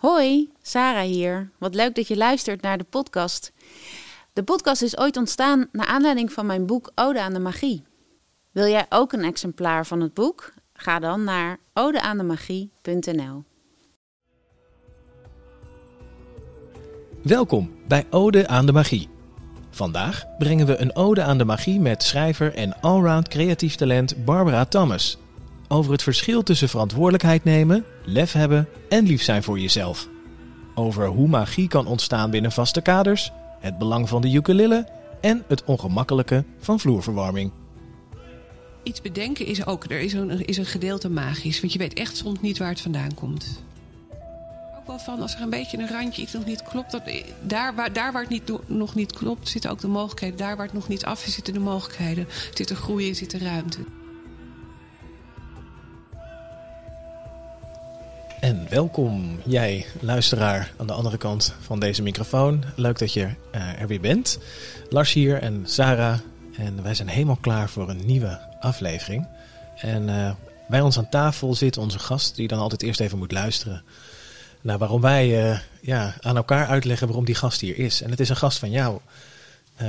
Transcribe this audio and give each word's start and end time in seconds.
Hoi, 0.00 0.50
Sarah 0.62 1.04
hier. 1.04 1.50
Wat 1.58 1.74
leuk 1.74 1.94
dat 1.94 2.08
je 2.08 2.16
luistert 2.16 2.62
naar 2.62 2.78
de 2.78 2.84
podcast. 2.84 3.52
De 4.32 4.42
podcast 4.42 4.82
is 4.82 4.98
ooit 4.98 5.16
ontstaan 5.16 5.68
naar 5.72 5.86
aanleiding 5.86 6.32
van 6.32 6.46
mijn 6.46 6.66
boek 6.66 6.92
Ode 6.94 7.20
aan 7.20 7.32
de 7.32 7.38
Magie. 7.38 7.82
Wil 8.50 8.66
jij 8.66 8.86
ook 8.88 9.12
een 9.12 9.24
exemplaar 9.24 9.86
van 9.86 10.00
het 10.00 10.14
boek? 10.14 10.52
Ga 10.72 10.98
dan 10.98 11.24
naar 11.24 11.58
odeaandemagie.nl. 11.74 13.44
Welkom 17.22 17.70
bij 17.88 18.06
Ode 18.10 18.48
aan 18.48 18.66
de 18.66 18.72
Magie. 18.72 19.08
Vandaag 19.70 20.24
brengen 20.38 20.66
we 20.66 20.76
een 20.76 20.96
ode 20.96 21.22
aan 21.22 21.38
de 21.38 21.44
magie 21.44 21.80
met 21.80 22.02
schrijver 22.02 22.54
en 22.54 22.80
allround 22.80 23.28
creatief 23.28 23.74
talent 23.74 24.24
Barbara 24.24 24.64
Thomas. 24.64 25.18
Over 25.72 25.92
het 25.92 26.02
verschil 26.02 26.42
tussen 26.42 26.68
verantwoordelijkheid 26.68 27.44
nemen, 27.44 27.84
lef 28.04 28.32
hebben 28.32 28.68
en 28.88 29.06
lief 29.06 29.22
zijn 29.22 29.42
voor 29.42 29.58
jezelf. 29.58 30.08
Over 30.74 31.06
hoe 31.06 31.28
magie 31.28 31.68
kan 31.68 31.86
ontstaan 31.86 32.30
binnen 32.30 32.52
vaste 32.52 32.80
kaders, 32.80 33.32
het 33.60 33.78
belang 33.78 34.08
van 34.08 34.20
de 34.20 34.32
ukulele 34.32 34.88
en 35.20 35.44
het 35.48 35.64
ongemakkelijke 35.64 36.44
van 36.58 36.80
vloerverwarming. 36.80 37.50
Iets 38.82 39.00
bedenken 39.00 39.46
is 39.46 39.66
ook, 39.66 39.84
er 39.84 40.00
is 40.00 40.12
een, 40.12 40.44
is 40.44 40.56
een 40.56 40.66
gedeelte 40.66 41.10
magisch. 41.10 41.60
Want 41.60 41.72
je 41.72 41.78
weet 41.78 41.94
echt 41.94 42.16
soms 42.16 42.40
niet 42.40 42.58
waar 42.58 42.68
het 42.68 42.80
vandaan 42.80 43.14
komt. 43.14 43.62
Ook 44.78 44.86
wel 44.86 44.98
van 44.98 45.20
als 45.20 45.34
er 45.34 45.42
een 45.42 45.50
beetje 45.50 45.78
een 45.78 45.88
randje 45.88 46.22
iets 46.22 46.32
nog 46.32 46.44
niet 46.44 46.62
klopt. 46.62 46.90
Dat, 46.90 47.02
daar, 47.42 47.74
waar, 47.74 47.92
daar 47.92 48.12
waar 48.12 48.22
het 48.22 48.30
niet, 48.30 48.52
nog 48.66 48.94
niet 48.94 49.12
klopt, 49.12 49.48
zitten 49.48 49.70
ook 49.70 49.80
de 49.80 49.88
mogelijkheden. 49.88 50.36
Daar 50.36 50.56
waar 50.56 50.66
het 50.66 50.74
nog 50.74 50.88
niet 50.88 51.04
af 51.04 51.26
is, 51.26 51.34
zitten 51.34 51.54
de 51.54 51.60
mogelijkheden. 51.60 52.26
Zit 52.54 52.70
er 52.70 52.76
groei 52.76 53.06
in, 53.06 53.14
zit 53.14 53.32
er 53.32 53.42
ruimte. 53.42 53.78
En 58.40 58.66
welkom 58.68 59.40
jij, 59.44 59.86
luisteraar 60.00 60.72
aan 60.76 60.86
de 60.86 60.92
andere 60.92 61.16
kant 61.16 61.54
van 61.60 61.80
deze 61.80 62.02
microfoon. 62.02 62.64
Leuk 62.76 62.98
dat 62.98 63.12
je 63.12 63.28
uh, 63.54 63.80
er 63.80 63.86
weer 63.86 64.00
bent. 64.00 64.38
Lars 64.88 65.12
hier 65.12 65.42
en 65.42 65.62
Sarah. 65.64 66.18
En 66.56 66.82
wij 66.82 66.94
zijn 66.94 67.08
helemaal 67.08 67.38
klaar 67.40 67.68
voor 67.68 67.88
een 67.88 68.06
nieuwe 68.06 68.40
aflevering. 68.60 69.26
En 69.76 70.08
uh, 70.08 70.30
bij 70.68 70.80
ons 70.80 70.98
aan 70.98 71.08
tafel 71.08 71.54
zit 71.54 71.76
onze 71.76 71.98
gast, 71.98 72.36
die 72.36 72.48
dan 72.48 72.58
altijd 72.58 72.82
eerst 72.82 73.00
even 73.00 73.18
moet 73.18 73.32
luisteren. 73.32 73.82
Nou, 74.60 74.78
waarom 74.78 75.00
wij 75.00 75.50
uh, 75.50 75.58
ja, 75.80 76.14
aan 76.20 76.36
elkaar 76.36 76.66
uitleggen 76.66 77.06
waarom 77.06 77.24
die 77.24 77.34
gast 77.34 77.60
hier 77.60 77.78
is. 77.78 78.02
En 78.02 78.10
het 78.10 78.20
is 78.20 78.28
een 78.28 78.36
gast 78.36 78.58
van 78.58 78.70
jou, 78.70 79.00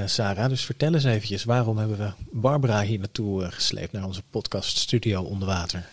Sarah. 0.06 0.50
Dus 0.50 0.66
vertel 0.66 0.94
eens 0.94 1.04
eventjes, 1.04 1.44
waarom 1.44 1.78
hebben 1.78 1.98
we 1.98 2.12
Barbara 2.32 2.82
hier 2.82 3.00
naartoe 3.00 3.52
gesleept, 3.52 3.92
naar 3.92 4.06
onze 4.06 4.22
podcaststudio 4.30 5.22
onder 5.22 5.48
water? 5.48 5.86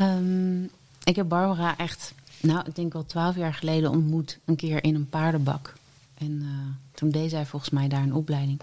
Um, 0.00 0.70
ik 1.08 1.16
heb 1.16 1.28
Barbara 1.28 1.76
echt, 1.76 2.14
nou, 2.40 2.66
ik 2.66 2.74
denk 2.74 2.92
wel 2.92 3.06
twaalf 3.06 3.36
jaar 3.36 3.54
geleden 3.54 3.90
ontmoet. 3.90 4.38
Een 4.44 4.56
keer 4.56 4.84
in 4.84 4.94
een 4.94 5.08
paardenbak. 5.08 5.74
En 6.14 6.30
uh, 6.30 6.48
toen 6.92 7.10
deed 7.10 7.30
zij 7.30 7.46
volgens 7.46 7.70
mij 7.70 7.88
daar 7.88 8.02
een 8.02 8.14
opleiding. 8.14 8.60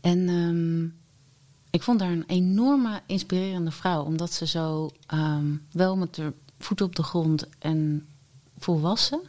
En 0.00 0.28
um, 0.28 0.94
ik 1.70 1.82
vond 1.82 2.00
haar 2.00 2.10
een 2.10 2.24
enorme 2.26 3.00
inspirerende 3.06 3.70
vrouw. 3.70 4.02
Omdat 4.02 4.32
ze 4.32 4.46
zo 4.46 4.90
um, 5.14 5.66
wel 5.72 5.96
met 5.96 6.14
de 6.14 6.32
voeten 6.58 6.86
op 6.86 6.96
de 6.96 7.02
grond 7.02 7.46
en 7.58 8.06
volwassen. 8.58 9.20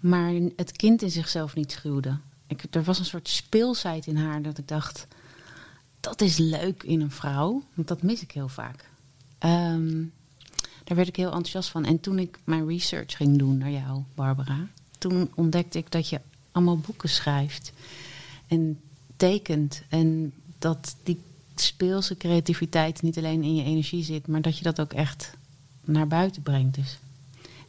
Maar 0.00 0.32
het 0.56 0.72
kind 0.72 1.02
in 1.02 1.10
zichzelf 1.10 1.54
niet 1.54 1.72
schuwde. 1.72 2.16
Ik, 2.46 2.64
er 2.70 2.84
was 2.84 2.98
een 2.98 3.04
soort 3.04 3.28
speelsheid 3.28 4.06
in 4.06 4.16
haar 4.16 4.42
dat 4.42 4.58
ik 4.58 4.68
dacht... 4.68 5.06
Dat 6.00 6.20
is 6.20 6.36
leuk 6.36 6.82
in 6.82 7.00
een 7.00 7.10
vrouw. 7.10 7.62
Want 7.74 7.88
dat 7.88 8.02
mis 8.02 8.22
ik 8.22 8.30
heel 8.30 8.48
vaak. 8.48 8.88
Um, 9.44 10.12
daar 10.86 10.96
werd 10.96 11.08
ik 11.08 11.16
heel 11.16 11.32
enthousiast 11.32 11.68
van. 11.68 11.84
En 11.84 12.00
toen 12.00 12.18
ik 12.18 12.38
mijn 12.44 12.68
research 12.68 13.16
ging 13.16 13.38
doen 13.38 13.58
naar 13.58 13.70
jou, 13.70 14.02
Barbara, 14.14 14.68
toen 14.98 15.30
ontdekte 15.34 15.78
ik 15.78 15.90
dat 15.90 16.08
je 16.08 16.20
allemaal 16.52 16.78
boeken 16.78 17.08
schrijft 17.08 17.72
en 18.46 18.80
tekent. 19.16 19.82
En 19.88 20.32
dat 20.58 20.96
die 21.02 21.20
speelse 21.54 22.16
creativiteit 22.16 23.02
niet 23.02 23.18
alleen 23.18 23.42
in 23.42 23.54
je 23.54 23.64
energie 23.64 24.04
zit, 24.04 24.26
maar 24.26 24.42
dat 24.42 24.58
je 24.58 24.62
dat 24.62 24.80
ook 24.80 24.92
echt 24.92 25.34
naar 25.84 26.06
buiten 26.06 26.42
brengt. 26.42 26.74
Dus 26.74 26.98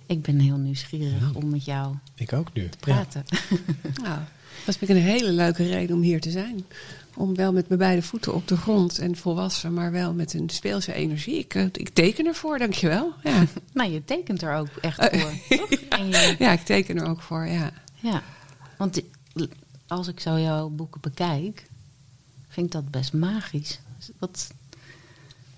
ik 0.05 0.21
ben 0.21 0.39
heel 0.39 0.57
nieuwsgierig 0.57 1.19
ja. 1.19 1.31
om 1.33 1.49
met 1.49 1.65
jou 1.65 1.95
ik 2.15 2.33
ook 2.33 2.53
nu. 2.53 2.69
te 2.69 2.77
praten. 2.77 3.23
Ja. 4.03 4.27
Dat 4.65 4.77
is 4.79 4.89
een 4.89 4.95
hele 4.95 5.31
leuke 5.31 5.67
reden 5.67 5.95
om 5.95 6.01
hier 6.01 6.21
te 6.21 6.31
zijn 6.31 6.65
om 7.17 7.35
wel 7.35 7.53
met 7.53 7.67
mijn 7.67 7.79
beide 7.79 8.01
voeten 8.01 8.33
op 8.33 8.47
de 8.47 8.57
grond 8.57 8.99
en 8.99 9.15
volwassen, 9.15 9.73
maar 9.73 9.91
wel 9.91 10.13
met 10.13 10.33
een 10.33 10.49
speelse 10.49 10.93
energie. 10.93 11.37
Ik, 11.37 11.53
ik 11.53 11.89
teken 11.89 12.25
ervoor, 12.25 12.57
dankjewel. 12.57 13.13
Ja. 13.23 13.43
nou, 13.73 13.91
je 13.91 14.05
tekent 14.05 14.41
er 14.41 14.55
ook 14.55 14.67
echt 14.81 15.05
voor. 15.11 15.31
ja, 15.89 15.97
je... 15.97 16.35
ja, 16.39 16.51
ik 16.51 16.65
teken 16.65 16.97
er 16.97 17.07
ook 17.07 17.21
voor, 17.21 17.45
ja. 17.45 17.71
Ja, 17.95 18.23
want 18.77 19.01
als 19.87 20.07
ik 20.07 20.19
zo 20.19 20.39
jouw 20.39 20.69
boeken 20.69 21.01
bekijk, 21.01 21.67
vind 22.47 22.65
ik 22.65 22.71
dat 22.71 22.91
best 22.91 23.13
magisch. 23.13 23.79
Wat, 23.97 24.09
wat 24.19 24.51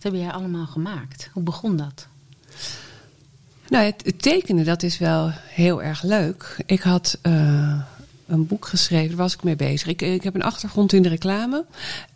heb 0.01 0.13
jij 0.13 0.31
allemaal 0.31 0.67
gemaakt? 0.67 1.29
Hoe 1.33 1.43
begon 1.43 1.77
dat? 1.77 2.07
Nou, 3.69 3.85
het, 3.85 4.05
het 4.05 4.21
tekenen, 4.21 4.65
dat 4.65 4.83
is 4.83 4.97
wel 4.97 5.31
heel 5.33 5.83
erg 5.83 6.01
leuk. 6.01 6.63
Ik 6.65 6.81
had... 6.81 7.19
Uh, 7.23 7.81
een 8.29 8.47
boek 8.47 8.65
geschreven, 8.65 9.07
daar 9.07 9.17
was 9.17 9.33
ik 9.33 9.43
mee 9.43 9.55
bezig. 9.55 9.87
Ik, 9.87 10.01
ik 10.01 10.23
heb 10.23 10.35
een 10.35 10.43
achtergrond 10.43 10.93
in 10.93 11.01
de 11.01 11.09
reclame. 11.09 11.65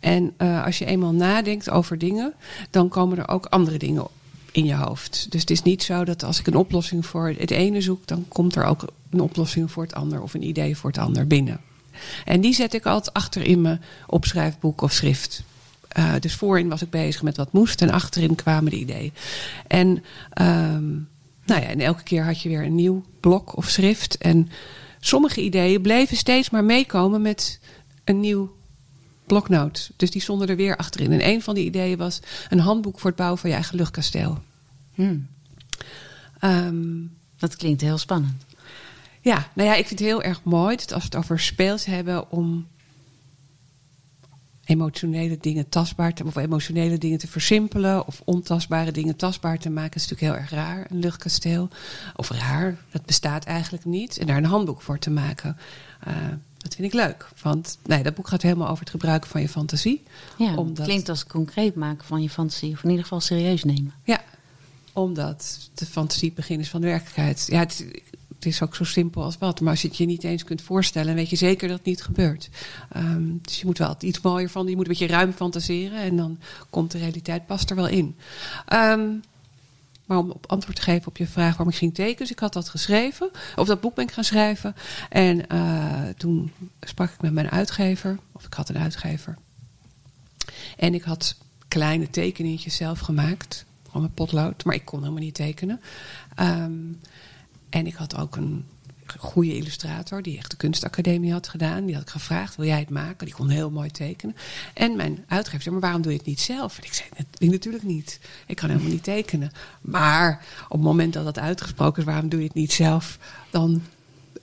En 0.00 0.32
uh, 0.38 0.64
als 0.64 0.78
je 0.78 0.84
eenmaal 0.84 1.12
nadenkt 1.12 1.70
over 1.70 1.98
dingen, 1.98 2.34
dan 2.70 2.88
komen 2.88 3.18
er 3.18 3.28
ook 3.28 3.46
andere 3.46 3.78
dingen 3.78 4.06
in 4.52 4.64
je 4.64 4.74
hoofd. 4.74 5.26
Dus 5.30 5.40
het 5.40 5.50
is 5.50 5.62
niet 5.62 5.82
zo 5.82 6.04
dat 6.04 6.22
als 6.22 6.38
ik 6.38 6.46
een 6.46 6.56
oplossing 6.56 7.06
voor 7.06 7.34
het 7.38 7.50
ene 7.50 7.80
zoek, 7.80 8.06
dan 8.06 8.24
komt 8.28 8.56
er 8.56 8.64
ook 8.64 8.84
een 9.10 9.20
oplossing 9.20 9.70
voor 9.70 9.82
het 9.82 9.94
ander 9.94 10.22
of 10.22 10.34
een 10.34 10.46
idee 10.46 10.76
voor 10.76 10.90
het 10.90 10.98
ander 10.98 11.26
binnen. 11.26 11.60
En 12.24 12.40
die 12.40 12.54
zet 12.54 12.74
ik 12.74 12.86
altijd 12.86 13.14
achter 13.14 13.42
in 13.42 13.60
mijn 13.60 13.82
opschrijfboek 14.06 14.80
of 14.80 14.92
schrift. 14.92 15.42
Uh, 15.98 16.12
dus 16.20 16.34
voorin 16.34 16.68
was 16.68 16.82
ik 16.82 16.90
bezig 16.90 17.22
met 17.22 17.36
wat 17.36 17.52
moest 17.52 17.82
en 17.82 17.90
achterin 17.90 18.34
kwamen 18.34 18.70
de 18.70 18.78
ideeën. 18.78 19.12
En, 19.66 19.88
um, 20.40 21.08
nou 21.44 21.60
ja, 21.60 21.66
en 21.66 21.80
elke 21.80 22.02
keer 22.02 22.24
had 22.24 22.40
je 22.40 22.48
weer 22.48 22.64
een 22.64 22.74
nieuw 22.74 23.04
blok 23.20 23.56
of 23.56 23.68
schrift. 23.68 24.18
En 24.18 24.48
sommige 25.06 25.42
ideeën 25.42 25.82
bleven 25.82 26.16
steeds 26.16 26.50
maar 26.50 26.64
meekomen 26.64 27.22
met 27.22 27.60
een 28.04 28.20
nieuw 28.20 28.56
bloknoot. 29.26 29.90
Dus 29.96 30.10
die 30.10 30.20
stonden 30.20 30.48
er 30.48 30.56
weer 30.56 30.76
achterin. 30.76 31.12
En 31.12 31.28
een 31.28 31.42
van 31.42 31.54
die 31.54 31.64
ideeën 31.64 31.98
was 31.98 32.20
een 32.48 32.58
handboek 32.58 32.98
voor 32.98 33.10
het 33.10 33.18
bouwen 33.18 33.38
van 33.40 33.50
je 33.50 33.56
eigen 33.56 33.76
luchtkasteel. 33.76 34.42
Hmm. 34.94 35.26
Um, 36.40 37.16
dat 37.38 37.56
klinkt 37.56 37.80
heel 37.80 37.98
spannend. 37.98 38.44
Ja, 39.20 39.48
nou 39.54 39.68
ja, 39.68 39.74
ik 39.74 39.86
vind 39.86 40.00
het 40.00 40.08
heel 40.08 40.22
erg 40.22 40.40
mooi 40.42 40.76
dat 40.76 40.92
als 40.92 41.02
we 41.02 41.08
het 41.08 41.16
over 41.16 41.40
speels 41.40 41.84
hebben 41.84 42.30
om 42.30 42.66
emotionele 44.64 45.36
dingen 45.40 45.68
tastbaar 45.68 46.14
te 46.14 46.24
of 46.24 46.36
emotionele 46.36 46.98
dingen 46.98 47.18
te 47.18 47.28
versimpelen 47.28 48.06
of 48.06 48.22
ontastbare 48.24 48.92
dingen 48.92 49.16
tastbaar 49.16 49.58
te 49.58 49.70
maken. 49.70 49.96
is 49.96 50.08
natuurlijk 50.08 50.32
heel 50.32 50.42
erg 50.42 50.50
raar, 50.50 50.86
een 50.90 50.98
luchtkasteel. 50.98 51.68
Of 52.16 52.30
raar, 52.30 52.76
dat 52.90 53.04
bestaat 53.06 53.44
eigenlijk 53.44 53.84
niet. 53.84 54.18
En 54.18 54.26
daar 54.26 54.36
een 54.36 54.44
handboek 54.44 54.82
voor 54.82 54.98
te 54.98 55.10
maken. 55.10 55.56
Uh, 56.08 56.14
dat 56.58 56.74
vind 56.74 56.92
ik 56.92 57.00
leuk. 57.00 57.28
Want 57.42 57.78
nee, 57.86 58.02
dat 58.02 58.14
boek 58.14 58.28
gaat 58.28 58.42
helemaal 58.42 58.68
over 58.68 58.80
het 58.80 58.90
gebruiken 58.90 59.30
van 59.30 59.40
je 59.40 59.48
fantasie. 59.48 60.02
Ja, 60.38 60.54
omdat... 60.54 60.86
klinkt 60.86 61.08
als 61.08 61.26
concreet 61.26 61.74
maken 61.74 62.06
van 62.06 62.22
je 62.22 62.30
fantasie. 62.30 62.72
Of 62.72 62.82
in 62.82 62.88
ieder 62.88 63.02
geval 63.02 63.20
serieus 63.20 63.64
nemen. 63.64 63.94
Ja, 64.04 64.20
omdat 64.92 65.70
de 65.74 65.86
fantasie 65.86 66.26
het 66.26 66.36
begin 66.36 66.60
is 66.60 66.68
van 66.68 66.80
de 66.80 66.86
werkelijkheid. 66.86 67.46
Ja, 67.50 67.58
het, 67.58 67.86
het 68.34 68.46
is 68.46 68.62
ook 68.62 68.74
zo 68.74 68.84
simpel 68.84 69.22
als 69.22 69.38
wat. 69.38 69.60
Maar 69.60 69.70
als 69.70 69.82
je 69.82 69.88
het 69.88 69.96
je 69.96 70.06
niet 70.06 70.24
eens 70.24 70.44
kunt 70.44 70.62
voorstellen, 70.62 71.14
weet 71.14 71.30
je 71.30 71.36
zeker 71.36 71.68
dat 71.68 71.76
het 71.76 71.86
niet 71.86 72.02
gebeurt. 72.02 72.48
Um, 72.96 73.38
dus 73.42 73.60
je 73.60 73.66
moet 73.66 73.78
wel 73.78 73.96
iets 73.98 74.20
mooier 74.20 74.50
van. 74.50 74.66
Je 74.66 74.76
moet 74.76 74.84
een 74.84 74.90
beetje 74.90 75.06
ruim 75.06 75.32
fantaseren. 75.32 75.98
En 75.98 76.16
dan 76.16 76.38
komt 76.70 76.90
de 76.90 76.98
realiteit 76.98 77.46
past 77.46 77.70
er 77.70 77.76
wel 77.76 77.88
in. 77.88 78.16
Um, 78.72 79.22
maar 80.04 80.18
om 80.18 80.30
op 80.30 80.46
antwoord 80.46 80.76
te 80.76 80.82
geven 80.82 81.06
op 81.06 81.16
je 81.16 81.26
vraag 81.26 81.50
waarom 81.50 81.68
ik 81.68 81.74
ging 81.74 81.94
tekenen. 81.94 82.18
Dus 82.18 82.30
ik 82.30 82.38
had 82.38 82.52
dat 82.52 82.68
geschreven. 82.68 83.30
Of 83.56 83.66
dat 83.66 83.80
boek 83.80 83.94
ben 83.94 84.04
ik 84.04 84.12
gaan 84.12 84.24
schrijven. 84.24 84.74
En 85.08 85.44
uh, 85.52 86.08
toen 86.16 86.52
sprak 86.80 87.10
ik 87.10 87.20
met 87.20 87.32
mijn 87.32 87.50
uitgever. 87.50 88.18
Of 88.32 88.44
ik 88.46 88.54
had 88.54 88.68
een 88.68 88.78
uitgever. 88.78 89.38
En 90.76 90.94
ik 90.94 91.02
had 91.02 91.36
kleine 91.68 92.10
tekeningetjes 92.10 92.76
zelf 92.76 92.98
gemaakt. 93.00 93.64
Gewoon 93.86 94.02
met 94.02 94.14
potlood. 94.14 94.64
Maar 94.64 94.74
ik 94.74 94.84
kon 94.84 94.98
helemaal 95.00 95.22
niet 95.22 95.34
tekenen. 95.34 95.80
Um, 96.40 97.00
en 97.74 97.86
ik 97.86 97.94
had 97.94 98.16
ook 98.16 98.36
een 98.36 98.64
goede 99.18 99.56
illustrator 99.56 100.22
die 100.22 100.38
echt 100.38 100.50
de 100.50 100.56
kunstacademie 100.56 101.32
had 101.32 101.48
gedaan. 101.48 101.84
Die 101.84 101.94
had 101.94 102.02
ik 102.04 102.10
gevraagd, 102.10 102.56
wil 102.56 102.66
jij 102.66 102.78
het 102.78 102.90
maken? 102.90 103.26
Die 103.26 103.34
kon 103.34 103.48
heel 103.48 103.70
mooi 103.70 103.90
tekenen. 103.90 104.36
En 104.74 104.96
mijn 104.96 105.24
uitgever 105.28 105.62
zei, 105.62 105.74
maar 105.74 105.84
waarom 105.84 106.02
doe 106.02 106.12
je 106.12 106.18
het 106.18 106.26
niet 106.26 106.40
zelf? 106.40 106.78
En 106.78 106.84
ik 106.84 106.92
zei, 106.92 107.08
dat 107.16 107.26
ik 107.38 107.50
natuurlijk 107.50 107.84
niet. 107.84 108.20
Ik 108.46 108.56
kan 108.56 108.68
helemaal 108.68 108.90
niet 108.90 109.02
tekenen. 109.02 109.52
Maar 109.80 110.44
op 110.64 110.70
het 110.70 110.80
moment 110.80 111.12
dat 111.12 111.24
dat 111.24 111.38
uitgesproken 111.38 112.02
is, 112.02 112.08
waarom 112.08 112.28
doe 112.28 112.40
je 112.40 112.46
het 112.46 112.54
niet 112.54 112.72
zelf? 112.72 113.18
Dan 113.50 113.82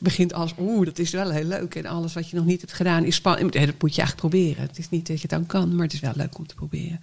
begint 0.01 0.33
als, 0.33 0.53
oeh, 0.59 0.86
dat 0.86 1.00
is 1.00 1.12
wel 1.12 1.30
heel 1.30 1.44
leuk. 1.44 1.75
En 1.75 1.86
alles 1.86 2.13
wat 2.13 2.30
je 2.30 2.36
nog 2.36 2.45
niet 2.45 2.62
hebt 2.62 2.74
gedaan 2.74 3.03
is 3.03 3.15
spannend. 3.15 3.53
Dat 3.53 3.62
moet 3.80 3.95
je 3.95 4.01
eigenlijk 4.01 4.15
proberen. 4.15 4.68
Het 4.68 4.77
is 4.77 4.89
niet 4.89 5.07
dat 5.07 5.15
je 5.15 5.21
het 5.21 5.31
dan 5.31 5.45
kan, 5.45 5.75
maar 5.75 5.83
het 5.86 5.94
is 5.94 6.00
wel 6.00 6.12
leuk 6.15 6.38
om 6.38 6.48
te 6.48 6.56
proberen. 6.56 7.00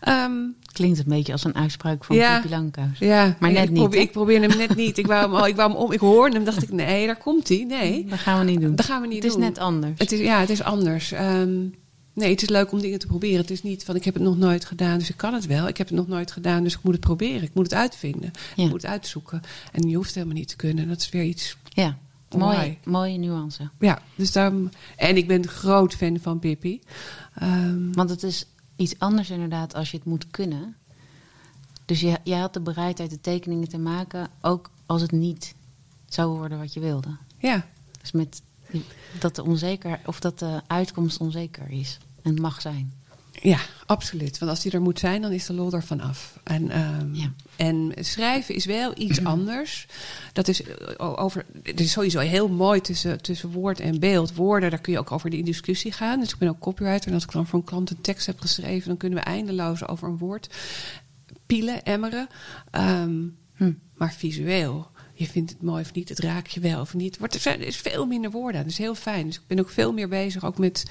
Ehm, 0.00 0.32
Klinkt 0.72 0.98
een 0.98 1.04
beetje 1.08 1.32
als 1.32 1.44
een 1.44 1.54
uitspraak 1.54 2.04
van 2.04 2.16
Ja. 2.16 2.42
Langkous. 2.48 2.98
ja, 2.98 3.36
Maar 3.40 3.50
ik 3.50 3.56
net 3.56 3.68
niet, 3.70 3.78
probeer- 3.78 4.00
ik 4.00 4.12
probeer 4.12 4.40
hem 4.40 4.56
net 4.58 4.76
niet. 4.76 4.98
Ik 4.98 5.06
wou 5.06 5.22
hem, 5.22 5.34
al, 5.34 5.46
ik 5.46 5.56
wou 5.56 5.70
hem 5.70 5.78
om. 5.80 5.92
Ik 5.92 6.00
hoorde 6.00 6.36
hem, 6.36 6.44
dacht 6.44 6.62
ik, 6.62 6.70
nee, 6.72 7.06
daar 7.06 7.16
komt 7.18 7.48
hij. 7.48 7.64
Nee, 7.68 8.04
Dat 8.08 8.18
gaan 8.18 8.38
we 8.44 8.50
niet 8.50 8.60
doen. 8.60 8.74
dat 8.74 8.86
gaan 8.86 9.00
we 9.00 9.06
niet 9.06 9.16
het 9.16 9.24
is 9.26 9.32
doen. 9.32 9.40
net 9.40 9.58
anders. 9.58 9.98
Het 9.98 10.12
is, 10.12 10.20
ja, 10.20 10.40
het 10.40 10.50
is 10.50 10.62
anders. 10.62 11.12
Ehm, 11.12 11.58
nee, 12.12 12.30
het 12.30 12.42
is 12.42 12.48
leuk 12.48 12.72
om 12.72 12.80
dingen 12.80 12.98
te 12.98 13.06
proberen. 13.06 13.40
Het 13.40 13.50
is 13.50 13.62
niet 13.62 13.84
van 13.84 13.96
ik 13.96 14.04
heb 14.04 14.14
het 14.14 14.22
nog 14.22 14.36
nooit 14.38 14.64
gedaan, 14.64 14.98
dus 14.98 15.08
ik 15.10 15.16
kan 15.16 15.34
het 15.34 15.46
wel. 15.46 15.68
Ik 15.68 15.76
heb 15.76 15.88
het 15.88 15.96
nog 15.96 16.08
nooit 16.08 16.30
gedaan, 16.30 16.62
dus 16.62 16.74
ik 16.74 16.82
moet 16.82 16.92
het 16.92 17.02
proberen. 17.04 17.42
Ik 17.42 17.54
moet 17.54 17.64
het 17.64 17.74
uitvinden. 17.74 18.30
Ja. 18.56 18.62
Ik 18.64 18.70
moet 18.70 18.82
het 18.82 18.90
uitzoeken. 18.90 19.40
En 19.72 19.88
je 19.88 19.94
hoeft 19.96 20.06
het 20.06 20.14
helemaal 20.16 20.36
niet 20.38 20.48
te 20.48 20.56
kunnen. 20.56 20.88
Dat 20.88 21.00
is 21.00 21.08
weer 21.10 21.24
iets. 21.24 21.56
Ja, 21.68 21.98
Why? 22.34 22.44
mooie, 22.44 22.76
mooie 22.84 23.18
nuance. 23.18 23.70
Ja, 23.78 24.02
dus 24.14 24.32
daarom. 24.32 24.68
En 24.96 25.16
ik 25.16 25.26
ben 25.26 25.48
groot 25.48 25.94
fan 25.94 26.18
van 26.20 26.38
Pippi. 26.38 26.80
Ehm, 27.34 27.92
Want 27.92 28.10
het 28.10 28.22
is 28.22 28.46
iets 28.76 28.98
anders 28.98 29.30
inderdaad 29.30 29.74
als 29.74 29.90
je 29.90 29.96
het 29.96 30.06
moet 30.06 30.30
kunnen. 30.30 30.76
Dus 31.84 32.00
je, 32.00 32.18
jij 32.24 32.38
had 32.38 32.52
de 32.54 32.60
bereidheid 32.60 33.10
de 33.10 33.20
tekeningen 33.20 33.68
te 33.68 33.78
maken, 33.78 34.28
ook 34.40 34.70
als 34.86 35.02
het 35.02 35.12
niet 35.12 35.54
zou 36.08 36.36
worden 36.38 36.58
wat 36.58 36.74
je 36.74 36.80
wilde. 36.80 37.16
ja, 37.38 37.66
Dus 38.00 38.12
met 38.12 38.42
dat 39.20 39.36
de 39.36 39.44
onzeker 39.44 40.00
of 40.04 40.20
dat 40.20 40.38
de 40.38 40.60
uitkomst 40.66 41.18
onzeker 41.18 41.70
is 41.70 41.98
en 42.22 42.34
mag 42.40 42.60
zijn. 42.60 42.92
Ja, 43.32 43.58
absoluut. 43.86 44.38
Want 44.38 44.50
als 44.50 44.60
die 44.62 44.72
er 44.72 44.80
moet 44.82 44.98
zijn, 44.98 45.22
dan 45.22 45.32
is 45.32 45.46
de 45.46 45.52
lol 45.52 45.72
ervan 45.72 46.00
af. 46.00 46.38
En, 46.44 46.70
ehm, 46.70 47.14
Ja. 47.14 47.32
en 47.56 47.92
schrijven 47.98 48.54
is 48.54 48.64
wel 48.64 48.92
iets 48.96 49.24
anders. 49.24 49.86
Dat 50.32 50.48
is 50.48 50.62
eh, 50.62 50.76
over. 50.98 51.46
Het 51.62 51.80
is 51.80 51.92
sowieso 51.92 52.18
heel 52.18 52.48
mooi 52.48 52.80
tussen, 52.80 53.22
tussen 53.22 53.50
woord 53.52 53.80
en 53.80 54.00
beeld. 54.00 54.34
Woorden, 54.34 54.70
daar 54.70 54.80
kun 54.80 54.92
je 54.92 54.98
ook 54.98 55.12
over 55.12 55.34
in 55.34 55.44
discussie 55.44 55.92
gaan. 55.92 56.20
Dus 56.20 56.30
ik 56.32 56.38
ben 56.38 56.48
ook 56.48 56.58
copywriter. 56.58 57.08
En 57.08 57.14
als 57.14 57.24
ik 57.24 57.32
dan 57.32 57.46
voor 57.46 57.58
een 57.58 57.64
klant 57.64 57.90
een 57.90 58.00
tekst 58.00 58.26
heb 58.26 58.40
geschreven, 58.40 58.88
dan 58.88 58.96
kunnen 58.96 59.18
we 59.18 59.24
eindeloos 59.24 59.86
over 59.88 60.08
een 60.08 60.18
woord 60.18 60.48
pielen, 61.46 61.82
emmeren. 61.84 62.28
Ehm, 62.70 63.18
Hm. 63.54 63.72
Maar 63.94 64.12
visueel, 64.12 64.90
je 65.14 65.26
vindt 65.26 65.50
het 65.50 65.62
mooi 65.62 65.82
of 65.82 65.92
niet, 65.92 66.08
het 66.08 66.18
raakt 66.18 66.52
je 66.52 66.60
wel 66.60 66.80
of 66.80 66.94
niet. 66.94 67.18
Er 67.20 67.40
zijn- 67.40 67.60
er 67.60 67.66
is 67.66 67.76
veel 67.76 68.06
minder 68.06 68.30
woorden 68.30 68.56
aan. 68.56 68.62
Dat 68.62 68.72
is 68.72 68.78
heel 68.78 68.94
fijn. 68.94 69.26
Dus 69.26 69.36
ik 69.36 69.46
ben 69.46 69.58
ook 69.58 69.70
veel 69.70 69.92
meer 69.92 70.08
bezig 70.08 70.44
ook 70.44 70.58
met 70.58 70.84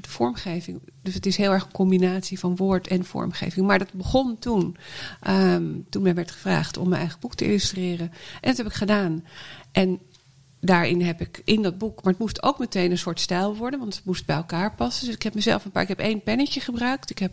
de 0.00 0.08
vormgeving. 0.08 0.80
Dus 1.02 1.14
het 1.14 1.26
is 1.26 1.36
heel 1.36 1.52
erg 1.52 1.64
een 1.64 1.72
combinatie 1.72 2.38
van 2.38 2.56
woord 2.56 2.86
en 2.86 3.04
vormgeving. 3.04 3.66
Maar 3.66 3.78
dat 3.78 3.92
begon 3.92 4.38
toen. 4.38 4.76
ehm, 5.20 5.64
toen 5.90 6.02
mij 6.02 6.14
werd 6.14 6.30
gevraagd 6.30 6.76
om 6.76 6.88
mijn 6.88 7.00
eigen 7.00 7.20
boek 7.20 7.34
te 7.34 7.44
illustreren. 7.44 8.12
En 8.40 8.48
dat 8.48 8.56
heb 8.56 8.66
ik 8.66 8.72
gedaan. 8.72 9.24
En 9.72 10.00
daarin 10.60 11.02
heb 11.02 11.20
ik 11.20 11.42
in 11.44 11.62
dat 11.62 11.78
boek, 11.78 12.02
maar 12.02 12.12
het 12.12 12.22
moest 12.22 12.42
ook 12.42 12.58
meteen 12.58 12.90
een 12.90 12.98
soort 12.98 13.20
stijl 13.20 13.56
worden, 13.56 13.78
want 13.80 13.94
het 13.94 14.04
moest 14.04 14.26
bij 14.26 14.36
elkaar 14.36 14.74
passen. 14.74 15.06
Dus 15.06 15.14
ik 15.14 15.22
heb 15.22 15.34
mezelf 15.34 15.64
een 15.64 15.70
paar, 15.70 15.82
ik 15.82 15.88
heb 15.88 15.98
één 15.98 16.22
pennetje 16.22 16.60
gebruikt, 16.60 17.10
ik 17.10 17.18
heb 17.18 17.32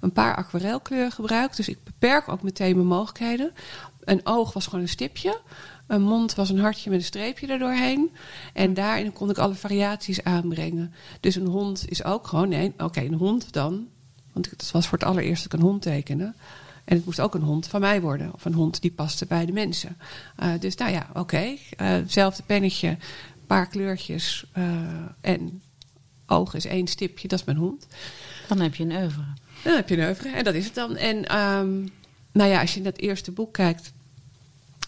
een 0.00 0.12
paar 0.12 0.36
aquarelkleuren 0.36 1.12
gebruikt, 1.12 1.56
dus 1.56 1.68
ik 1.68 1.84
beperk 1.84 2.28
ook 2.28 2.42
meteen 2.42 2.74
mijn 2.74 2.86
mogelijkheden. 2.86 3.52
Een 4.04 4.20
oog 4.24 4.52
was 4.52 4.64
gewoon 4.64 4.80
een 4.80 4.88
stipje, 4.88 5.40
een 5.86 6.02
mond 6.02 6.34
was 6.34 6.50
een 6.50 6.58
hartje 6.58 6.90
met 6.90 6.98
een 6.98 7.04
streepje 7.04 7.46
erdoorheen. 7.46 8.10
En 8.52 8.74
daarin 8.74 9.12
kon 9.12 9.30
ik 9.30 9.38
alle 9.38 9.54
variaties 9.54 10.24
aanbrengen. 10.24 10.94
Dus 11.20 11.34
een 11.34 11.46
hond 11.46 11.84
is 11.88 12.04
ook 12.04 12.26
gewoon, 12.26 12.48
nee, 12.48 12.72
oké, 12.78 13.00
een 13.00 13.14
hond 13.14 13.52
dan, 13.52 13.86
want 14.32 14.50
het 14.50 14.70
was 14.70 14.88
voor 14.88 14.98
het 14.98 15.06
allereerst 15.06 15.42
dat 15.42 15.52
ik 15.52 15.58
een 15.58 15.66
hond 15.66 15.82
tekende. 15.82 16.32
En 16.84 16.96
het 16.96 17.04
moest 17.04 17.20
ook 17.20 17.34
een 17.34 17.42
hond 17.42 17.66
van 17.66 17.80
mij 17.80 18.00
worden. 18.00 18.34
Of 18.34 18.44
een 18.44 18.54
hond 18.54 18.80
die 18.80 18.90
paste 18.90 19.26
bij 19.26 19.46
de 19.46 19.52
mensen. 19.52 19.96
Eh, 20.36 20.50
dus 20.60 20.76
nou 20.76 20.92
ja, 20.92 21.06
oké. 21.14 21.36
eh, 21.36 21.56
hetzelfde 21.76 22.42
pennetje, 22.42 22.96
paar 23.46 23.66
kleurtjes. 23.68 24.44
eh, 24.52 24.64
en 25.20 25.62
oog 26.26 26.54
is 26.54 26.64
één 26.64 26.86
stipje, 26.86 27.28
dat 27.28 27.38
is 27.38 27.44
mijn 27.44 27.58
hond. 27.58 27.86
Dan 28.48 28.60
heb 28.60 28.74
je 28.74 28.84
een 28.84 28.92
oeuvre. 29.02 29.24
Dan 29.64 29.74
heb 29.74 29.88
je 29.88 29.96
een 29.98 30.06
oeuvre 30.06 30.28
en 30.28 30.44
dat 30.44 30.54
is 30.54 30.64
het 30.64 30.74
dan. 30.74 30.96
En 30.96 31.24
ehm, 31.24 31.80
nou 32.32 32.50
ja, 32.50 32.60
als 32.60 32.70
je 32.72 32.78
in 32.78 32.84
dat 32.84 32.98
eerste 32.98 33.30
boek 33.32 33.52
kijkt, 33.52 33.92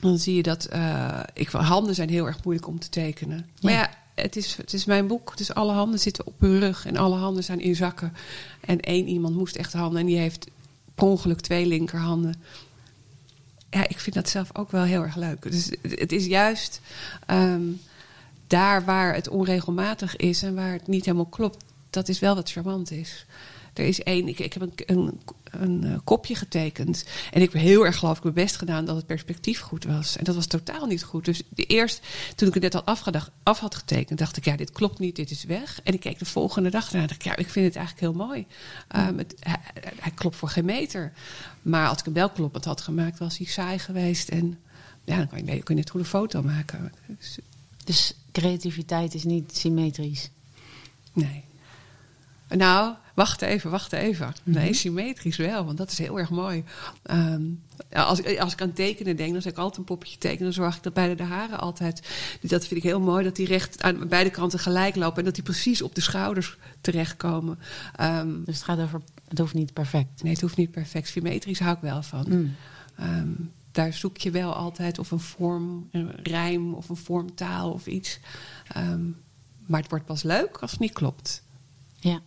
dan 0.01 0.19
zie 0.19 0.35
je 0.35 0.43
dat 0.43 0.65
eh, 0.65 1.21
ik, 1.35 1.49
handen 1.49 1.95
zijn 1.95 2.09
heel 2.11 2.27
erg 2.27 2.45
moeilijk 2.45 2.67
om 2.69 2.79
te 2.79 2.89
tekenen. 2.89 3.49
Maar 3.61 3.73
Ja. 3.73 3.91
het, 4.15 4.37
is, 4.37 4.57
het 4.57 4.73
is 4.73 4.85
mijn 4.85 5.07
boek, 5.07 5.37
dus 5.37 5.55
alle 5.55 5.73
handen 5.73 6.01
zitten 6.01 6.27
op 6.27 6.41
hun 6.41 6.59
rug 6.61 6.87
en 6.87 6.97
alle 6.97 7.17
handen 7.17 7.45
zijn 7.45 7.61
in 7.61 7.77
zakken. 7.77 8.13
En 8.61 8.81
één 8.81 9.07
iemand 9.09 9.37
moest 9.37 9.57
echt 9.57 9.73
handen 9.73 10.01
en 10.01 10.07
die 10.07 10.19
heeft 10.19 10.47
per 10.95 11.07
ongeluk 11.07 11.41
twee 11.41 11.67
linkerhanden. 11.67 12.35
Ja, 13.71 13.89
ik 13.89 14.01
vind 14.01 14.15
dat 14.15 14.29
zelf 14.29 14.51
ook 14.57 14.71
wel 14.71 14.83
heel 14.83 15.03
erg 15.03 15.17
leuk. 15.17 15.43
Dus 15.43 15.71
het 15.83 16.01
het 16.01 16.13
is 16.13 16.27
juist 16.27 16.81
ehm, 17.27 17.63
daar 18.47 18.85
waar 18.85 19.15
het 19.15 19.29
onregelmatig 19.29 20.17
is 20.17 20.43
en 20.43 20.55
waar 20.55 20.73
het 20.73 20.87
niet 20.87 21.05
helemaal 21.05 21.27
klopt, 21.27 21.65
dat 21.91 22.09
is 22.09 22.19
wel 22.19 22.35
wat 22.35 22.51
charmant 22.51 22.91
is. 22.91 23.27
Er 23.79 23.85
is 23.85 24.03
één, 24.03 24.29
ik, 24.29 24.39
ik 24.39 24.53
heb 24.53 24.63
een, 24.63 24.73
een, 24.87 25.21
een 25.51 25.85
eh, 25.85 25.99
kopje 26.05 26.35
getekend. 26.35 27.05
En 27.33 27.43
ik 27.43 27.53
heb 27.53 27.63
heel 27.63 27.87
erg 27.87 27.99
geloof 27.99 28.17
ik 28.17 28.23
mijn 28.23 28.35
best 28.35 28.57
gedaan 28.57 28.85
dat 28.85 28.97
het 28.97 29.07
perspectief 29.07 29.61
goed 29.61 29.85
was. 29.85 30.17
En 30.17 30.25
dat 30.25 30.35
was 30.35 30.47
totaal 30.47 30.87
niet 30.87 31.03
goed. 31.03 31.25
Dus 31.25 31.43
de 31.49 31.65
eerst, 31.65 32.01
toen 32.35 32.49
ik 32.49 32.55
het 32.55 32.63
net 32.63 32.75
al 32.75 32.85
afgedacht, 32.85 33.31
af 33.43 33.59
had 33.59 33.75
getekend, 33.75 34.19
dacht 34.19 34.37
ik, 34.37 34.45
ja, 34.45 34.57
dit 34.57 34.73
klopt 34.73 34.99
niet, 34.99 35.17
dit 35.17 35.31
is 35.31 35.45
weg. 35.45 35.81
En 35.83 35.93
ik 35.93 36.01
keek 36.01 36.19
de 36.19 36.25
volgende 36.25 36.71
dag 36.71 36.87
ernaar 36.87 37.03
en 37.03 37.09
dacht 37.09 37.21
ik, 37.21 37.27
ja, 37.27 37.37
ik 37.37 37.51
vind 37.51 37.67
het 37.67 37.77
eigenlijk 37.77 38.07
heel 38.07 38.27
mooi. 38.27 38.47
Um, 38.97 39.19
het, 39.19 39.35
hij, 39.41 39.59
hij 40.01 40.13
klopt 40.15 40.37
voor 40.37 40.49
geen 40.49 40.65
meter. 40.65 41.13
Maar 41.63 41.89
als 41.89 41.99
ik 41.99 42.05
hem 42.05 42.15
wel 42.15 42.31
kloppend 42.31 42.65
had 42.65 42.81
gemaakt, 42.81 43.19
was 43.19 43.39
hij 43.39 43.47
saai 43.47 43.79
geweest. 43.79 44.29
En 44.29 44.59
ja, 45.05 45.17
dan 45.17 45.29
kan 45.29 45.39
je, 45.39 45.45
kun 45.45 45.75
je 45.75 45.81
net 45.81 45.91
goede 45.91 46.07
foto 46.07 46.43
maken. 46.43 46.93
Dus, 47.07 47.39
Dus 47.85 48.15
creativiteit 48.33 49.15
is 49.15 49.25
niet 49.25 49.57
symmetrisch. 49.57 50.31
nee. 51.13 51.45
Nou, 52.49 52.95
wacht 53.15 53.43
even, 53.43 53.71
wacht 53.71 53.93
even. 53.93 54.33
Nee, 54.43 54.65
Mhm. 54.65 54.75
symmetrisch 54.75 55.37
wel, 55.37 55.65
want 55.65 55.79
dat 55.79 55.91
is 55.91 55.99
heel 55.99 56.19
erg 56.19 56.31
mooi. 56.31 56.65
Ehm, 57.03 57.43
als, 57.93 58.21
ik, 58.21 58.39
als 58.39 58.53
ik 58.53 58.63
aan 58.63 58.73
tekenen 58.73 59.17
denk, 59.17 59.33
dan 59.33 59.43
zeg 59.43 59.53
ik 59.53 59.59
altijd 59.59 59.79
een 59.79 59.85
poppetje 59.85 60.19
tekenen. 60.19 60.43
Dan 60.45 60.53
zorg 60.53 60.77
ik 60.77 60.83
dat 60.83 60.95
beide 60.95 61.15
de 61.15 61.23
haren 61.23 61.59
altijd... 61.61 62.09
Dat 62.41 62.67
vind 62.67 62.81
ik 62.81 62.83
heel 62.87 63.01
mooi, 63.01 63.25
dat 63.25 63.37
die 63.37 63.47
recht 63.47 63.83
aan 63.83 64.09
beide 64.09 64.31
kanten 64.31 64.59
gelijk 64.59 64.97
lopen... 64.97 65.19
en 65.19 65.25
dat 65.25 65.35
die 65.35 65.43
precies 65.45 65.83
op 65.83 65.95
de 65.95 66.01
schouders 66.01 66.57
terechtkomen. 66.81 67.59
Ehm, 67.97 68.45
Dus 68.45 68.55
het 68.55 68.65
gaat 68.65 68.79
over, 68.81 69.01
het 69.29 69.39
hoeft 69.39 69.55
niet 69.55 69.73
perfect. 69.73 70.23
nee, 70.23 70.33
het 70.33 70.41
hoeft 70.41 70.57
niet 70.57 70.71
perfect. 70.71 71.09
Symmetrisch 71.09 71.59
hou 71.61 71.75
ik 71.77 71.83
wel 71.83 72.03
van. 72.03 72.25
Mm. 72.29 72.55
Ehm, 72.97 73.29
daar 73.73 73.93
zoek 73.93 74.17
je 74.17 74.31
wel 74.31 74.55
altijd 74.55 74.99
of 74.99 75.11
een 75.11 75.21
vorm, 75.21 75.89
een 75.93 76.11
rijm 76.23 76.75
of 76.75 76.89
een 76.89 76.97
vormtaal 76.97 77.71
of 77.73 77.87
iets. 77.87 78.19
Maar 79.67 79.81
het 79.81 79.91
wordt 79.91 80.05
pas 80.05 80.23
leuk 80.23 80.59
als 80.59 80.71
het 80.71 80.81
niet 80.81 80.93
klopt. 80.93 81.43
Ja. 82.01 82.21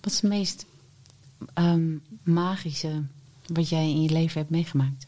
Wat 0.00 0.12
is 0.12 0.20
het 0.20 0.30
meest 0.30 0.66
ehm, 1.54 1.96
magische 2.22 3.02
wat 3.46 3.68
jij 3.68 3.88
in 3.88 4.02
je 4.02 4.10
leven 4.10 4.38
hebt 4.38 4.50
meegemaakt? 4.50 5.06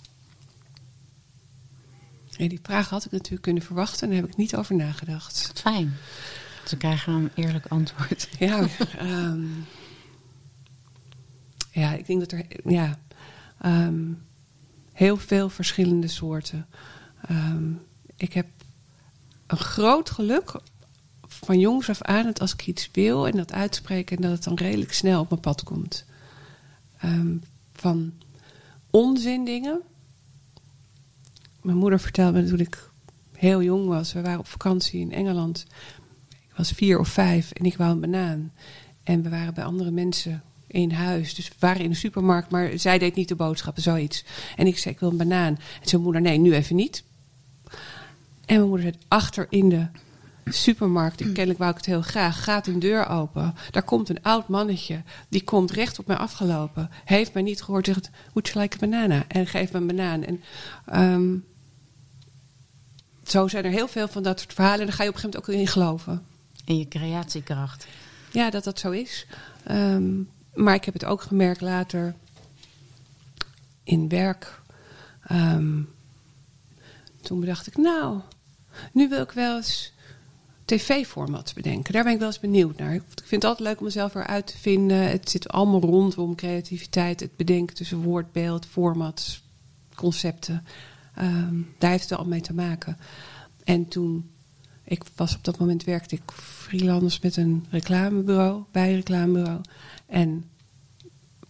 Die 2.36 2.60
vraag 2.62 2.88
had 2.88 3.04
ik 3.04 3.10
natuurlijk 3.10 3.42
kunnen 3.42 3.62
verwachten 3.62 4.02
en 4.02 4.08
daar 4.08 4.22
heb 4.22 4.30
ik 4.30 4.36
niet 4.36 4.56
over 4.56 4.74
nagedacht. 4.74 5.46
Wat 5.46 5.60
fijn. 5.60 5.96
Ze 6.66 6.76
krijgen 6.76 7.12
een 7.12 7.30
eerlijk 7.34 7.66
antwoord. 7.66 8.28
Ja, 8.38 8.66
ehm, 8.98 9.46
ja 11.70 11.92
ik 11.92 12.06
denk 12.06 12.20
dat 12.20 12.32
er 12.32 12.46
ja, 12.64 12.98
ehm, 13.58 14.12
heel 14.92 15.16
veel 15.16 15.48
verschillende 15.48 16.08
soorten. 16.08 16.66
Ehm, 17.26 17.72
ik 18.16 18.32
heb 18.32 18.46
een 19.46 19.58
groot 19.58 20.10
geluk 20.10 20.60
van 21.44 21.58
jongs 21.58 21.88
af 21.88 22.02
aan 22.02 22.24
dat 22.24 22.40
als 22.40 22.52
ik 22.52 22.66
iets 22.66 22.88
wil 22.92 23.26
en 23.26 23.36
dat 23.36 23.52
uitspreek 23.52 24.10
en 24.10 24.20
dat 24.20 24.30
het 24.30 24.44
dan 24.44 24.54
redelijk 24.54 24.92
snel 24.92 25.20
op 25.20 25.28
mijn 25.28 25.40
pad 25.40 25.62
komt. 25.62 26.04
Ehm, 26.98 27.36
van 27.72 28.12
onzin 28.90 29.44
dingen. 29.44 29.80
Mijn 31.62 31.76
moeder 31.76 32.00
vertelde 32.00 32.42
me 32.42 32.48
toen 32.48 32.60
ik 32.60 32.90
heel 33.32 33.62
jong 33.62 33.86
was. 33.86 34.12
We 34.12 34.20
waren 34.20 34.38
op 34.38 34.46
vakantie 34.46 35.00
in 35.00 35.12
Engeland. 35.12 35.66
Ik 36.28 36.56
was 36.56 36.70
vier 36.70 36.98
of 36.98 37.08
vijf 37.08 37.50
en 37.50 37.64
ik 37.64 37.76
wou 37.76 37.90
een 37.90 38.00
banaan. 38.00 38.52
En 39.02 39.22
we 39.22 39.28
waren 39.28 39.54
bij 39.54 39.64
andere 39.64 39.90
mensen 39.90 40.42
in 40.66 40.90
huis. 40.90 41.34
Dus 41.34 41.48
we 41.48 41.54
waren 41.58 41.82
in 41.82 41.90
de 41.90 41.96
supermarkt, 41.96 42.50
maar 42.50 42.78
zij 42.78 42.98
deed 42.98 43.14
niet 43.14 43.28
de 43.28 43.34
boodschappen, 43.34 43.82
zoiets. 43.82 44.24
En 44.56 44.66
ik 44.66 44.78
zei, 44.78 44.94
ik 44.94 45.00
wil 45.00 45.10
een 45.10 45.16
banaan. 45.16 45.58
En 45.80 45.88
zei 45.88 46.02
moeder, 46.02 46.20
nee, 46.20 46.38
nu 46.38 46.54
even 46.54 46.76
niet. 46.76 47.04
En 48.46 48.56
mijn 48.56 48.68
moeder 48.68 48.86
zei, 48.86 49.04
achter 49.08 49.46
in 49.50 49.68
de 49.68 49.86
supermarkt, 50.52 51.20
ik, 51.20 51.26
kennelijk 51.26 51.58
wou 51.58 51.70
ik 51.70 51.76
het 51.76 51.86
heel 51.86 52.02
graag, 52.02 52.44
gaat 52.44 52.66
een 52.66 52.78
deur 52.78 53.06
open. 53.06 53.54
Daar 53.70 53.82
komt 53.82 54.08
een 54.08 54.22
oud 54.22 54.48
mannetje, 54.48 55.02
die 55.28 55.44
komt 55.44 55.70
recht 55.70 55.98
op 55.98 56.06
mij 56.06 56.16
afgelopen. 56.16 56.90
Heeft 57.04 57.32
mij 57.32 57.42
niet 57.42 57.62
gehoord, 57.62 57.86
zegt, 57.86 58.10
would 58.32 58.48
you 58.48 58.60
like 58.60 58.76
a 58.76 58.80
banana? 58.80 59.24
En 59.28 59.46
geeft 59.46 59.72
me 59.72 59.78
een 59.78 59.86
banaan. 59.86 60.24
En 60.24 60.42
ehm, 60.86 61.36
zo 63.24 63.48
zijn 63.48 63.64
er 63.64 63.70
heel 63.70 63.88
veel 63.88 64.08
van 64.08 64.22
dat 64.22 64.40
soort 64.40 64.52
verhalen. 64.52 64.80
En 64.80 64.86
daar 64.86 64.94
ga 64.94 65.02
je 65.02 65.08
op 65.08 65.14
een 65.14 65.20
gegeven 65.20 65.42
moment 65.42 65.60
ook 65.60 65.66
in 65.66 65.72
geloven. 65.72 66.26
In 66.64 66.78
je 66.78 66.88
creatiekracht. 66.88 67.86
Ja, 68.32 68.50
dat 68.50 68.64
dat 68.64 68.78
zo 68.78 68.90
is. 68.90 69.26
Ehm, 69.64 70.10
maar 70.54 70.74
ik 70.74 70.84
heb 70.84 70.94
het 70.94 71.04
ook 71.04 71.22
gemerkt 71.22 71.60
later 71.60 72.14
in 73.84 74.08
werk. 74.08 74.60
Ehm, 75.22 75.82
toen 77.20 77.40
bedacht 77.40 77.66
ik, 77.66 77.76
nou, 77.76 78.20
nu 78.92 79.08
wil 79.08 79.22
ik 79.22 79.30
wel 79.30 79.56
eens 79.56 79.92
tv-formats 80.76 81.52
bedenken. 81.52 81.92
Daar 81.92 82.02
ben 82.02 82.12
ik 82.12 82.18
wel 82.18 82.28
eens 82.28 82.40
benieuwd 82.40 82.78
naar. 82.78 82.94
Ik 82.94 83.02
vind 83.14 83.42
het 83.42 83.44
altijd 83.44 83.68
leuk 83.68 83.78
om 83.78 83.84
mezelf 83.84 84.14
eruit 84.14 84.46
te 84.46 84.58
vinden. 84.58 85.10
Het 85.10 85.30
zit 85.30 85.48
allemaal 85.48 85.80
rondom 85.80 86.34
creativiteit, 86.34 87.20
het 87.20 87.36
bedenken 87.36 87.76
tussen 87.76 88.02
woord, 88.02 88.32
beeld, 88.32 88.66
formats, 88.66 89.42
concepten. 89.94 90.64
Ehm, 91.14 91.54
daar 91.78 91.90
heeft 91.90 92.10
het 92.10 92.18
al 92.18 92.24
mee 92.24 92.40
te 92.40 92.54
maken. 92.54 92.98
En 93.64 93.88
toen, 93.88 94.30
ik 94.84 95.02
was 95.16 95.36
op 95.36 95.44
dat 95.44 95.58
moment 95.58 95.84
werkte 95.84 96.14
ik 96.14 96.32
freelance 96.34 97.18
met 97.22 97.36
een 97.36 97.66
reclamebureau, 97.70 98.62
bij 98.72 98.88
een 98.88 98.94
reclamebureau. 98.94 99.60
En 100.06 100.44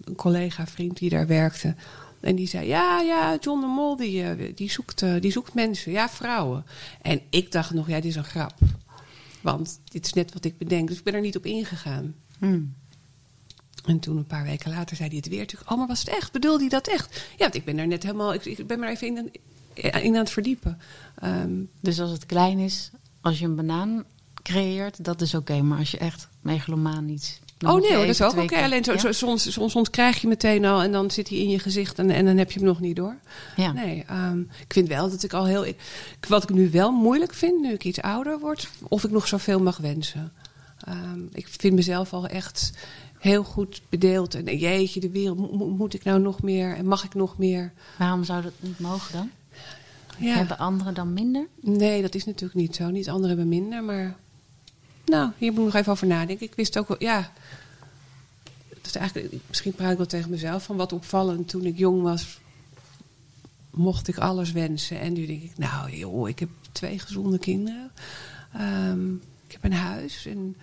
een 0.04 0.14
collega, 0.14 0.66
vriend 0.66 0.98
die 0.98 1.10
daar 1.10 1.26
werkte. 1.26 1.74
En 2.20 2.36
die 2.36 2.48
zei, 2.48 2.66
ja, 2.66 3.00
ja, 3.00 3.36
John 3.40 3.60
de 3.60 3.66
Mol, 3.66 3.96
die, 3.96 4.22
eh, 4.22 4.52
die, 4.54 4.70
zoekt, 4.70 5.02
eh, 5.02 5.14
die 5.20 5.32
zoekt 5.32 5.54
mensen. 5.54 5.92
Ja, 5.92 6.08
vrouwen. 6.08 6.64
En 7.02 7.20
ik 7.30 7.52
dacht 7.52 7.72
nog, 7.72 7.88
ja, 7.88 7.94
dit 7.94 8.04
is 8.04 8.16
een 8.16 8.24
grap. 8.24 8.54
Want 9.40 9.80
dit 9.84 10.06
is 10.06 10.12
net 10.12 10.32
wat 10.32 10.44
ik 10.44 10.58
bedenk. 10.58 10.88
Dus 10.88 10.98
ik 10.98 11.04
ben 11.04 11.14
er 11.14 11.20
niet 11.20 11.36
op 11.36 11.46
ingegaan. 11.46 12.14
Hmm. 12.38 12.74
En 13.84 13.98
toen 13.98 14.16
een 14.16 14.26
paar 14.26 14.44
weken 14.44 14.70
later 14.70 14.96
zei 14.96 15.08
hij 15.08 15.18
het 15.18 15.28
weer. 15.28 15.38
Natuurlijk, 15.38 15.70
oh, 15.70 15.78
maar 15.78 15.86
was 15.86 15.98
het 15.98 16.08
echt? 16.08 16.32
Bedoelde 16.32 16.60
hij 16.60 16.68
dat 16.68 16.88
echt? 16.88 17.26
Ja, 17.30 17.42
want 17.42 17.54
ik 17.54 17.64
ben 17.64 17.78
er 17.78 17.86
net 17.86 18.02
helemaal... 18.02 18.34
Ik, 18.34 18.44
ik 18.44 18.66
ben 18.66 18.78
maar 18.78 18.88
even 18.90 19.06
in, 19.06 19.32
in 20.02 20.14
aan 20.14 20.20
het 20.20 20.30
verdiepen. 20.30 20.78
Ehm, 21.14 21.52
Dus 21.80 22.00
als 22.00 22.10
het 22.10 22.26
klein 22.26 22.58
is, 22.58 22.90
als 23.20 23.38
je 23.38 23.44
een 23.44 23.56
banaan 23.56 24.04
creëert, 24.42 25.04
dat 25.04 25.20
is 25.20 25.34
oké. 25.34 25.62
Maar 25.62 25.78
als 25.78 25.90
je 25.90 25.98
echt 25.98 26.28
megalomaan 26.40 27.08
iets... 27.08 27.40
dan 27.60 27.74
oh 27.74 27.80
nee, 27.80 27.90
dat 27.98 28.08
is 28.08 28.22
ook 28.22 28.36
oké. 28.36 28.56
Alleen 28.62 28.84
zo, 28.84 28.92
Ja? 28.92 28.98
zo- 28.98 29.12
soms, 29.12 29.52
soms, 29.52 29.72
soms 29.72 29.90
krijg 29.90 30.20
je 30.20 30.28
meteen 30.28 30.64
al 30.64 30.82
en 30.82 30.92
dan 30.92 31.10
zit 31.10 31.28
hij 31.28 31.38
in 31.38 31.48
je 31.50 31.58
gezicht 31.58 31.98
en, 31.98 32.10
en 32.10 32.24
dan 32.24 32.36
heb 32.36 32.50
je 32.52 32.58
hem 32.58 32.68
nog 32.68 32.80
niet 32.80 32.96
door. 32.96 33.16
Ja. 33.56 33.72
Nee, 33.72 34.04
ehm, 34.06 34.40
ik 34.40 34.72
vind 34.72 34.88
wel 34.88 35.10
dat 35.10 35.22
ik 35.22 35.32
al 35.32 35.46
heel. 35.46 35.66
Wat 36.28 36.42
ik 36.42 36.50
nu 36.50 36.70
wel 36.70 36.90
moeilijk 36.92 37.34
vind, 37.34 37.60
nu 37.60 37.72
ik 37.72 37.84
iets 37.84 38.00
ouder 38.00 38.38
word, 38.38 38.68
of 38.88 39.04
ik 39.04 39.10
nog 39.10 39.28
zoveel 39.28 39.60
mag 39.60 39.76
wensen. 39.76 40.32
Ehm, 40.84 41.20
ik 41.32 41.48
vind 41.48 41.74
mezelf 41.74 42.12
al 42.12 42.26
echt 42.26 42.72
heel 43.18 43.44
goed 43.44 43.82
bedeeld. 43.88 44.34
En 44.34 44.56
jeetje, 44.58 45.00
de 45.00 45.10
wereld, 45.10 45.38
mo- 45.38 45.56
mo- 45.56 45.68
moet 45.68 45.94
ik 45.94 46.04
nou 46.04 46.20
nog 46.20 46.42
meer 46.42 46.76
en 46.76 46.86
mag 46.86 47.04
ik 47.04 47.14
nog 47.14 47.38
meer? 47.38 47.72
Waarom 47.98 48.24
zou 48.24 48.42
dat 48.42 48.52
niet 48.60 48.78
mogen 48.78 49.12
dan? 49.12 49.30
Ja. 50.18 50.34
Hebben 50.36 50.58
anderen 50.58 50.94
dan 50.94 51.12
minder? 51.12 51.46
Nee, 51.60 52.02
dat 52.02 52.14
is 52.14 52.24
natuurlijk 52.24 52.60
niet 52.60 52.76
zo. 52.76 52.90
Niet 52.90 53.08
anderen 53.08 53.28
hebben 53.28 53.48
minder, 53.48 53.82
maar. 53.84 54.16
Nou, 55.04 55.30
hier 55.38 55.52
moet 55.52 55.60
ik 55.60 55.72
nog 55.72 55.74
even 55.74 55.92
over 55.92 56.06
nadenken. 56.06 56.46
Ik 56.46 56.54
wist 56.54 56.78
ook 56.78 56.88
wel, 56.88 56.96
ja. 57.02 57.32
Is 58.84 58.96
eigenlijk, 58.96 59.34
misschien 59.46 59.72
praat 59.72 59.90
ik 59.90 59.96
wel 59.96 60.06
tegen 60.06 60.30
mezelf 60.30 60.64
van 60.64 60.76
wat 60.76 60.92
opvallend. 60.92 61.48
Toen 61.48 61.64
ik 61.64 61.78
jong 61.78 62.02
was, 62.02 62.38
mocht 63.70 64.08
ik 64.08 64.18
alles 64.18 64.52
wensen. 64.52 65.00
En 65.00 65.12
nu 65.12 65.26
denk 65.26 65.42
ik, 65.42 65.58
nou 65.58 65.96
joh, 65.96 66.28
ik 66.28 66.38
heb 66.38 66.48
twee 66.72 66.98
gezonde 66.98 67.38
kinderen. 67.38 67.90
Ehm, 68.52 69.14
ik 69.46 69.52
heb 69.52 69.64
een 69.64 69.72
huis 69.72 70.26
en 70.26 70.56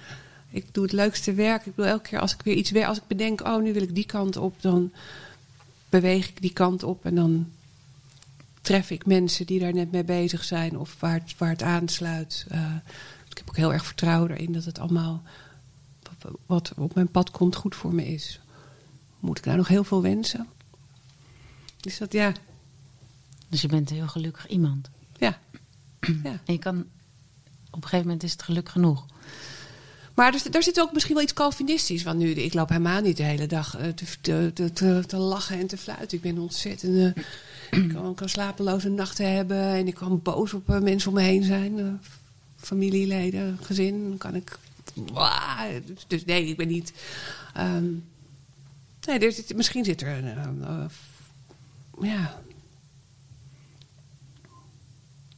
ik 0.50 0.74
doe 0.74 0.84
het 0.84 0.94
leukste 0.94 1.34
werk. 1.34 1.66
Ik 1.66 1.76
bedoel, 1.76 1.92
elke 1.92 2.10
keer 2.10 2.20
als 2.20 2.34
ik 2.34 2.42
weer 2.42 2.56
iets 2.56 2.72
werk, 2.72 2.88
als 2.88 2.98
ik 2.98 3.08
bedenk, 3.08 3.42
oh, 3.42 3.62
nu 3.62 3.74
wil 3.74 3.82
ik 3.82 3.96
die 3.96 4.06
kant 4.06 4.38
op, 4.38 4.62
dan 4.62 4.92
beweeg 5.90 6.30
ik 6.30 6.42
die 6.42 6.54
kant 6.54 6.84
op 6.84 7.06
en 7.06 7.16
dan 7.16 7.52
tref 8.62 8.90
ik 8.90 9.06
mensen 9.06 9.46
die 9.46 9.60
daar 9.60 9.74
net 9.74 9.92
mee 9.92 10.04
bezig 10.04 10.44
zijn 10.44 10.78
of 10.78 10.96
waar 11.00 11.14
het, 11.14 11.38
waar 11.38 11.50
het 11.50 11.62
aansluit. 11.62 12.46
Eh, 12.50 12.76
ik 13.38 13.44
heb 13.46 13.50
ook 13.50 13.62
heel 13.62 13.74
erg 13.74 13.86
vertrouwen 13.86 14.32
erin 14.32 14.54
dat 14.54 14.66
het 14.66 14.80
allemaal 14.80 15.24
wat 16.46 16.74
op 16.78 16.96
mijn 16.96 17.12
pad 17.12 17.32
komt 17.32 17.56
goed 17.56 17.76
voor 17.76 17.94
me 17.94 18.08
is. 18.08 18.40
Moet 19.20 19.38
ik 19.38 19.46
nou 19.46 19.58
nog 19.58 19.68
heel 19.68 19.84
veel 19.84 20.02
wensen? 20.02 20.48
Dus 21.80 21.98
dat 21.98 22.14
ja, 22.14 22.34
Dus 23.50 23.62
je 23.62 23.68
bent 23.68 23.90
een 23.90 23.96
heel 23.96 24.08
gelukkig 24.08 24.48
iemand. 24.48 24.90
ja. 25.18 25.40
ja. 26.24 26.40
En 26.46 26.54
je 26.54 26.58
kan... 26.58 26.86
Op 27.70 27.84
een 27.84 27.90
gegeven 27.90 28.06
moment 28.06 28.24
is 28.24 28.32
het 28.32 28.42
geluk 28.42 28.70
genoeg. 28.70 29.06
Maar 30.14 30.34
er, 30.34 30.52
daar 30.52 30.64
zit 30.64 30.80
ook 30.80 30.94
misschien 30.94 31.14
wel 31.14 31.24
iets 31.24 31.34
Calvinistisch. 31.34 32.04
Want 32.04 32.20
nu, 32.20 32.30
ik 32.30 32.54
loop 32.54 32.70
helemaal 32.70 33.02
niet 33.02 33.18
de 33.18 33.24
hele 33.24 33.48
dag 33.48 33.78
eh, 33.78 33.88
te, 33.88 34.52
te, 34.54 35.04
te, 35.08 35.18
lachen 35.18 35.60
en 35.60 35.68
te 35.68 35.78
fluiten. 35.78 36.18
Ik 36.18 36.24
ben 36.24 36.38
ontzettend... 36.38 37.16
eh, 37.16 37.24
ik 37.82 37.90
kan, 37.94 38.16
kan 38.16 38.30
slapeloze 38.30 38.90
nachten 38.90 39.34
hebben. 39.34 39.58
En 39.58 39.88
ik 39.88 39.96
kan 39.96 40.22
boos 40.22 40.54
op 40.54 40.70
eh, 40.70 40.80
mensen 40.80 41.10
om 41.10 41.16
me 41.16 41.22
heen 41.22 41.44
zijn. 41.44 42.00
Familieleden, 42.58 43.58
gezin. 43.62 44.16
Kan 44.18 44.36
ik... 44.36 44.60
Dus, 46.08 46.26
nee, 46.26 46.46
ik 46.46 46.58
ben 46.58 46.68
niet... 46.68 46.94
ehm, 47.54 47.86
nee, 49.06 49.46
misschien 49.56 49.86
zit 49.86 50.02
er 50.02 50.08
een... 50.08 50.90
ja... 52.02 52.42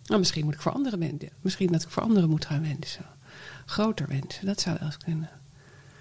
Nou, 0.05 0.19
misschien 0.21 0.45
moet 0.45 0.53
ik 0.53 0.61
voor 0.61 0.71
andere 0.71 0.97
mensen... 0.97 1.29
Misschien 1.41 1.71
dat 1.71 1.83
ik 1.83 1.89
voor 1.89 2.03
anderen 2.03 2.29
moet 2.29 2.45
gaan 2.45 2.61
wensen 2.61 3.05
groter 3.69 4.07
wensen. 4.07 4.45
Dat 4.45 4.61
zou 4.61 4.75
wel 4.79 4.87
eens 4.87 4.97
kunnen. 4.97 5.29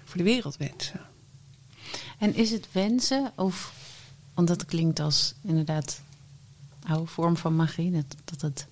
Voor 0.03 0.17
de 0.17 0.23
wereld 0.23 0.57
wensen. 0.57 1.01
En 2.19 2.35
is 2.35 2.51
het 2.51 2.71
wensen 2.71 3.31
of... 3.35 3.73
Want 4.33 4.47
dat 4.47 4.65
klinkt 4.65 4.99
als 4.99 5.33
inderdaad 5.41 6.01
oude 6.87 7.05
vorm 7.05 7.37
van 7.37 7.55
magie. 7.55 7.91
Dat, 8.25 8.41
het, 8.41 8.67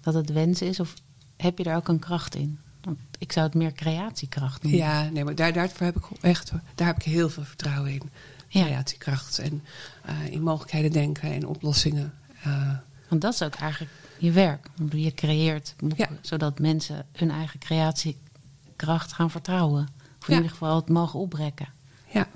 dat 0.00 0.14
het 0.14 0.32
wensen 0.32 0.66
is. 0.66 0.80
Of 0.80 0.94
heb 1.40 1.58
je 1.58 1.64
daar 1.64 1.76
ook 1.76 1.88
een 1.88 1.98
kracht 1.98 2.34
in? 2.34 2.58
Want 2.80 2.98
ik 3.18 3.32
zou 3.32 3.46
het 3.46 3.54
meer 3.54 3.72
creatiekracht 3.72 4.62
noemen. 4.62 4.80
Ja, 4.80 5.08
nee, 5.08 5.24
maar 5.24 5.34
daar, 5.34 5.52
daarvoor 5.52 5.86
heb 5.86 5.96
ik 5.96 6.04
echt 6.20 6.52
daar 6.74 6.86
heb 6.86 6.96
ik 6.96 7.02
heel 7.02 7.30
veel 7.30 7.44
vertrouwen 7.44 7.92
in. 7.92 8.02
Ja. 8.48 8.64
Creatiekracht 8.64 9.38
en 9.38 9.62
eh, 10.04 10.26
in 10.30 10.42
mogelijkheden 10.42 10.92
denken 10.92 11.32
en 11.32 11.46
oplossingen. 11.46 12.14
Eh, 12.42 12.70
Want 13.08 13.20
dat 13.20 13.32
is 13.34 13.42
ook 13.42 13.54
eigenlijk 13.54 13.92
je 14.18 14.30
werk. 14.30 14.66
Je 14.90 15.14
creëert 15.14 15.74
boeken, 15.78 16.06
Ja. 16.10 16.18
zodat 16.20 16.58
mensen 16.58 17.06
hun 17.12 17.30
eigen 17.30 17.58
creatiekracht 17.58 19.12
gaan 19.12 19.30
vertrouwen. 19.30 19.88
Of 20.20 20.28
in 20.28 20.34
Ja. 20.34 20.34
ieder 20.34 20.50
geval 20.50 20.76
het 20.76 20.88
mogen 20.88 21.18
oprekken. 21.20 21.68
ja. 22.12 22.28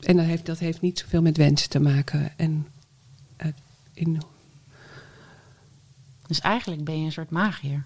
En 0.00 0.16
dat 0.16 0.26
heeft, 0.26 0.46
dat 0.46 0.58
heeft 0.58 0.80
niet 0.80 0.98
zoveel 0.98 1.22
met 1.22 1.36
wensen 1.36 1.68
te 1.70 1.80
maken. 1.80 2.38
En 2.38 2.66
eh, 3.36 3.48
in, 3.92 4.22
Dus 6.26 6.40
eigenlijk 6.40 6.84
ben 6.84 6.98
je 6.98 7.04
een 7.04 7.12
soort 7.12 7.30
magier. 7.30 7.84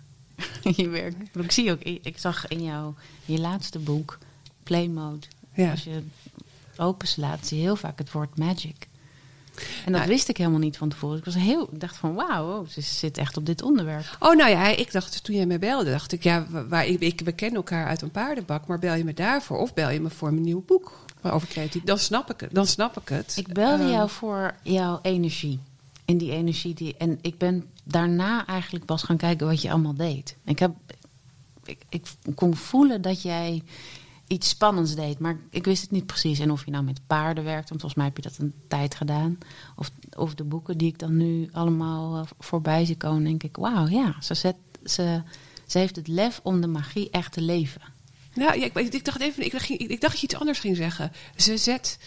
in 0.63 0.73
je 0.83 0.89
werk. 0.89 1.15
Ik, 1.35 1.53
zie 1.53 1.71
ook, 1.71 1.81
ik 1.83 2.19
zag 2.19 2.49
in 2.49 2.63
jouw 2.63 2.95
je 3.25 3.39
laatste 3.39 3.79
boek, 3.79 4.19
Playmode. 4.63 5.27
Ja. 5.55 5.71
Als 5.71 5.85
je 5.85 6.03
openslaat, 6.77 7.47
zie 7.47 7.57
je 7.57 7.63
heel 7.63 7.77
vaak 7.77 7.99
het 7.99 8.13
woord 8.13 8.39
magic. 8.39 8.89
En 9.57 9.93
dat 9.93 10.01
Nou, 10.01 10.07
wist 10.09 10.29
ik 10.29 10.37
helemaal 10.37 10.59
niet 10.59 10.77
van 10.77 10.89
tevoren. 10.89 11.19
Ik, 11.19 11.25
was 11.25 11.35
heel, 11.35 11.69
dacht 11.73 11.97
van 11.97 12.15
wauw, 12.15 12.59
oh, 12.61 12.69
ze 12.69 12.81
zit 12.81 13.19
echt 13.19 13.37
op 13.37 13.47
dit 13.47 13.63
onderwerp. 13.63 14.17
Oh, 14.21 14.35
nou 14.37 14.51
ja, 14.51 14.67
ik 14.67 14.93
dacht 14.93 15.25
toen 15.25 15.37
jij 15.37 15.47
me 15.47 15.59
belde, 15.59 15.91
dacht 15.91 16.13
ik, 16.13 16.23
ja, 16.23 16.47
wa- 16.49 16.67
waar, 16.67 16.87
ik, 16.87 17.01
ik, 17.01 17.21
we 17.25 17.33
kennen 17.33 17.57
elkaar 17.57 17.87
uit 17.87 18.03
een 18.03 18.11
paardenbak, 18.11 18.67
maar 18.67 18.79
bel 18.79 18.95
je 18.95 19.05
me 19.05 19.15
daarvoor 19.15 19.59
of 19.59 19.75
bel 19.75 19.91
je 19.91 20.01
me 20.01 20.11
voor 20.11 20.31
mijn 20.33 20.45
nieuw 20.45 20.63
boek 20.67 21.05
over 21.23 21.49
creatief? 21.49 21.83
Dan 21.83 21.99
snap 21.99 22.31
ik 22.31 22.41
het. 22.41 22.55
Dan 22.55 22.67
snap 22.67 22.97
ik 23.01 23.09
het. 23.09 23.35
Ik 23.37 23.53
belde 23.53 23.83
Ehm, 23.83 23.93
jou 23.93 24.11
voor 24.11 24.55
jouw 24.63 24.99
energie. 25.03 25.59
En 26.05 26.19
die 26.19 26.31
energie 26.33 26.75
die. 26.75 26.95
En 26.99 27.19
ik 27.21 27.39
ben 27.39 27.65
daarna 27.89 28.47
eigenlijk 28.47 28.85
pas 28.85 29.03
gaan 29.03 29.17
kijken 29.17 29.47
wat 29.47 29.63
je 29.63 29.71
allemaal 29.71 29.95
deed. 29.95 30.37
Ik, 30.45 30.59
heb, 30.59 30.75
ik, 31.65 31.79
ik 31.89 32.07
kon 32.35 32.57
voelen 32.57 33.03
dat 33.03 33.23
jij 33.23 33.63
iets 34.27 34.49
spannends 34.49 34.95
deed, 34.95 35.19
maar 35.19 35.39
ik 35.51 35.65
wist 35.65 35.83
het 35.83 35.91
niet 35.91 36.07
precies. 36.07 36.39
En 36.39 36.51
of 36.51 36.65
je 36.65 36.71
nou 36.71 36.85
met 36.85 37.01
paarden 37.07 37.45
werkt, 37.45 37.69
want 37.69 37.81
volgens 37.81 37.95
mij 37.95 38.05
heb 38.05 38.17
je 38.17 38.23
dat 38.23 38.39
een 38.39 38.55
tijd 38.69 38.95
gedaan. 38.95 39.39
Of, 39.77 39.91
of 40.17 40.35
de 40.35 40.45
boeken 40.45 40.79
die 40.79 40.89
ik 40.89 40.99
dan 40.99 41.17
nu 41.17 41.49
allemaal 41.53 42.17
eh, 42.17 42.27
voorbij 42.39 42.85
zie 42.85 42.97
komen, 42.97 43.25
denk 43.25 43.43
ik: 43.43 43.57
wauw, 43.57 43.87
ja, 43.87 44.15
ze, 44.21 44.35
zet, 44.35 44.57
ze, 44.85 45.23
ze 45.67 45.79
heeft 45.79 45.97
het 45.97 46.09
lef 46.09 46.41
om 46.43 46.61
de 46.61 46.67
magie 46.67 47.11
echt 47.11 47.33
te 47.33 47.41
leven. 47.41 47.81
Nou, 48.35 48.59
ja, 48.59 48.65
ik, 48.65 48.75
ik 48.75 49.05
dacht 49.05 49.21
even, 49.21 49.45
ik, 49.45 49.53
ik, 49.53 49.81
ik 49.81 50.01
dacht 50.01 50.13
dat 50.13 50.21
je 50.21 50.27
iets 50.27 50.37
anders 50.37 50.59
ging 50.59 50.77
zeggen. 50.77 51.13
Ze 51.37 51.57
zet, 51.57 51.99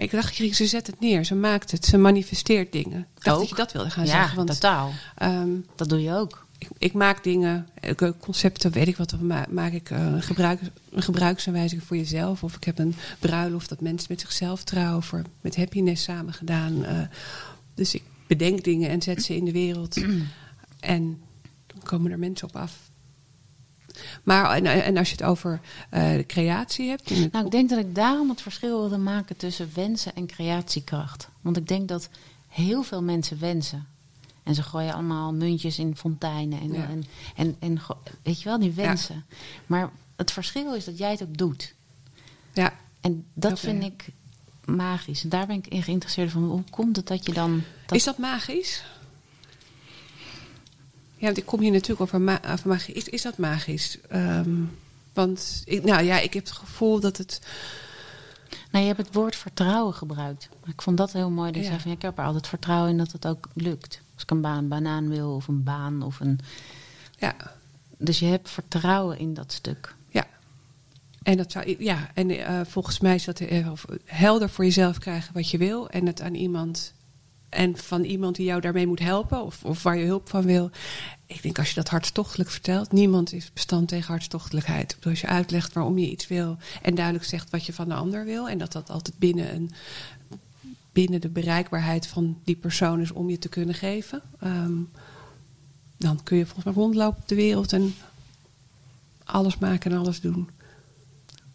ik 0.00 0.10
dacht 0.10 0.36
je 0.36 0.52
ze 0.54 0.66
zet 0.66 0.86
het 0.86 1.00
neer, 1.00 1.24
ze 1.24 1.34
maakt 1.34 1.70
het, 1.70 1.84
ze 1.84 1.98
manifesteert 1.98 2.72
dingen. 2.72 2.98
Ik 3.16 3.24
dacht 3.24 3.36
Ook. 3.36 3.40
dat 3.42 3.48
je 3.48 3.54
dat 3.54 3.72
wilde 3.72 3.90
gaan 3.90 4.04
ja, 4.04 4.10
zeggen. 4.10 4.36
Want 4.36 4.48
totaal. 4.48 4.92
ehm, 5.16 5.50
Dat 5.76 5.88
doe 5.88 6.02
je 6.02 6.12
ook. 6.14 6.46
ik, 6.58 6.68
ik 6.78 6.92
maak 6.92 7.24
dingen, 7.24 7.68
eh, 7.74 8.10
concepten, 8.20 8.72
weet 8.72 8.88
ik 8.88 8.96
wat, 8.96 9.14
maak 9.50 9.72
ik 9.72 9.90
eh, 9.90 9.98
een, 10.04 10.22
gebruik, 10.22 10.60
een 10.90 11.02
gebruiksaanwijzing 11.02 11.82
voor 11.82 11.96
jezelf. 11.96 12.42
Of 12.42 12.56
ik 12.56 12.64
heb 12.64 12.78
een 12.78 12.94
bruiloft 13.18 13.68
dat 13.68 13.80
mensen 13.80 14.06
met 14.10 14.20
zichzelf 14.20 14.64
trouwen, 14.64 15.02
voor, 15.02 15.22
met 15.40 15.56
happiness 15.56 16.02
samen 16.02 16.32
gedaan. 16.34 16.84
eh. 16.84 16.98
dus 17.74 17.94
ik 17.94 18.02
bedenk 18.26 18.64
dingen 18.64 18.90
en 18.90 19.02
zet 19.02 19.22
ze 19.22 19.36
in 19.36 19.44
de 19.44 19.52
wereld. 19.52 19.96
en 20.80 21.20
dan 21.66 21.82
komen 21.82 22.10
er 22.10 22.18
mensen 22.18 22.48
op 22.48 22.56
af. 22.56 22.89
Maar 24.22 24.50
en, 24.50 24.66
en 24.66 24.96
als 24.96 25.08
je 25.08 25.16
het 25.16 25.24
over 25.24 25.60
eh, 25.90 26.12
de 26.14 26.26
creatie 26.26 26.88
hebt. 26.88 27.10
in 27.10 27.22
het 27.22 27.32
Nou, 27.32 27.44
ik 27.44 27.50
denk 27.50 27.68
dat 27.68 27.78
ik 27.78 27.94
daarom 27.94 28.28
het 28.28 28.42
verschil 28.42 28.80
wilde 28.80 28.98
maken 28.98 29.36
tussen 29.36 29.70
wensen 29.74 30.14
en 30.14 30.26
creatiekracht. 30.26 31.28
Want 31.40 31.56
ik 31.56 31.68
denk 31.68 31.88
dat 31.88 32.08
heel 32.48 32.82
veel 32.82 33.02
mensen 33.02 33.38
wensen. 33.40 33.86
En 34.42 34.54
ze 34.54 34.62
gooien 34.62 34.92
allemaal 34.94 35.32
muntjes 35.32 35.78
in 35.78 35.96
fonteinen. 35.96 36.60
En, 36.60 36.72
Ja. 36.72 36.88
en, 36.88 37.04
en, 37.36 37.56
en 37.58 37.80
weet 38.22 38.42
je 38.42 38.48
wel, 38.48 38.58
die 38.58 38.72
wensen. 38.72 39.24
Maar 39.66 39.90
het 40.16 40.30
verschil 40.32 40.74
is 40.74 40.84
dat 40.84 40.98
jij 40.98 41.10
het 41.10 41.22
ook 41.22 41.36
doet. 41.36 41.74
ja, 42.52 42.72
En 43.00 43.26
dat 43.34 43.60
vind 43.60 43.82
ik 43.82 44.08
magisch. 44.64 45.22
En 45.22 45.28
daar 45.28 45.46
ben 45.46 45.56
ik 45.56 45.66
in 45.66 45.82
geïnteresseerd 45.82 46.30
van. 46.30 46.44
Hoe 46.44 46.62
komt 46.70 46.96
het 46.96 47.06
dat 47.06 47.26
je 47.26 47.32
dan... 47.32 47.62
Dat, 47.86 47.96
Is 47.96 48.04
dat 48.04 48.18
magisch? 48.18 48.84
Ja, 51.20 51.26
want 51.26 51.36
ik 51.38 51.46
kom 51.46 51.60
hier 51.60 51.70
natuurlijk 51.70 52.00
over, 52.00 52.20
ma 52.20 52.40
over 52.52 52.68
magie. 52.68 52.94
Is, 52.94 53.08
is 53.08 53.22
dat 53.22 53.36
magisch? 53.38 53.98
Ehm, 54.08 54.50
want, 55.12 55.62
ik, 55.64 55.84
nou 55.84 56.02
ja, 56.02 56.18
ik 56.18 56.32
heb 56.34 56.44
het 56.44 56.52
gevoel 56.52 57.00
dat 57.00 57.16
het... 57.16 57.40
Nou, 58.70 58.84
je 58.84 58.92
hebt 58.92 59.06
het 59.06 59.14
woord 59.14 59.36
vertrouwen 59.36 59.94
gebruikt. 59.94 60.48
Ik 60.66 60.82
vond 60.82 60.96
dat 60.96 61.12
heel 61.12 61.30
mooi. 61.30 61.46
Dat 61.52 61.56
je 61.56 61.62
Ja. 61.62 61.68
zei 61.68 61.80
van, 61.80 61.90
ja, 61.90 61.96
ik 61.96 62.02
heb 62.02 62.18
er 62.18 62.24
altijd 62.24 62.46
vertrouwen 62.46 62.90
in 62.90 62.98
dat 62.98 63.12
het 63.12 63.26
ook 63.26 63.48
lukt. 63.54 64.00
Als 64.14 64.22
ik 64.22 64.30
een 64.30 64.40
baan, 64.40 64.68
banaan 64.68 65.08
wil 65.08 65.34
of 65.34 65.48
een 65.48 65.62
baan 65.64 66.02
of 66.02 66.20
een... 66.20 66.38
Ja, 67.18 67.34
Dus 67.98 68.18
je 68.18 68.26
hebt 68.26 68.50
vertrouwen 68.50 69.18
in 69.18 69.34
dat 69.34 69.52
stuk. 69.52 69.94
ja. 70.08 70.26
En, 71.22 71.36
dat 71.36 71.52
zou, 71.52 71.76
ja, 71.78 72.10
en 72.14 72.30
eh, 72.30 72.60
volgens 72.66 73.00
mij 73.00 73.14
is 73.14 73.24
dat 73.24 73.40
eh, 73.40 73.68
helder 74.04 74.48
voor 74.50 74.64
jezelf 74.64 74.98
krijgen 74.98 75.34
wat 75.34 75.50
je 75.50 75.58
wil. 75.58 75.88
En 75.90 76.06
het 76.06 76.20
aan 76.20 76.34
iemand... 76.34 76.92
En 77.50 77.76
van 77.76 78.04
iemand 78.04 78.36
die 78.36 78.46
jou 78.46 78.60
daarmee 78.60 78.86
moet 78.86 78.98
helpen, 78.98 79.44
of, 79.44 79.64
of 79.64 79.82
waar 79.82 79.96
je 79.96 80.04
hulp 80.04 80.28
van 80.28 80.42
wil. 80.42 80.70
Ik 81.26 81.42
denk 81.42 81.58
als 81.58 81.68
je 81.68 81.74
dat 81.74 81.88
hartstochtelijk 81.88 82.50
vertelt, 82.50 82.92
niemand 82.92 83.32
is 83.32 83.52
bestand 83.52 83.88
tegen 83.88 84.06
hartstochtelijkheid. 84.10 84.96
Als 85.04 85.20
je 85.20 85.26
uitlegt 85.26 85.72
waarom 85.72 85.98
je 85.98 86.10
iets 86.10 86.28
wil 86.28 86.56
en 86.82 86.94
duidelijk 86.94 87.24
zegt 87.24 87.50
wat 87.50 87.66
je 87.66 87.72
van 87.72 87.88
de 87.88 87.94
ander 87.94 88.24
wil. 88.24 88.48
En 88.48 88.58
dat 88.58 88.72
dat 88.72 88.90
altijd 88.90 89.18
binnen, 89.18 89.54
een, 89.54 89.70
binnen 90.92 91.20
de 91.20 91.28
bereikbaarheid 91.28 92.06
van 92.06 92.38
die 92.44 92.56
persoon 92.56 93.00
is 93.00 93.10
om 93.10 93.30
je 93.30 93.38
te 93.38 93.48
kunnen 93.48 93.74
geven. 93.74 94.22
ehm, 94.40 94.72
dan 95.96 96.22
kun 96.22 96.36
je 96.36 96.44
volgens 96.44 96.64
mij 96.64 96.74
rondlopen 96.74 97.22
op 97.22 97.28
de 97.28 97.34
wereld 97.34 97.72
en 97.72 97.94
alles 99.24 99.58
maken 99.58 99.90
en 99.90 99.98
alles 99.98 100.20
doen. 100.20 100.48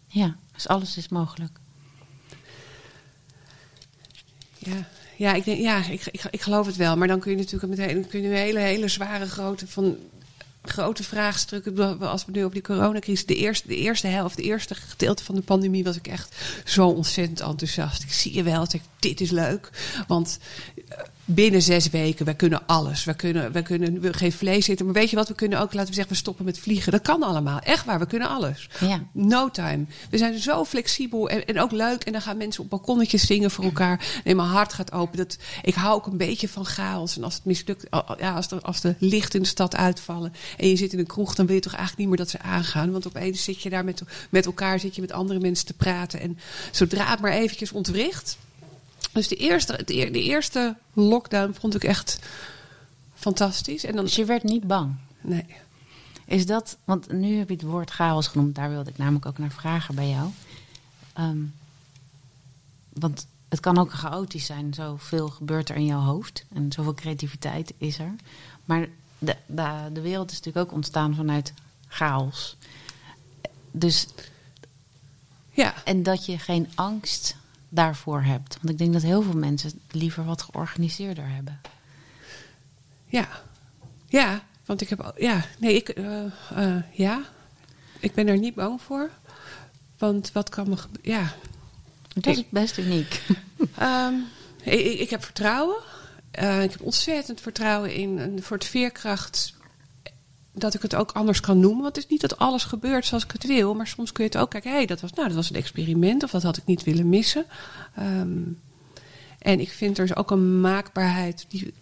Ja, 0.06 0.36
dus 0.52 0.68
alles 0.68 0.96
is 0.96 1.08
mogelijk. 1.08 1.58
Ja, 4.58 4.88
ja, 5.16 5.34
ik, 5.34 5.44
denk, 5.44 5.60
ja 5.60 5.84
ik, 5.84 6.06
ik, 6.10 6.22
ik 6.30 6.40
geloof 6.40 6.66
het 6.66 6.76
wel. 6.76 6.96
Maar 6.96 7.08
dan 7.08 7.20
kun 7.20 7.30
je 7.30 7.36
natuurlijk 7.36 7.78
meteen 7.78 8.06
kun 8.06 8.22
je 8.22 8.28
hele, 8.28 8.58
hele 8.58 8.88
zware 8.88 9.26
grote, 9.26 9.66
van, 9.66 9.96
grote 10.62 11.02
vraagstukken. 11.02 12.00
Als 12.00 12.24
we 12.24 12.32
nu 12.32 12.40
over 12.40 12.54
die 12.54 12.62
coronacrisis. 12.62 13.26
De 13.26 13.36
eerste, 13.36 13.68
de 13.68 13.76
eerste 13.76 14.06
helft, 14.06 14.36
de 14.36 14.42
eerste 14.42 14.74
gedeelte 14.74 15.24
van 15.24 15.34
de 15.34 15.40
pandemie 15.40 15.84
was 15.84 15.96
ik 15.96 16.06
echt 16.06 16.36
zo 16.64 16.88
ontzettend 16.88 17.40
enthousiast. 17.40 18.02
Ik 18.02 18.12
zie 18.12 18.34
je 18.34 18.42
wel, 18.42 18.70
zeg, 18.70 18.80
dit 18.98 19.20
is 19.20 19.30
leuk. 19.30 19.70
Want 20.06 20.38
binnen 21.26 21.62
zes 21.62 21.90
weken, 21.90 22.24
wij 22.24 22.34
kunnen 22.34 22.66
alles. 22.66 23.04
We 23.04 23.14
kunnen, 23.14 23.52
we 23.52 23.62
kunnen 23.62 24.00
we 24.00 24.12
geen 24.12 24.32
vlees 24.32 24.68
eten. 24.68 24.84
Maar 24.84 24.94
weet 24.94 25.10
je 25.10 25.16
wat, 25.16 25.28
we 25.28 25.34
kunnen 25.34 25.60
ook, 25.60 25.72
laten 25.72 25.88
we 25.88 25.94
zeggen, 25.94 26.12
we 26.12 26.18
stoppen 26.18 26.44
met 26.44 26.58
vliegen. 26.58 26.92
Dat 26.92 27.02
kan 27.02 27.22
allemaal. 27.22 27.58
Echt 27.58 27.84
waar, 27.84 27.98
we 27.98 28.06
kunnen 28.06 28.28
alles. 28.28 28.68
Ja. 28.80 29.02
No 29.12 29.50
time. 29.50 29.84
We 30.10 30.18
zijn 30.18 30.38
zo 30.38 30.64
flexibel 30.64 31.28
en, 31.28 31.46
en 31.46 31.60
ook 31.60 31.72
leuk. 31.72 32.04
En 32.04 32.12
dan 32.12 32.20
gaan 32.20 32.36
mensen 32.36 32.62
op 32.62 32.70
balkonnetjes 32.70 33.26
zingen 33.26 33.50
voor 33.50 33.64
elkaar. 33.64 34.20
En 34.24 34.36
mijn 34.36 34.48
hart 34.48 34.72
gaat 34.72 34.92
open. 34.92 35.16
Dat, 35.16 35.38
ik 35.62 35.74
hou 35.74 35.94
ook 35.94 36.06
een 36.06 36.16
beetje 36.16 36.48
van 36.48 36.64
chaos. 36.64 37.16
En 37.16 37.24
als 37.24 37.34
het 37.34 37.44
mislukt, 37.44 37.86
ja, 38.18 38.34
als, 38.34 38.48
de, 38.48 38.60
als 38.60 38.80
de 38.80 38.94
lichten 38.98 39.38
in 39.38 39.42
de 39.42 39.48
stad 39.48 39.76
uitvallen. 39.76 40.32
en 40.56 40.68
je 40.68 40.76
zit 40.76 40.92
in 40.92 40.98
een 40.98 41.06
kroeg, 41.06 41.34
dan 41.34 41.46
wil 41.46 41.54
je 41.54 41.60
toch 41.60 41.74
eigenlijk 41.74 42.00
niet 42.00 42.18
meer 42.18 42.26
dat 42.26 42.40
ze 42.40 42.48
aangaan. 42.48 42.92
Want 42.92 43.06
opeens 43.06 43.44
zit 43.44 43.62
je 43.62 43.70
daar 43.70 43.84
met, 43.84 44.02
met 44.30 44.46
elkaar, 44.46 44.80
zit 44.80 44.94
je 44.94 45.00
met 45.00 45.12
andere 45.12 45.40
mensen 45.40 45.66
te 45.66 45.74
praten. 45.74 46.20
En 46.20 46.38
zodra 46.70 47.10
het 47.10 47.20
maar 47.20 47.32
eventjes 47.32 47.72
ontwricht. 47.72 48.38
Dus 49.16 49.28
de 49.28 49.36
eerste, 49.36 49.82
de, 49.84 49.94
eer- 49.94 50.12
de 50.12 50.22
eerste 50.22 50.76
lockdown 50.92 51.52
vond 51.60 51.74
ik 51.74 51.84
echt 51.84 52.18
fantastisch. 53.14 53.84
En 53.84 53.94
dan, 53.94 54.04
Dus 54.04 54.16
je 54.16 54.24
werd 54.24 54.42
niet 54.42 54.66
bang. 54.66 54.94
nee. 55.20 55.46
Is 56.24 56.46
dat, 56.46 56.76
want 56.84 57.12
nu 57.12 57.36
heb 57.38 57.48
je 57.48 57.54
het 57.54 57.64
woord 57.64 57.90
chaos 57.90 58.26
genoemd, 58.26 58.54
daar 58.54 58.70
wilde 58.70 58.90
ik 58.90 58.98
namelijk 58.98 59.26
ook 59.26 59.38
naar 59.38 59.50
vragen 59.50 59.94
bij 59.94 60.08
jou. 60.08 60.30
Ehm, 61.12 61.38
want 62.88 63.26
het 63.48 63.60
kan 63.60 63.78
ook 63.78 63.92
chaotisch 63.92 64.46
zijn, 64.46 64.74
zoveel 64.74 65.28
gebeurt 65.28 65.68
er 65.68 65.76
in 65.76 65.84
jouw 65.84 66.00
hoofd 66.00 66.44
en 66.54 66.72
zoveel 66.72 66.94
creativiteit 66.94 67.72
is 67.78 67.98
er. 67.98 68.14
Maar 68.64 68.88
de, 69.18 69.36
de, 69.46 69.88
de 69.92 70.00
wereld 70.00 70.30
is 70.30 70.36
natuurlijk 70.36 70.66
ook 70.66 70.72
ontstaan 70.76 71.14
vanuit 71.14 71.52
chaos. 71.88 72.56
Dus, 73.70 74.06
Ja, 75.50 75.74
en 75.84 76.02
dat 76.02 76.26
je 76.26 76.38
geen 76.38 76.68
angst 76.74 77.36
daarvoor 77.68 78.22
hebt. 78.22 78.56
Want 78.60 78.68
ik 78.70 78.78
denk 78.78 78.92
dat 78.92 79.02
heel 79.02 79.22
veel 79.22 79.36
mensen 79.36 79.80
liever 79.90 80.24
wat 80.24 80.42
georganiseerder 80.42 81.28
hebben. 81.28 81.60
Ja, 83.06 83.28
ja, 84.08 84.44
want 84.64 84.80
ik 84.80 84.88
heb, 84.88 85.00
al- 85.00 85.12
ja, 85.22 85.44
nee, 85.58 85.74
ik, 85.74 85.88
eh, 85.88 86.24
eh, 86.54 86.82
ja, 86.92 87.22
ik 88.00 88.14
ben 88.14 88.26
er 88.28 88.38
niet 88.38 88.54
bang 88.54 88.82
voor. 88.82 89.10
Want 89.98 90.32
wat 90.32 90.48
kan 90.48 90.68
me, 90.68 90.76
ja, 91.02 91.34
Dat 92.14 92.26
is 92.26 92.44
best 92.48 92.78
uniek. 92.78 93.22
Ehm, 93.78 94.14
ik, 94.62 94.98
ik- 95.00 95.10
heb 95.10 95.24
vertrouwen. 95.24 95.76
Eh, 96.30 96.62
ik 96.62 96.70
heb 96.70 96.80
ontzettend 96.82 97.40
vertrouwen 97.40 97.94
in, 97.94 98.38
voor 98.42 98.56
het 98.56 98.66
veerkracht 98.66 99.54
dat 100.58 100.74
ik 100.74 100.82
het 100.82 100.94
ook 100.94 101.12
anders 101.12 101.40
kan 101.40 101.60
noemen. 101.60 101.82
Want 101.82 101.94
het 101.96 102.04
is 102.04 102.10
niet 102.10 102.20
dat 102.20 102.38
alles 102.38 102.64
gebeurt 102.64 103.06
zoals 103.06 103.24
ik 103.24 103.30
het 103.32 103.46
wil. 103.46 103.74
Maar 103.74 103.86
soms 103.86 104.12
kun 104.12 104.24
je 104.24 104.30
het 104.30 104.40
ook 104.40 104.50
kijken. 104.50 104.70
Hé, 104.70 104.76
hey, 104.76 104.86
dat, 104.86 105.00
was, 105.00 105.12
nou, 105.12 105.26
dat 105.26 105.36
was 105.36 105.50
een 105.50 105.56
experiment. 105.56 106.22
Of 106.22 106.30
dat 106.30 106.42
had 106.42 106.56
ik 106.56 106.66
niet 106.66 106.84
willen 106.84 107.08
missen. 107.08 107.44
Ehm, 107.94 108.42
en 109.38 109.60
ik 109.60 109.70
vind 109.70 109.98
er 109.98 110.04
is 110.04 110.16
ook 110.16 110.30
een 110.30 110.60
maakbaarheid. 110.60 111.46
Die, 111.48 111.72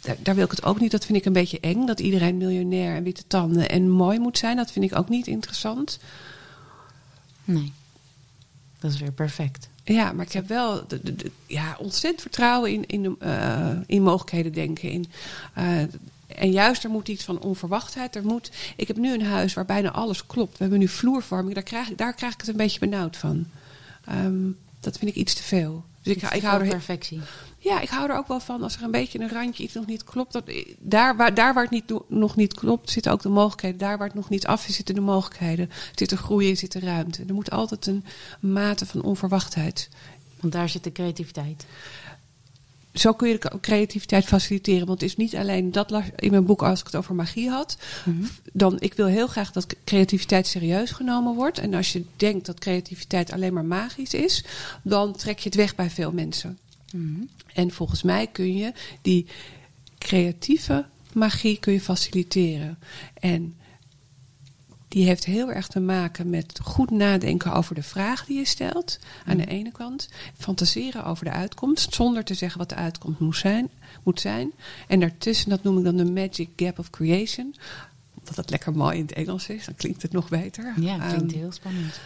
daar, 0.00 0.16
daar 0.22 0.34
wil 0.34 0.44
ik 0.44 0.50
het 0.50 0.64
ook 0.64 0.80
niet. 0.80 0.90
Dat 0.90 1.04
vind 1.04 1.18
ik 1.18 1.24
een 1.24 1.32
beetje 1.32 1.60
eng. 1.60 1.86
Dat 1.86 2.00
iedereen 2.00 2.36
miljonair 2.36 2.94
en 2.96 3.02
witte 3.02 3.26
tanden 3.26 3.68
en 3.68 3.90
mooi 3.90 4.18
moet 4.18 4.38
zijn. 4.38 4.56
Dat 4.56 4.72
vind 4.72 4.84
ik 4.84 4.98
ook 4.98 5.08
niet 5.08 5.26
interessant. 5.26 5.98
Nee, 7.44 7.72
dat 8.78 8.92
is 8.92 9.00
weer 9.00 9.12
perfect. 9.12 9.68
Ja, 9.84 10.12
maar 10.12 10.24
ik 10.24 10.32
heb 10.32 10.48
wel 10.48 10.86
de, 10.88 11.00
de- 11.02 11.16
de- 11.16 11.30
ja, 11.46 11.76
ontzettend 11.80 12.20
vertrouwen 12.22 12.72
in, 12.72 12.86
in, 12.86 13.02
de, 13.02 13.14
eh, 13.18 13.70
in 13.86 14.02
mogelijkheden 14.02 14.52
denken. 14.52 14.90
In, 14.90 15.06
eh, 15.54 15.82
en 16.38 16.50
juist, 16.50 16.84
er 16.84 16.90
moet 16.90 17.08
iets 17.08 17.24
van 17.24 17.40
onverwachtheid. 17.40 18.16
Er 18.16 18.24
moet, 18.24 18.50
ik 18.76 18.88
heb 18.88 18.96
nu 18.96 19.14
een 19.14 19.24
huis 19.24 19.54
waar 19.54 19.64
bijna 19.64 19.90
alles 19.90 20.26
klopt. 20.26 20.52
We 20.52 20.56
hebben 20.58 20.78
nu 20.78 20.88
vloervorming. 20.88 21.54
Daar 21.54 21.62
krijg, 21.62 21.90
ik- 21.90 21.98
daar 21.98 22.14
krijg 22.14 22.32
ik 22.32 22.40
het 22.40 22.48
een 22.48 22.56
beetje 22.56 22.78
benauwd 22.80 23.16
van. 23.16 23.46
Ehm, 24.04 24.46
dat 24.80 24.98
vind 24.98 25.10
ik 25.10 25.16
iets 25.16 25.34
te 25.34 25.42
veel. 25.42 25.84
Dus 26.02 26.14
ik, 26.16 26.22
ik 26.34 26.42
hou 26.42 26.62
er, 26.62 26.68
perfectie. 26.68 27.20
ja, 27.58 27.80
ik 27.80 27.88
hou 27.88 28.10
er 28.10 28.16
ook 28.16 28.28
wel 28.28 28.40
van 28.40 28.62
als 28.62 28.76
er 28.76 28.82
een 28.82 28.90
beetje 28.90 29.20
een 29.20 29.30
randje 29.30 29.62
iets 29.62 29.74
nog 29.74 29.86
niet 29.86 30.04
klopt. 30.04 30.32
Dat, 30.32 30.50
daar, 30.78 31.16
waar, 31.16 31.34
daar 31.34 31.54
waar 31.54 31.62
het 31.62 31.72
niet, 31.72 31.92
nog 32.08 32.36
niet 32.36 32.54
klopt, 32.54 32.90
zitten 32.90 33.12
ook 33.12 33.22
de 33.22 33.28
mogelijkheden. 33.28 33.78
Daar 33.78 33.98
waar 33.98 34.06
het 34.06 34.16
nog 34.16 34.28
niet 34.28 34.46
af 34.46 34.68
is, 34.68 34.74
zitten 34.76 34.94
de 34.94 35.00
mogelijkheden. 35.00 35.70
Zit 35.94 36.10
er 36.10 36.16
groei 36.16 36.48
in, 36.48 36.56
zit 36.56 36.74
er 36.74 36.84
ruimte. 36.84 37.24
Er 37.28 37.34
moet 37.34 37.50
altijd 37.50 37.86
een 37.86 38.04
mate 38.40 38.86
van 38.86 39.02
onverwachtheid. 39.02 39.88
Want 40.40 40.52
daar 40.52 40.68
zit 40.68 40.84
de 40.84 40.92
creativiteit. 40.92 41.66
Zo 42.94 43.12
kun 43.12 43.28
je 43.28 43.38
de 43.38 43.60
creativiteit 43.60 44.24
faciliteren. 44.24 44.86
Want 44.86 45.00
het 45.00 45.10
is 45.10 45.16
niet 45.16 45.36
alleen 45.36 45.72
dat 45.72 46.02
in 46.16 46.30
mijn 46.30 46.44
boek 46.44 46.62
als 46.62 46.80
ik 46.80 46.86
het 46.86 46.96
over 46.96 47.14
magie 47.14 47.48
had. 47.48 47.78
Dan, 48.52 48.80
ik 48.80 48.94
wil 48.94 49.06
heel 49.06 49.26
graag 49.26 49.52
dat 49.52 49.66
creativiteit 49.84 50.46
serieus 50.46 50.90
genomen 50.90 51.34
wordt. 51.34 51.58
En 51.58 51.74
als 51.74 51.92
je 51.92 52.04
denkt 52.16 52.46
dat 52.46 52.58
creativiteit 52.58 53.32
alleen 53.32 53.52
maar 53.52 53.64
magisch 53.64 54.14
is, 54.14 54.44
dan 54.82 55.16
trek 55.16 55.38
je 55.38 55.48
het 55.48 55.58
weg 55.58 55.74
bij 55.74 55.90
veel 55.90 56.12
mensen. 56.12 56.58
Mhm. 56.92 57.22
En 57.54 57.70
volgens 57.70 58.02
mij 58.02 58.26
kun 58.26 58.56
je 58.56 58.72
die 59.02 59.26
creatieve 59.98 60.84
magie 61.12 61.58
kun 61.58 61.72
je 61.72 61.80
faciliteren. 61.80 62.78
En 63.14 63.54
die 64.88 65.04
heeft 65.04 65.24
heel 65.24 65.50
erg 65.52 65.66
te 65.68 65.80
maken 65.80 66.30
met 66.30 66.58
goed 66.62 66.90
nadenken 66.90 67.52
over 67.52 67.74
de 67.74 67.82
vraag 67.82 68.24
die 68.24 68.38
je 68.38 68.44
stelt. 68.44 68.98
Aan 69.26 69.36
de 69.36 69.46
ene 69.46 69.72
kant. 69.72 70.08
Fantaseren 70.38 71.04
over 71.04 71.24
de 71.24 71.30
uitkomst. 71.30 71.94
Zonder 71.94 72.24
te 72.24 72.34
zeggen 72.34 72.58
wat 72.58 72.68
de 72.68 72.74
uitkomst 72.74 73.20
moet 73.20 73.36
zijn. 73.36 73.68
Moet 74.02 74.20
zijn. 74.20 74.50
En 74.88 75.00
daartussen, 75.00 75.48
dat 75.50 75.62
noem 75.62 75.78
ik 75.78 75.84
dan 75.84 75.96
de 75.96 76.04
magic 76.10 76.48
gap 76.56 76.78
of 76.78 76.90
creation. 76.90 77.54
Omdat 78.18 78.34
dat 78.34 78.50
lekker 78.50 78.72
mooi 78.72 78.96
in 78.96 79.02
het 79.02 79.12
Engels 79.12 79.48
is. 79.48 79.64
Dan 79.64 79.74
klinkt 79.74 80.02
het 80.02 80.12
nog 80.12 80.28
beter. 80.28 80.72
Ja, 80.80 80.98
klinkt 80.98 81.32
Ehm, 81.32 81.40
heel 81.40 81.52
spannend. 81.52 82.00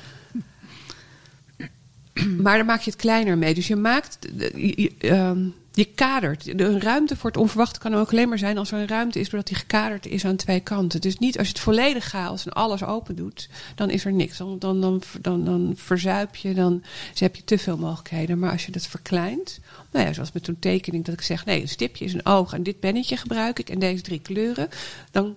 maar 2.42 2.57
dan 2.57 2.66
maak 2.66 2.81
je 2.81 2.90
het 2.90 3.01
kleiner 3.01 3.38
mee. 3.38 3.55
Dus 3.55 3.66
je 3.66 3.77
maakt, 3.77 4.18
je, 4.55 4.92
ehm, 4.99 5.47
je 5.73 5.85
kadert. 5.85 6.45
De, 6.45 6.65
een 6.65 6.81
ruimte 6.81 7.17
voor 7.17 7.31
het 7.31 7.39
onverwachte 7.39 7.79
kan 7.79 7.95
ook 7.95 8.11
alleen 8.11 8.29
maar 8.29 8.39
zijn 8.39 8.59
als 8.59 8.73
er 8.73 8.79
een 8.79 8.89
ruimte 8.89 9.21
is, 9.21 9.29
doordat 9.29 9.49
die 9.49 9.57
gekaderd 9.57 10.07
is 10.07 10.25
aan 10.25 10.37
twee 10.37 10.61
kanten. 10.61 11.01
Dus 11.01 11.19
niet 11.19 11.39
als 11.39 11.47
je 11.47 11.53
het 11.53 11.63
volledig 11.63 12.05
chaos 12.05 12.47
en 12.47 12.53
alles 12.53 12.85
open 12.85 13.17
doet, 13.17 13.49
dan 13.75 13.91
is 13.91 14.05
er 14.05 14.13
niks. 14.13 14.37
Dan, 14.37 14.59
dan, 14.59 14.81
dan, 15.21 15.45
dan, 15.45 15.73
verzuip 15.77 16.37
je, 16.37 16.55
dan 16.55 16.83
dus 17.11 17.21
heb 17.21 17.37
je 17.37 17.45
te 17.45 17.59
veel 17.59 17.77
mogelijkheden. 17.77 18.39
Maar 18.39 18.51
als 18.51 18.67
je 18.67 18.73
dat 18.73 18.87
verkleint, 18.87 19.61
nou 19.91 20.07
ja, 20.07 20.13
zoals 20.13 20.33
met 20.33 20.45
zo'n 20.45 20.59
tekening, 20.59 21.05
dat 21.05 21.15
ik 21.15 21.23
zeg: 21.23 21.45
nee, 21.45 21.61
een 21.61 21.69
stipje 21.69 22.05
is 22.05 22.13
een 22.13 22.27
oog 22.27 22.53
en 22.53 22.63
dit 22.63 22.81
pennetje 22.81 23.17
gebruik 23.17 23.59
ik 23.59 23.71
en 23.71 23.79
deze 23.79 24.03
drie 24.03 24.21
kleuren, 24.21 24.69
dan 25.11 25.37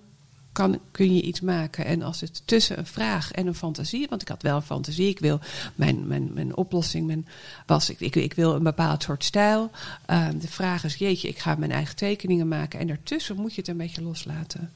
kan, 0.56 0.80
kun 0.90 1.14
je 1.14 1.22
iets 1.22 1.40
maken. 1.40 1.84
En 1.84 2.02
als 2.02 2.20
het 2.20 2.42
tussen 2.44 2.78
een 2.78 2.86
vraag 2.86 3.30
en 3.32 3.46
een 3.46 3.54
fantasie, 3.54 4.06
want 4.08 4.22
ik 4.22 4.28
had 4.28 4.42
wel 4.42 4.56
een 4.56 4.62
fantasie, 4.62 5.08
ik 5.08 5.18
wil 5.18 5.40
mijn, 5.74 6.06
mijn, 6.06 6.32
mijn 6.32 6.56
oplossing 6.56 7.06
mijn, 7.06 7.26
was, 7.66 7.90
ik, 7.90 8.00
ik, 8.00 8.16
ik 8.16 8.34
wil 8.34 8.54
een 8.54 8.62
bepaald 8.62 9.02
soort 9.02 9.24
stijl. 9.24 9.70
Ehm, 10.06 10.38
de 10.38 10.48
vraag 10.48 10.84
is, 10.84 10.94
jeetje, 10.94 11.28
ik 11.28 11.38
ga 11.38 11.54
mijn 11.54 11.70
eigen 11.70 11.96
tekeningen 11.96 12.48
maken. 12.48 12.80
En 12.80 12.86
daartussen 12.86 13.36
moet 13.36 13.54
je 13.54 13.60
het 13.60 13.70
een 13.70 13.76
beetje 13.76 14.02
loslaten. 14.02 14.72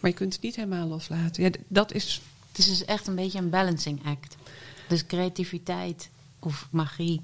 Maar 0.00 0.10
je 0.10 0.16
kunt 0.16 0.32
het 0.32 0.42
niet 0.42 0.56
helemaal 0.56 0.88
loslaten. 0.88 1.42
Ja, 1.42 1.50
dat 1.68 1.92
is, 1.92 2.22
Het 2.48 2.58
is 2.58 2.66
dus 2.66 2.84
echt 2.84 3.06
een 3.06 3.14
beetje 3.14 3.38
een 3.38 3.50
balancing 3.50 4.06
act. 4.06 4.36
Dus 4.88 5.06
creativiteit 5.06 6.10
of 6.38 6.68
magie 6.70 7.20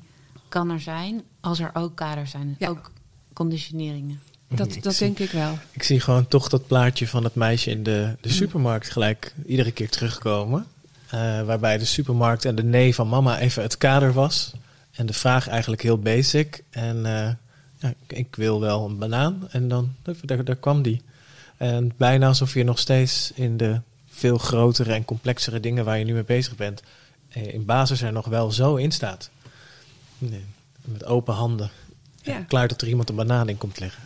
kan 0.49 0.71
er 0.71 0.81
zijn 0.81 1.23
als 1.41 1.59
er 1.59 1.71
ook 1.73 1.97
kaders 1.97 2.31
zijn. 2.31 2.57
Ja. 2.59 2.69
Ook 2.69 2.91
conditioneringen. 3.33 4.21
Dat, 4.57 4.77
dat 4.83 4.95
zie- 4.95 5.07
denk 5.07 5.19
ik 5.19 5.31
wel. 5.31 5.59
Ik 5.71 5.83
zie 5.83 6.01
gewoon 6.01 6.29
toch 6.29 6.49
dat 6.49 6.67
plaatje 6.67 7.09
van 7.09 7.25
het 7.25 7.35
meisje 7.35 7.71
in 7.71 7.83
de, 7.83 8.17
de 8.21 8.29
Mm. 8.29 8.35
supermarkt 8.35 8.91
gelijk 8.91 9.35
iedere 9.47 9.73
keer 9.73 9.89
terugkomen. 9.91 10.67
Eh, 11.11 11.43
waarbij 11.43 11.79
de 11.79 11.85
supermarkt 11.85 12.45
en 12.45 12.55
de 12.55 12.63
nee 12.65 12.95
van 12.95 13.09
mama 13.09 13.39
even 13.39 13.63
het 13.63 13.79
kader 13.79 14.13
was. 14.13 14.53
En 14.93 15.07
de 15.07 15.13
vraag 15.13 15.49
eigenlijk 15.49 15.83
heel 15.83 15.99
basic. 15.99 16.63
En 16.71 16.97
eh, 17.07 17.31
ja, 17.79 17.89
ik, 18.07 18.19
ik 18.19 18.37
wil 18.37 18.61
wel 18.61 18.85
een 18.89 18.99
banaan. 18.99 19.49
En 19.51 19.69
dan 19.69 19.95
daar, 20.25 20.45
daar 20.45 20.57
kwam 20.57 20.83
die. 20.83 21.03
En 21.57 21.93
bijna 21.97 22.27
alsof 22.27 22.55
je 22.55 22.65
nog 22.65 22.79
steeds 22.79 23.31
in 23.35 23.57
de 23.57 23.81
veel 24.11 24.39
grotere 24.39 24.93
en 24.93 25.05
complexere 25.05 25.61
dingen 25.61 25.85
waar 25.85 25.99
je 25.99 26.05
nu 26.05 26.13
mee 26.13 26.25
bezig 26.25 26.57
bent. 26.57 26.83
eh, 27.29 27.55
in 27.55 27.65
basis 27.65 28.03
er 28.03 28.13
nog 28.13 28.27
wel 28.27 28.51
zo 28.53 28.77
in 28.77 28.93
staat. 28.93 29.31
Nee, 30.19 30.45
met 30.85 31.05
open 31.05 31.35
handen. 31.35 31.71
Ja. 32.23 32.45
Klaar 32.49 32.69
dat 32.69 32.81
er 32.83 32.89
iemand 32.89 33.09
een 33.09 33.15
banaan 33.15 33.49
in 33.49 33.59
komt 33.59 33.81
leggen. 33.81 34.03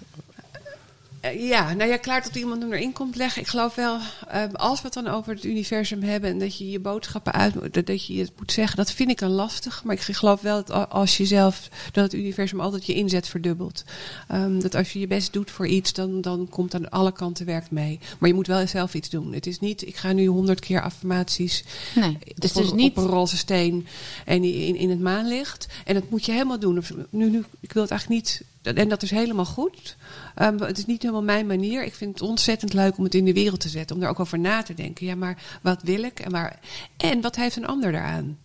Eh, 1.32 1.48
Ja, 1.48 1.74
nou 1.74 1.90
ja, 1.90 1.96
klaar 1.96 2.22
dat 2.22 2.36
iemand 2.36 2.62
hem 2.62 2.72
erin 2.72 2.92
komt 2.92 3.16
leggen. 3.16 3.42
Ik 3.42 3.48
geloof 3.48 3.74
wel, 3.74 3.98
eh, 4.28 4.42
als 4.52 4.78
we 4.80 4.84
het 4.84 4.94
dan 4.94 5.08
over 5.08 5.34
het 5.34 5.44
universum 5.44 6.02
hebben 6.02 6.30
en 6.30 6.38
dat 6.38 6.58
je 6.58 6.70
je 6.70 6.80
boodschappen 6.80 7.32
uit 7.32 7.54
moet- 7.54 7.86
dat- 7.86 8.06
je 8.06 8.18
het 8.18 8.32
moet 8.38 8.52
zeggen, 8.52 8.76
dat 8.76 8.90
vind 8.90 9.10
ik 9.10 9.20
een 9.20 9.30
lastig. 9.30 9.84
Maar 9.84 9.94
ik 9.94 10.00
geloof 10.00 10.40
wel 10.40 10.64
dat 10.64 10.90
als 10.90 11.16
je 11.16 11.26
zelf, 11.26 11.68
dat 11.92 12.04
het 12.04 12.14
universum 12.14 12.60
altijd 12.60 12.86
je 12.86 12.94
inzet 12.94 13.28
verdubbelt. 13.28 13.84
Ehm, 14.28 14.58
dat 14.60 14.74
als 14.74 14.92
je 14.92 14.98
je 14.98 15.06
best 15.06 15.32
doet 15.32 15.50
voor 15.50 15.66
iets, 15.66 15.92
dan, 15.92 16.20
dan 16.20 16.48
komt 16.50 16.74
aan 16.74 16.90
alle 16.90 17.12
kanten 17.12 17.46
werkt 17.46 17.70
mee. 17.70 17.98
Maar 18.18 18.28
je 18.28 18.34
moet 18.34 18.46
wel 18.46 18.66
zelf 18.66 18.94
iets 18.94 19.10
doen. 19.10 19.32
Het 19.32 19.46
is 19.46 19.58
niet, 19.60 19.86
ik 19.86 19.96
ga 19.96 20.12
nu 20.12 20.26
honderd 20.26 20.60
keer 20.60 20.82
affirmaties 20.82 21.64
Nee, 21.94 22.16
het 22.34 22.44
is 22.44 22.52
op, 22.52 22.62
dus 22.62 22.70
een- 22.70 22.76
niet... 22.76 22.96
op 22.96 23.04
een 23.04 23.10
roze 23.10 23.36
steen 23.36 23.86
en 24.24 24.44
in, 24.44 24.76
in 24.76 24.90
het 24.90 25.00
maanlicht. 25.00 25.66
En 25.84 25.94
dat 25.94 26.10
moet 26.10 26.24
je 26.26 26.32
helemaal 26.32 26.58
doen. 26.58 26.84
Nu, 27.10 27.30
nu, 27.30 27.44
ik 27.60 27.72
wil 27.72 27.82
het 27.82 27.90
eigenlijk 27.90 28.22
niet. 28.22 28.42
En 28.74 28.88
dat 28.88 29.02
is 29.02 29.10
helemaal 29.10 29.44
goed. 29.44 29.96
Ehm, 30.34 30.58
het 30.58 30.78
is 30.78 30.86
niet 30.86 31.02
helemaal 31.02 31.22
mijn 31.22 31.46
manier. 31.46 31.84
Ik 31.84 31.94
vind 31.94 32.18
het 32.18 32.28
ontzettend 32.28 32.72
leuk 32.72 32.98
om 32.98 33.04
het 33.04 33.14
in 33.14 33.24
de 33.24 33.32
wereld 33.32 33.60
te 33.60 33.68
zetten. 33.68 33.96
Om 33.96 34.02
daar 34.02 34.10
ook 34.10 34.20
over 34.20 34.38
na 34.38 34.62
te 34.62 34.74
denken. 34.74 35.06
Ja, 35.06 35.14
maar 35.14 35.58
wat 35.62 35.82
wil 35.82 36.02
ik? 36.02 36.20
En, 36.20 36.30
waar, 36.30 36.58
en 36.96 37.20
wat 37.20 37.36
heeft 37.36 37.56
een 37.56 37.66
ander 37.66 37.92
daaraan? 37.92 38.38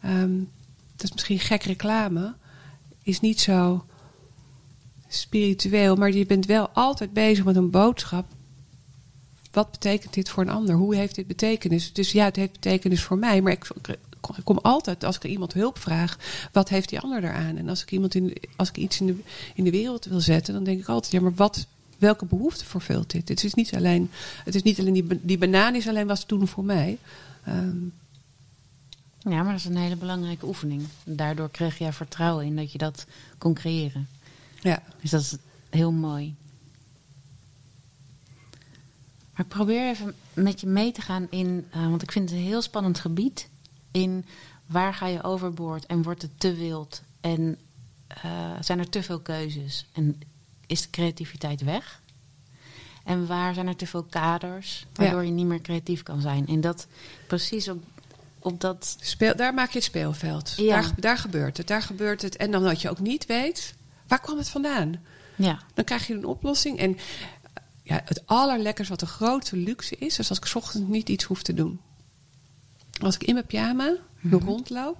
Ehm, 0.00 0.38
dat 0.96 1.04
is 1.04 1.12
misschien 1.12 1.38
gek 1.38 1.62
reclame. 1.62 2.34
Is 3.02 3.20
niet 3.20 3.40
zo 3.40 3.84
spiritueel. 5.08 5.96
Maar 5.96 6.12
je 6.12 6.26
bent 6.26 6.46
wel 6.46 6.68
altijd 6.68 7.12
bezig 7.12 7.44
met 7.44 7.56
een 7.56 7.70
boodschap 7.70 8.26
wat 9.56 9.70
betekent 9.70 10.14
dit 10.14 10.28
voor 10.28 10.42
een 10.42 10.48
ander? 10.48 10.74
Hoe 10.74 10.94
heeft 10.94 11.14
dit 11.14 11.26
betekenis? 11.26 11.92
Dus 11.92 12.12
ja, 12.12 12.24
het 12.24 12.36
heeft 12.36 12.52
betekenis 12.52 13.02
voor 13.02 13.18
mij, 13.18 13.40
maar 13.40 13.52
ik, 13.52 13.66
ik 14.36 14.44
kom 14.44 14.58
altijd, 14.58 15.04
als 15.04 15.16
ik 15.16 15.24
iemand 15.24 15.52
hulp 15.52 15.78
vraag, 15.78 16.18
wat 16.52 16.68
heeft 16.68 16.88
die 16.88 17.00
ander 17.00 17.20
daaraan? 17.20 17.56
En 17.56 17.68
als 17.68 17.82
ik, 17.82 17.90
iemand 17.90 18.14
in, 18.14 18.36
als 18.56 18.68
ik 18.68 18.76
iets 18.76 19.00
in 19.00 19.06
de, 19.06 19.16
in 19.54 19.64
de 19.64 19.70
wereld 19.70 20.04
wil 20.04 20.20
zetten, 20.20 20.54
dan 20.54 20.64
denk 20.64 20.80
ik 20.80 20.88
altijd, 20.88 21.12
ja, 21.12 21.20
maar 21.20 21.34
wat, 21.34 21.66
welke 21.98 22.24
behoefte 22.24 22.64
vervult 22.64 23.10
dit? 23.10 23.28
Het 23.28 23.44
is 23.44 23.54
niet 23.54 23.74
alleen, 23.74 24.10
het 24.44 24.54
is 24.54 24.62
niet 24.62 24.78
alleen 24.78 24.92
die, 24.92 25.20
die 25.22 25.38
banaan 25.38 25.74
is 25.74 25.88
alleen 25.88 26.06
was 26.06 26.24
toen 26.24 26.48
voor 26.48 26.64
mij. 26.64 26.98
Ehm, 27.44 27.76
Ja, 29.18 29.42
maar 29.42 29.52
dat 29.52 29.60
is 29.60 29.64
een 29.64 29.76
hele 29.76 29.96
belangrijke 29.96 30.46
oefening. 30.46 30.82
Daardoor 31.04 31.50
kreeg 31.50 31.78
jij 31.78 31.92
vertrouwen 31.92 32.44
in 32.44 32.56
dat 32.56 32.72
je 32.72 32.78
dat 32.78 33.06
kon 33.38 33.54
creëren. 33.54 34.08
ja. 34.60 34.82
Dus 35.00 35.10
dat 35.10 35.20
is 35.20 35.36
heel 35.70 35.92
mooi. 35.92 36.34
Maar 39.32 39.44
ik 39.44 39.48
probeer 39.48 39.88
even 39.88 40.14
met 40.32 40.60
je 40.60 40.66
mee 40.66 40.92
te 40.92 41.00
gaan 41.00 41.26
in, 41.30 41.66
eh, 41.70 41.88
want 41.88 42.02
ik 42.02 42.12
vind 42.12 42.30
het 42.30 42.38
een 42.38 42.44
heel 42.44 42.62
spannend 42.62 42.98
gebied. 42.98 43.48
In 43.96 44.24
waar 44.66 44.94
ga 44.94 45.06
je 45.06 45.22
overboord 45.22 45.86
en 45.86 46.02
wordt 46.02 46.22
het 46.22 46.40
te 46.40 46.54
wild? 46.54 47.02
En 47.20 47.58
eh, 48.06 48.50
zijn 48.60 48.78
er 48.78 48.88
te 48.88 49.02
veel 49.02 49.20
keuzes? 49.20 49.86
En 49.92 50.20
is 50.66 50.82
de 50.82 50.90
creativiteit 50.90 51.62
weg? 51.62 52.00
En 53.04 53.26
waar 53.26 53.54
zijn 53.54 53.66
er 53.66 53.76
te 53.76 53.86
veel 53.86 54.02
kaders 54.02 54.86
waardoor 54.92 55.24
je 55.24 55.30
niet 55.30 55.46
meer 55.46 55.60
creatief 55.60 56.02
kan 56.02 56.20
zijn? 56.20 56.46
En 56.46 56.60
dat 56.60 56.86
precies 57.26 57.68
op, 57.68 57.82
op 58.38 58.60
dat. 58.60 58.96
Speel, 59.00 59.36
daar 59.36 59.54
maak 59.54 59.68
je 59.68 59.78
het 59.78 59.84
speelveld. 59.86 60.54
Ja. 60.56 60.80
Daar, 60.80 60.92
daar 60.96 61.18
gebeurt 61.18 61.56
het, 61.56 61.66
daar 61.66 61.82
gebeurt 61.82 62.22
het. 62.22 62.36
En 62.36 62.50
dan 62.50 62.62
dat 62.62 62.80
je 62.80 62.90
ook 62.90 63.00
niet 63.00 63.26
weet, 63.26 63.74
waar 64.06 64.20
kwam 64.20 64.38
het 64.38 64.48
vandaan? 64.48 64.94
Ja, 65.36 65.58
Dan 65.74 65.84
krijg 65.84 66.06
je 66.06 66.14
een 66.14 66.26
oplossing. 66.26 66.78
En 66.78 66.98
ja, 67.82 68.00
het 68.04 68.26
allerlekkers 68.26 68.88
wat 68.88 69.00
de 69.00 69.06
grote 69.06 69.56
luxe 69.56 69.96
is, 69.96 70.18
is 70.18 70.28
als 70.28 70.38
ik 70.38 70.44
's 70.46 70.54
ochtends 70.54 70.88
niet 70.88 71.08
iets 71.08 71.24
hoef 71.24 71.42
te 71.42 71.54
doen. 71.54 71.80
Als 73.00 73.14
ik 73.14 73.24
in 73.24 73.34
mijn 73.34 73.46
pyjama 73.46 73.92
Mhm. 74.20 74.44
rondloop 74.44 74.96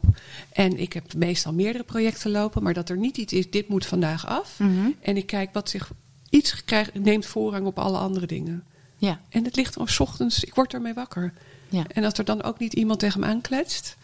en 0.52 0.78
ik 0.78 0.92
heb 0.92 1.14
meestal 1.14 1.52
meerdere 1.52 1.84
projecten 1.84 2.30
lopen, 2.30 2.62
maar 2.62 2.74
dat 2.74 2.88
er 2.88 2.96
niet 2.96 3.16
iets 3.16 3.32
is, 3.32 3.50
dit 3.50 3.68
moet 3.68 3.86
vandaag 3.86 4.26
af. 4.26 4.58
Mhm. 4.58 4.88
En 5.00 5.16
ik 5.16 5.26
kijk 5.26 5.52
wat 5.52 5.70
zich 5.70 5.90
iets 6.30 6.64
krijgt, 6.64 6.94
neemt 6.94 7.26
voorrang 7.26 7.66
op 7.66 7.78
alle 7.78 7.98
andere 7.98 8.26
dingen. 8.26 8.64
ja, 8.98 9.20
En 9.28 9.44
het 9.44 9.56
ligt 9.56 9.76
's 9.84 10.00
ochtends, 10.00 10.44
ik 10.44 10.54
word 10.54 10.72
ermee 10.74 10.94
wakker. 10.94 11.32
ja. 11.68 11.84
En 11.88 12.04
als 12.04 12.18
er 12.18 12.24
dan 12.24 12.42
ook 12.42 12.58
niet 12.58 12.72
iemand 12.72 12.98
tegen 12.98 13.20
me 13.20 13.26
aankletst, 13.26 13.96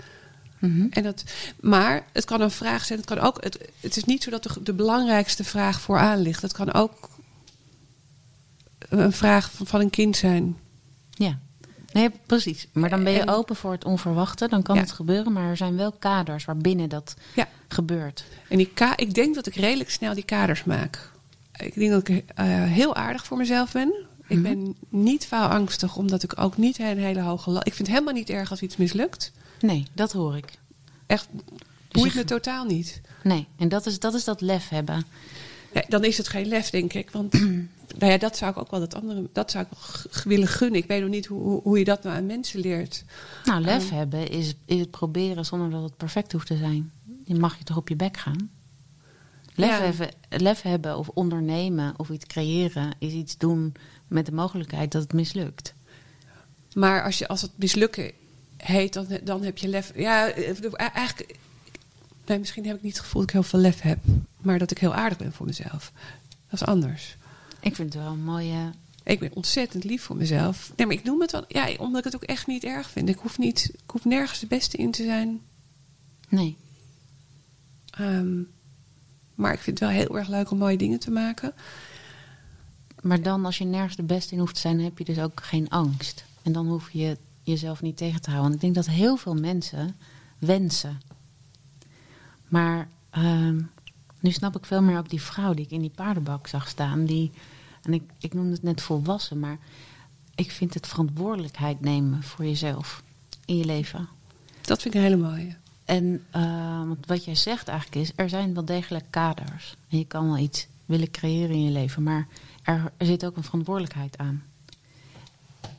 Mhm. 0.58 0.86
en 0.90 1.02
dat, 1.02 1.24
maar 1.60 2.04
het 2.12 2.24
kan 2.24 2.40
een 2.40 2.50
vraag 2.50 2.84
zijn. 2.84 2.98
Het, 2.98 3.08
kan 3.08 3.18
ook, 3.18 3.42
het, 3.44 3.58
het 3.80 3.96
is 3.96 4.04
niet 4.04 4.22
zo 4.22 4.30
dat 4.30 4.42
de, 4.42 4.62
de 4.62 4.72
belangrijkste 4.72 5.44
vraag 5.44 5.80
vooraan 5.80 6.18
ligt. 6.20 6.42
Het 6.42 6.52
kan 6.52 6.72
ook 6.72 7.08
een 8.88 9.12
vraag 9.12 9.50
van, 9.52 9.66
van 9.66 9.80
een 9.80 9.90
kind 9.90 10.16
zijn. 10.16 10.56
Ja, 11.10 11.38
nee, 11.92 12.10
precies. 12.26 12.66
Maar 12.72 12.90
dan 12.90 13.04
ben 13.04 13.12
je 13.12 13.20
En- 13.20 13.28
open 13.28 13.56
voor 13.56 13.72
het 13.72 13.84
onverwachte. 13.84 14.48
Dan 14.48 14.62
kan 14.62 14.74
Ja. 14.74 14.80
het 14.80 14.92
gebeuren, 14.92 15.32
maar 15.32 15.48
er 15.48 15.56
zijn 15.56 15.76
wel 15.76 15.92
kaders 15.92 16.44
waarbinnen 16.44 16.88
dat 16.88 17.14
Ja. 17.34 17.48
gebeurt. 17.68 18.24
En 18.48 18.56
die 18.56 18.68
ka 18.74 18.96
ik 18.96 19.14
denk 19.14 19.34
dat 19.34 19.46
ik 19.46 19.54
redelijk 19.54 19.90
snel 19.90 20.14
die 20.14 20.24
kaders 20.24 20.64
maak. 20.64 21.10
Ik 21.56 21.74
denk 21.74 21.90
dat 21.90 22.08
ik 22.08 22.24
eh, 22.34 22.46
heel 22.64 22.94
aardig 22.96 23.24
voor 23.26 23.36
mezelf 23.36 23.72
ben. 23.72 23.94
Ik 24.26 24.38
Mhm. 24.38 24.42
ben 24.42 24.74
niet 24.88 25.26
faalangstig, 25.26 25.96
omdat 25.96 26.22
ik 26.22 26.40
ook 26.40 26.56
niet 26.56 26.78
een 26.78 26.98
hele 26.98 27.20
hoge... 27.20 27.50
Ik 27.50 27.62
vind 27.74 27.78
het 27.78 27.88
helemaal 27.88 28.14
niet 28.14 28.30
erg 28.30 28.50
als 28.50 28.62
iets 28.62 28.76
mislukt. 28.76 29.32
Nee, 29.60 29.86
dat 29.92 30.12
hoor 30.12 30.36
ik. 30.36 30.44
Echt, 31.06 31.28
Dus 31.32 31.40
boeit 32.02 32.12
je- 32.12 32.18
me 32.18 32.24
totaal 32.24 32.64
niet. 32.64 33.00
Nee, 33.22 33.46
en 33.58 33.68
dat 33.68 33.86
is 33.86 33.98
dat, 33.98 34.14
is 34.14 34.24
dat 34.24 34.40
lef 34.40 34.68
hebben. 34.68 35.04
Nee, 35.74 35.84
dan 35.88 36.04
is 36.04 36.16
het 36.18 36.28
geen 36.28 36.46
lef, 36.46 36.70
denk 36.70 36.92
ik. 36.92 37.10
Want 37.10 37.32
nou 37.98 38.12
ja, 38.12 38.18
dat 38.18 38.36
zou 38.36 38.50
ik 38.50 38.58
ook 38.58 38.70
wel 38.70 38.80
dat 38.80 38.94
andere, 38.94 39.28
dat 39.32 39.50
zou 39.50 39.64
ik 39.64 40.22
willen 40.24 40.48
gunnen. 40.48 40.80
Ik 40.80 40.86
weet 40.86 41.00
nog 41.00 41.10
niet 41.10 41.26
hoe, 41.26 41.60
hoe, 41.62 41.78
je 41.78 41.84
dat 41.84 42.02
nou 42.02 42.16
aan 42.16 42.26
mensen 42.26 42.60
leert. 42.60 43.04
Nou, 43.44 43.60
lef 43.62 43.84
Ehm. 43.86 43.94
hebben 43.94 44.28
is, 44.28 44.54
is 44.64 44.80
het 44.80 44.90
proberen 44.90 45.44
zonder 45.44 45.70
dat 45.70 45.82
het 45.82 45.96
perfect 45.96 46.32
hoeft 46.32 46.46
te 46.46 46.56
zijn. 46.56 46.92
Je 47.24 47.34
mag 47.34 47.58
je 47.58 47.64
toch 47.64 47.76
op 47.76 47.88
je 47.88 47.96
bek 47.96 48.16
gaan. 48.16 48.50
Lef, 49.54 49.68
Ja. 49.78 49.84
hebben, 49.84 50.08
lef 50.28 50.62
hebben 50.62 50.98
of 50.98 51.08
ondernemen 51.08 51.94
of 51.96 52.08
iets 52.08 52.26
creëren 52.26 52.90
is 52.98 53.12
iets 53.12 53.36
doen 53.38 53.74
met 54.08 54.26
de 54.26 54.32
mogelijkheid 54.32 54.92
dat 54.92 55.02
het 55.02 55.12
mislukt. 55.12 55.74
Maar 56.74 57.04
als, 57.04 57.18
je, 57.18 57.28
als 57.28 57.42
het 57.42 57.50
mislukken 57.54 58.10
heet, 58.56 58.92
dan, 58.92 59.06
dan 59.24 59.42
heb 59.42 59.58
je 59.58 59.68
lef. 59.68 59.92
Ja, 59.94 60.28
eh, 60.28 60.72
eigenlijk. 60.76 61.36
Nee, 62.26 62.38
misschien 62.38 62.66
heb 62.66 62.76
ik 62.76 62.82
niet 62.82 62.92
het 62.96 63.02
gevoel 63.02 63.20
dat 63.20 63.30
ik 63.30 63.36
heel 63.36 63.42
veel 63.48 63.58
lef 63.58 63.80
heb. 63.80 63.98
Maar 64.42 64.58
dat 64.58 64.70
ik 64.70 64.78
heel 64.78 64.94
aardig 64.94 65.18
ben 65.18 65.32
voor 65.32 65.46
mezelf. 65.46 65.92
Dat 66.48 66.60
is 66.60 66.66
anders. 66.66 67.16
Ik 67.60 67.74
vind 67.74 67.94
het 67.94 68.02
wel 68.02 68.12
een 68.12 68.24
mooie. 68.24 68.70
Ik 69.02 69.18
ben 69.18 69.30
ontzettend 69.34 69.84
lief 69.84 70.02
voor 70.02 70.16
mezelf. 70.16 70.72
Nee, 70.76 70.86
maar 70.86 70.96
ik 70.96 71.04
noem 71.04 71.20
het 71.20 71.32
wel. 71.32 71.44
Ja, 71.48 71.74
omdat 71.78 71.98
ik 71.98 72.12
het 72.12 72.14
ook 72.14 72.28
echt 72.28 72.46
niet 72.46 72.64
erg 72.64 72.90
vind. 72.90 73.08
Ik 73.08 73.18
hoef, 73.18 73.38
niet, 73.38 73.70
ik 73.72 73.90
hoef 73.90 74.04
nergens 74.04 74.38
de 74.38 74.46
beste 74.46 74.76
in 74.76 74.90
te 74.90 75.04
zijn. 75.04 75.40
Nee. 76.28 76.56
Ehm, 77.90 78.40
maar 79.34 79.52
ik 79.52 79.58
vind 79.58 79.78
het 79.80 79.88
wel 79.88 79.98
heel 79.98 80.18
erg 80.18 80.28
leuk 80.28 80.50
om 80.50 80.58
mooie 80.58 80.76
dingen 80.76 80.98
te 80.98 81.10
maken. 81.10 81.52
Maar 83.00 83.22
dan, 83.22 83.44
als 83.44 83.58
je 83.58 83.64
nergens 83.64 83.96
de 83.96 84.02
beste 84.02 84.32
in 84.32 84.38
hoeft 84.38 84.54
te 84.54 84.60
zijn, 84.60 84.80
heb 84.80 84.98
je 84.98 85.04
dus 85.04 85.18
ook 85.18 85.42
geen 85.42 85.68
angst. 85.68 86.24
En 86.42 86.52
dan 86.52 86.66
hoef 86.66 86.90
je 86.90 87.16
jezelf 87.42 87.82
niet 87.82 87.96
tegen 87.96 88.20
te 88.20 88.30
houden. 88.30 88.50
Want 88.50 88.54
ik 88.54 88.72
denk 88.72 88.86
dat 88.86 88.94
heel 88.94 89.16
veel 89.16 89.34
mensen 89.34 89.96
wensen. 90.38 91.00
Maar 92.48 92.88
ehm, 93.10 93.60
nu 94.22 94.30
snap 94.30 94.56
ik 94.56 94.64
veel 94.64 94.82
meer 94.82 94.98
ook 94.98 95.10
die 95.10 95.22
vrouw 95.22 95.54
die 95.54 95.64
ik 95.64 95.70
in 95.70 95.80
die 95.80 95.92
paardenbak 95.94 96.46
zag 96.46 96.68
staan. 96.68 97.04
Die, 97.04 97.30
en 97.82 97.94
ik, 97.94 98.02
ik 98.18 98.34
noemde 98.34 98.52
het 98.52 98.62
net 98.62 98.80
volwassen, 98.80 99.38
maar 99.38 99.58
ik 100.34 100.50
vind 100.50 100.74
het 100.74 100.86
verantwoordelijkheid 100.86 101.80
nemen 101.80 102.22
voor 102.22 102.44
jezelf 102.44 103.02
in 103.44 103.56
je 103.56 103.64
leven. 103.64 104.08
Dat 104.60 104.82
vind 104.82 104.94
ik 104.94 105.00
een 105.00 105.06
hele 105.06 105.22
mooie. 105.22 105.56
En 105.84 106.22
eh, 106.30 106.86
want 106.86 107.06
wat 107.06 107.24
jij 107.24 107.34
zegt 107.34 107.68
eigenlijk 107.68 108.00
is, 108.00 108.12
er 108.14 108.28
zijn 108.28 108.54
wel 108.54 108.64
degelijk 108.64 109.04
kaders. 109.10 109.76
En 109.88 109.98
je 109.98 110.06
kan 110.06 110.26
wel 110.26 110.38
iets 110.38 110.66
willen 110.86 111.10
creëren 111.10 111.54
in 111.54 111.64
je 111.64 111.70
leven, 111.70 112.02
maar 112.02 112.26
er, 112.62 112.92
er 112.96 113.06
zit 113.06 113.24
ook 113.24 113.36
een 113.36 113.44
verantwoordelijkheid 113.44 114.18
aan. 114.18 114.42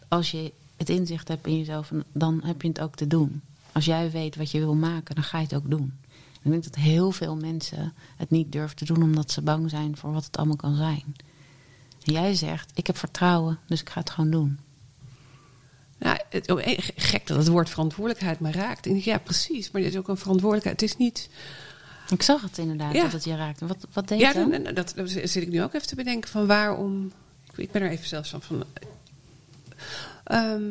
Als 0.07 0.31
je 0.31 0.51
het 0.77 0.89
inzicht 0.89 1.27
hebt 1.27 1.47
in 1.47 1.57
jezelf, 1.57 1.91
dan 2.11 2.41
heb 2.43 2.61
je 2.61 2.67
het 2.67 2.79
ook 2.79 2.95
te 2.95 3.07
doen. 3.07 3.41
Als 3.71 3.85
jij 3.85 4.11
weet 4.11 4.35
wat 4.35 4.51
je 4.51 4.59
wil 4.59 4.75
maken, 4.75 5.15
dan 5.15 5.23
ga 5.23 5.37
je 5.37 5.43
het 5.43 5.55
ook 5.55 5.69
doen. 5.69 5.93
Ik 6.43 6.51
denk 6.51 6.63
dat 6.63 6.75
heel 6.75 7.11
veel 7.11 7.35
mensen 7.35 7.93
het 8.17 8.29
niet 8.29 8.51
durven 8.51 8.75
te 8.77 8.85
doen 8.85 9.03
omdat 9.03 9.31
ze 9.31 9.41
bang 9.41 9.69
zijn 9.69 9.97
voor 9.97 10.11
wat 10.13 10.25
het 10.25 10.37
allemaal 10.37 10.55
kan 10.55 10.75
zijn. 10.75 11.15
En 12.05 12.13
jij 12.13 12.33
zegt, 12.33 12.71
ik 12.75 12.87
heb 12.87 12.97
vertrouwen, 12.97 13.59
dus 13.67 13.81
ik 13.81 13.89
ga 13.89 13.99
het 13.99 14.09
gewoon 14.09 14.31
doen. 14.31 14.59
Nou, 15.97 16.17
het, 16.29 16.51
oh, 16.51 16.67
eh, 16.67 16.77
gek 16.95 17.27
dat 17.27 17.37
het 17.37 17.47
woord 17.47 17.69
verantwoordelijkheid 17.69 18.39
me 18.39 18.51
raakt. 18.51 19.03
Ja, 19.03 19.17
precies. 19.17 19.71
Maar 19.71 19.81
dit 19.81 19.91
is 19.91 19.97
ook 19.97 20.07
een 20.07 20.17
verantwoordelijkheid. 20.17 20.81
Het 20.81 20.89
is 20.89 20.97
niet. 20.97 21.29
Ik 22.09 22.21
zag 22.21 22.41
het 22.41 22.57
inderdaad, 22.57 22.93
Ja. 22.93 23.01
dat 23.03 23.11
het 23.11 23.23
je 23.23 23.35
raakte. 23.35 23.67
Wat, 23.67 23.87
wat 23.93 24.07
deed 24.07 24.19
Ja, 24.19 24.33
dan? 24.33 24.49
dan- 24.51 24.73
dat, 24.73 24.93
dat 24.95 25.09
zit 25.09 25.35
ik 25.35 25.49
nu 25.49 25.63
ook 25.63 25.73
even 25.73 25.87
te 25.87 25.95
bedenken 25.95 26.29
van 26.29 26.45
waarom. 26.47 27.11
Ik, 27.51 27.57
ik 27.57 27.71
ben 27.71 27.81
er 27.81 27.89
even 27.89 28.07
zelfs 28.07 28.29
van. 28.29 28.41
van 28.41 28.63
Ehm, 30.23 30.63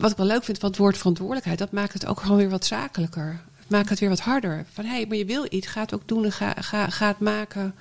wat 0.00 0.10
ik 0.10 0.16
wel 0.16 0.26
leuk 0.26 0.44
vind 0.44 0.58
van 0.58 0.68
het 0.68 0.78
woord 0.78 0.98
verantwoordelijkheid, 0.98 1.58
dat 1.58 1.72
maakt 1.72 1.92
het 1.92 2.06
ook 2.06 2.20
gewoon 2.20 2.36
weer 2.36 2.48
wat 2.50 2.64
zakelijker. 2.64 3.40
Het 3.56 3.68
maakt 3.70 3.88
het 3.88 3.98
weer 3.98 4.08
wat 4.08 4.20
harder. 4.20 4.66
Van 4.72 4.84
hé, 4.84 4.90
hey, 4.90 5.06
maar 5.06 5.16
je 5.16 5.24
wil 5.24 5.46
iets, 5.50 5.66
ga 5.66 5.80
het 5.80 5.94
ook 5.94 6.08
doen 6.08 6.24
en 6.24 6.32
ga, 6.32 6.54
ga, 6.58 6.88
ga 6.90 7.06
het 7.06 7.18
maken. 7.18 7.74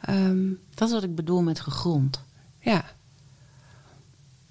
Ehm, 0.00 0.46
Dat 0.74 0.88
is 0.88 0.94
wat 0.94 1.02
ik 1.02 1.14
bedoel 1.14 1.42
met 1.42 1.60
gegrond. 1.60 2.20
ja, 2.60 2.84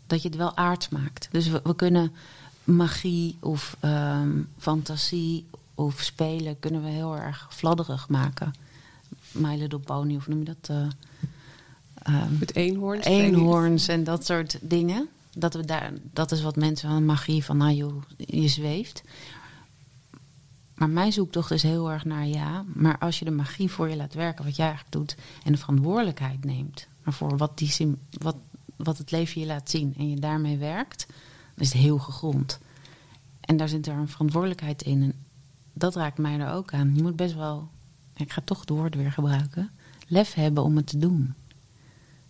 Dat 0.07 0.21
je 0.21 0.27
het 0.27 0.37
wel 0.37 0.57
aards 0.57 0.89
maakt. 0.89 1.27
Dus 1.31 1.47
we, 1.47 1.59
we 1.63 1.75
kunnen 1.75 2.11
magie 2.63 3.37
of 3.39 3.77
ehm, 3.79 4.31
fantasie 4.57 5.45
of 5.75 6.01
spelen... 6.01 6.59
kunnen 6.59 6.83
we 6.83 6.89
heel 6.89 7.15
erg 7.17 7.47
fladderig 7.49 8.09
maken. 8.09 8.53
My 9.31 9.55
Little 9.57 9.79
Pony, 9.79 10.15
of 10.15 10.27
noem 10.27 10.39
je 10.39 10.45
dat? 10.45 10.77
ehm, 12.03 12.37
met 12.39 12.55
eenhoorns. 12.55 13.05
eenhoorns 13.05 13.87
en 13.87 14.03
dat 14.03 14.25
soort 14.25 14.57
dingen. 14.61 15.07
Dat, 15.39 15.53
we 15.53 15.65
daar, 15.65 15.93
dat 16.13 16.31
is 16.31 16.41
wat 16.41 16.55
mensen 16.55 16.89
van 16.89 17.05
magie 17.05 17.43
van, 17.43 17.57
nou 17.57 17.73
joh, 17.73 18.01
je 18.17 18.47
zweeft. 18.47 19.03
Maar 20.75 20.89
mijn 20.89 21.13
zoektocht 21.13 21.51
is 21.51 21.63
heel 21.63 21.91
erg 21.91 22.05
naar 22.05 22.27
ja. 22.27 22.65
Maar 22.73 22.97
als 22.97 23.19
je 23.19 23.25
de 23.25 23.31
magie 23.31 23.71
voor 23.71 23.89
je 23.89 23.95
laat 23.95 24.13
werken, 24.13 24.45
wat 24.45 24.55
jij 24.55 24.65
eigenlijk 24.65 24.95
doet, 24.95 25.17
en 25.43 25.51
de 25.51 25.57
verantwoordelijkheid 25.57 26.45
neemt 26.45 26.87
voor 27.03 27.37
wat, 27.37 27.57
die, 27.57 27.95
wat, 28.11 28.35
wat 28.75 28.97
het 28.97 29.11
leven 29.11 29.41
je 29.41 29.47
laat 29.47 29.69
zien 29.69 29.93
en 29.97 30.09
je 30.09 30.19
daarmee 30.19 30.57
werkt, 30.57 31.05
dan 31.07 31.65
is 31.65 31.73
het 31.73 31.81
heel 31.81 31.99
gegrond. 31.99 32.59
En 33.41 33.57
daar 33.57 33.69
zit 33.69 33.87
er 33.87 33.93
een 33.93 34.07
verantwoordelijkheid 34.07 34.81
in. 34.81 35.01
En 35.01 35.13
dat 35.73 35.95
raakt 35.95 36.17
mij 36.17 36.39
er 36.39 36.53
ook 36.53 36.73
aan. 36.73 36.95
Je 36.95 37.01
moet 37.01 37.15
best 37.15 37.35
wel, 37.35 37.69
ik 38.15 38.31
ga 38.31 38.41
toch 38.45 38.59
het 38.59 38.69
woord 38.69 38.95
weer 38.95 39.11
gebruiken, 39.11 39.71
lef 40.07 40.33
hebben 40.33 40.63
om 40.63 40.75
het 40.75 40.87
te 40.87 40.97
doen. 40.97 41.33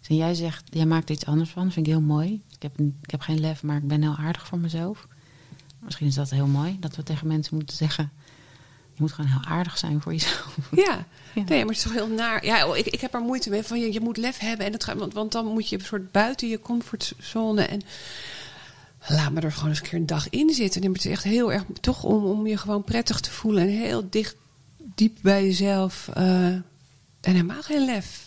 En 0.08 0.16
jij 0.16 0.34
zegt, 0.34 0.64
jij 0.70 0.86
maakt 0.86 1.10
er 1.10 1.16
iets 1.16 1.26
anders 1.26 1.50
van. 1.50 1.64
Dat 1.64 1.74
vind 1.74 1.88
ik 1.88 1.92
heel 1.94 2.02
mooi. 2.02 2.42
Ik 2.56 2.62
heb, 2.62 2.80
ik 3.02 3.12
heb 3.12 3.22
geen 3.22 3.40
lef, 3.40 3.64
maar 3.64 3.78
ik 3.78 3.88
ben 3.88 4.02
heel 4.02 4.16
aardig 4.16 4.48
voor 4.48 4.60
mezelf. 4.60 5.08
Misschien 5.80 6.08
is 6.08 6.16
dat 6.16 6.30
heel 6.30 6.48
mooi. 6.48 6.78
Dat 6.80 6.96
we 6.96 7.04
tegen 7.04 7.28
mensen 7.28 7.56
moeten 7.56 7.76
zeggen... 7.78 8.12
Je 8.94 9.04
moet 9.04 9.12
gewoon 9.12 9.30
heel 9.32 9.44
aardig 9.44 9.78
zijn 9.78 10.02
voor 10.02 10.12
jezelf. 10.12 10.58
Ja. 10.86 11.06
Ja. 11.34 11.44
nee, 11.44 11.58
maar 11.66 11.68
het 11.68 11.78
is 11.78 11.84
toch 11.84 11.94
heel 11.94 12.08
naar. 12.08 12.46
Ja, 12.46 12.68
oh, 12.68 12.78
ik, 12.78 12.86
ik 12.88 13.02
heb 13.02 13.14
er 13.14 13.20
moeite 13.22 13.50
mee. 13.50 13.64
Van, 13.64 13.80
je, 13.80 13.94
je 13.94 14.00
moet 14.00 14.18
lef 14.18 14.38
hebben. 14.38 14.66
En 14.66 14.72
dat 14.72 14.84
gaat, 14.84 14.98
want, 14.98 15.14
want 15.14 15.32
dan 15.32 15.46
moet 15.46 15.70
je 15.70 15.80
een 15.80 15.86
soort 15.86 16.12
buiten 16.12 16.48
je 16.48 16.60
comfortzone. 16.60 17.62
En 17.62 17.82
laat 19.08 19.32
me 19.32 19.42
er 19.42 19.52
gewoon 19.52 19.70
eens 19.70 19.80
een 19.80 19.88
keer 19.88 20.00
een 20.00 20.06
dag 20.06 20.30
in 20.30 20.50
zitten. 20.50 20.82
En 20.82 20.92
het 20.94 21.06
is 21.06 21.12
echt 21.12 21.24
heel 21.24 21.54
erg 21.54 21.64
toch 21.82 22.04
om, 22.04 22.26
om 22.26 22.48
je 22.48 22.58
gewoon 22.58 22.84
prettig 22.84 23.20
te 23.20 23.32
voelen. 23.32 23.62
En 23.64 23.70
heel 23.70 24.08
dicht, 24.10 24.36
diep 24.78 25.18
bij 25.22 25.44
jezelf. 25.46 26.10
eh, 26.14 26.46
en 26.48 26.64
helemaal 27.22 27.62
geen 27.62 27.86
lef. 27.86 28.27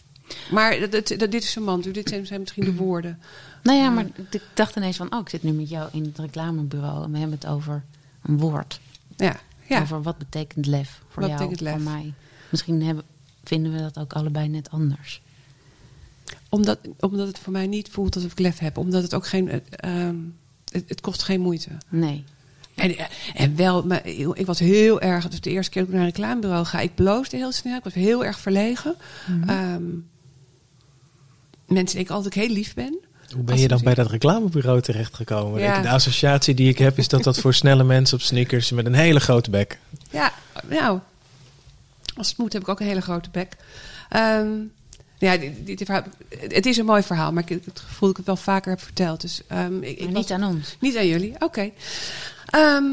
Maar 0.51 0.91
dat- 0.91 1.07
dit 1.09 1.35
is 1.35 1.55
een 1.57 1.63
man. 1.63 1.81
Dit 1.81 2.09
zijn, 2.09 2.41
misschien 2.41 2.65
de 2.65 2.75
woorden. 2.75 3.19
Nou 3.63 3.79
ja, 3.79 3.91
maar 3.91 4.07
ik 4.31 4.43
dacht 4.55 4.77
ineens 4.77 4.97
van... 4.97 5.13
Oh, 5.15 5.21
ik 5.21 5.29
zit 5.29 5.43
nu 5.43 5.53
met 5.53 5.69
jou 5.69 5.89
in 5.93 6.05
het 6.05 6.19
reclamebureau... 6.19 7.05
en 7.05 7.13
we 7.13 7.19
hebben 7.19 7.39
het 7.41 7.49
over 7.51 7.83
een 8.23 8.39
woord. 8.39 8.81
Ja, 9.17 9.37
ja. 9.69 9.81
Over 9.81 10.03
wat 10.03 10.19
betekent 10.19 10.67
lef 10.67 11.01
voor 11.09 11.23
Wat 11.23 11.31
jou, 11.31 11.43
betekent 11.43 11.61
lef? 11.61 11.73
voor 11.83 11.93
mij. 11.93 12.13
Misschien 12.49 12.83
hebben, 12.83 13.05
vinden 13.45 13.73
we 13.73 13.79
dat 13.79 13.99
ook 13.99 14.13
allebei 14.13 14.49
net 14.49 14.71
anders. 14.71 15.21
Omdat, 16.49 16.79
omdat 17.01 17.27
het 17.27 17.39
voor 17.39 17.53
mij 17.53 17.67
niet 17.67 17.89
voelt 17.89 18.15
alsof 18.15 18.33
ik 18.33 18.39
lef 18.39 18.59
heb. 18.59 18.77
Omdat 18.77 19.03
het 19.03 19.15
ook 19.15 19.27
geen... 19.27 19.49
eh, 19.51 19.59
ehm, 19.71 20.17
het, 20.73 20.85
het 20.89 21.01
kost 21.01 21.23
geen 21.23 21.41
moeite. 21.41 21.71
Nee. 21.89 22.25
En, 22.75 22.95
en 23.35 23.57
wel, 23.57 23.87
maar 23.87 24.07
ik 24.07 24.47
was 24.47 24.59
heel 24.59 25.01
erg. 25.01 25.29
Dus 25.29 25.41
de 25.41 25.51
eerste 25.51 25.71
keer 25.71 25.81
dat 25.83 25.91
ik 25.91 25.97
naar 25.97 26.07
een 26.07 26.13
reclamebureau 26.13 26.65
ga, 26.65 26.81
ik 26.81 26.95
bloosde 26.95 27.37
heel 27.37 27.53
snel. 27.53 27.77
Ik 27.77 27.85
was 27.85 27.95
heel 27.95 28.25
erg 28.25 28.41
verlegen. 28.41 28.95
Ehm, 29.27 29.43
mensen 29.47 29.47
denken 29.47 30.20
altijd 31.79 32.09
dat 32.09 32.27
ik 32.27 32.35
heel 32.35 32.49
lief 32.49 32.75
ben. 32.75 32.99
Hoe 33.35 33.43
ben 33.43 33.59
je 33.59 33.69
dan 33.69 33.81
bij 33.83 33.95
dat 33.95 34.11
reclamebureau 34.11 34.81
terechtgekomen? 34.81 35.61
Ja. 35.61 35.83
De 35.83 35.89
associatie 35.89 36.55
die 36.55 36.69
ik 36.69 36.79
heb 36.79 36.99
is 36.99 37.09
dat 37.09 37.23
dat 37.25 37.39
voor 37.39 37.55
snelle 37.55 37.85
mensen 37.85 38.17
op 38.17 38.23
sneakers 38.23 38.71
met 38.71 38.87
een 38.87 38.95
hele 38.95 39.21
grote 39.21 39.51
bek. 39.51 39.79
Ja, 40.11 40.33
nou, 40.69 40.99
als 42.17 42.29
het 42.29 42.39
moet 42.39 42.53
heb 42.53 42.63
ik 42.63 42.69
ook 42.69 42.81
een 42.81 42.87
hele 42.87 43.01
grote 43.01 43.29
bek. 43.33 43.57
Ehm, 44.09 44.49
ja, 45.19 45.37
dit, 45.37 45.67
dit 45.67 45.83
verhaal- 45.85 46.05
het 46.49 46.67
is 46.67 46.77
een 46.77 46.85
mooi 46.85 47.03
verhaal, 47.03 47.33
maar 47.33 47.43
ik 47.43 47.49
heb 47.49 47.65
het 47.65 47.81
gevoel 47.81 47.99
dat 48.01 48.11
ik 48.11 48.17
het 48.17 48.27
wel 48.27 48.37
vaker 48.37 48.71
heb 48.71 48.81
verteld. 48.83 49.21
Dus, 49.21 49.43
ehm, 49.47 49.77
ik, 49.83 49.89
ik 49.99 49.99
Maar 50.05 50.13
was- 50.13 50.23
niet 50.23 50.33
aan 50.33 50.45
ons. 50.45 50.77
Niet 50.81 50.97
aan 50.97 51.07
jullie, 51.07 51.35
oké. 51.39 51.71
Ehm, 52.47 52.85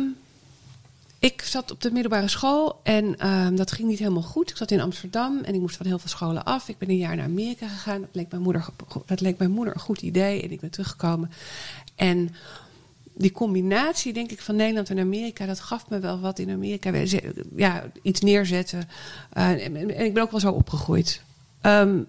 ik 1.27 1.41
zat 1.41 1.71
op 1.71 1.81
de 1.81 1.91
middelbare 1.91 2.27
school 2.27 2.79
en 2.83 3.17
ehm, 3.17 3.55
dat 3.55 3.71
ging 3.71 3.87
niet 3.87 3.99
helemaal 3.99 4.21
goed. 4.21 4.49
Ik 4.49 4.57
zat 4.57 4.71
in 4.71 4.81
Amsterdam 4.81 5.39
en 5.43 5.53
ik 5.53 5.59
moest 5.59 5.75
van 5.75 5.85
heel 5.85 5.99
veel 5.99 6.09
scholen 6.09 6.43
af. 6.43 6.69
Ik 6.69 6.77
ben 6.77 6.89
een 6.89 6.97
jaar 6.97 7.15
naar 7.15 7.25
Amerika 7.25 7.67
gegaan. 7.67 8.01
Dat 8.01 8.09
leek 8.11 8.29
mijn 8.29 8.41
moeder, 8.41 8.65
dat 9.05 9.21
leek 9.21 9.37
mijn 9.37 9.51
moeder 9.51 9.73
een 9.73 9.79
goed 9.79 10.01
idee 10.01 10.41
en 10.41 10.51
ik 10.51 10.59
ben 10.59 10.69
teruggekomen. 10.69 11.31
En 11.95 12.35
die 13.13 13.31
combinatie, 13.31 14.13
denk 14.13 14.31
ik, 14.31 14.41
van 14.41 14.55
Nederland 14.55 14.89
en 14.89 14.99
Amerika, 14.99 15.45
dat 15.45 15.59
gaf 15.59 15.89
me 15.89 15.99
wel 15.99 16.19
wat 16.19 16.39
in 16.39 16.49
Amerika. 16.49 16.91
Ja, 17.55 17.83
iets 18.01 18.21
neerzetten. 18.21 18.89
Eh, 19.33 19.65
en, 19.65 19.99
ik 20.05 20.13
ben 20.13 20.23
ook 20.23 20.31
wel 20.31 20.39
zo 20.39 20.51
opgegroeid. 20.51 21.21
Ehm, 21.61 21.99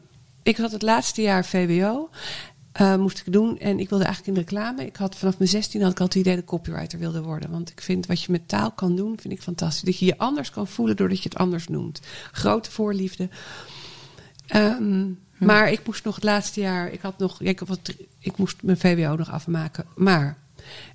ik 0.42 0.57
had 0.57 0.72
het 0.72 0.83
laatste 0.83 1.22
jaar 1.22 1.44
VWO. 1.44 2.09
Eh, 2.78 2.96
moest 2.96 3.22
ik 3.26 3.32
doen. 3.32 3.58
En 3.58 3.78
ik 3.78 3.88
wilde 3.88 4.04
eigenlijk 4.04 4.36
in 4.36 4.44
de 4.44 4.50
reclame. 4.50 4.86
Ik 4.86 4.96
had 4.96 5.16
vanaf 5.16 5.38
mijn 5.38 5.50
16 5.50 5.82
had 5.82 5.90
ik 5.90 5.98
al 6.00 6.04
het 6.04 6.14
idee 6.14 6.34
dat 6.34 6.42
ik 6.42 6.48
copywriter 6.48 6.98
wilde 6.98 7.22
worden. 7.22 7.50
Want 7.50 7.70
ik 7.70 7.80
vind 7.80 8.06
wat 8.06 8.22
je 8.22 8.32
met 8.32 8.48
taal 8.48 8.70
kan 8.70 8.96
doen, 8.96 9.18
vind 9.20 9.34
ik 9.34 9.42
fantastisch. 9.42 9.82
Dat 9.82 9.98
je 9.98 10.06
je 10.06 10.18
anders 10.18 10.50
kan 10.50 10.66
voelen 10.66 10.96
doordat 10.96 11.22
je 11.22 11.28
het 11.28 11.38
anders 11.38 11.68
noemt. 11.68 12.00
Grote 12.32 12.70
voorliefde. 12.70 13.28
Ehm, 14.46 15.06
Maar 15.38 15.70
ik 15.70 15.86
moest 15.86 16.04
nog 16.04 16.14
het 16.14 16.24
laatste 16.24 16.60
jaar. 16.60 16.92
Ik, 16.92 17.00
had 17.00 17.18
nog, 17.18 17.40
ik, 17.40 17.60
wat, 17.60 17.94
ik 18.18 18.36
moest 18.36 18.62
mijn 18.62 18.78
VWO 18.78 19.16
nog 19.16 19.30
afmaken. 19.30 19.84
Maar 19.96 20.38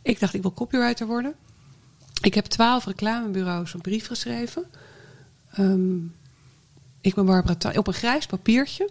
ik 0.01 0.19
dacht, 0.19 0.33
ik 0.33 0.41
wil 0.41 0.53
copywriter 0.53 1.07
worden. 1.07 1.33
Ik 2.21 2.33
heb 2.33 2.45
twaalf 2.45 2.85
reclamebureaus 2.85 3.73
een 3.73 3.81
brief 3.81 4.07
geschreven. 4.07 4.63
Ehm, 5.51 5.97
ik 7.03 7.13
ben 7.13 7.25
Barbara. 7.25 7.77
Op 7.77 7.87
een 7.87 7.93
grijs 7.93 8.25
papiertje. 8.25 8.89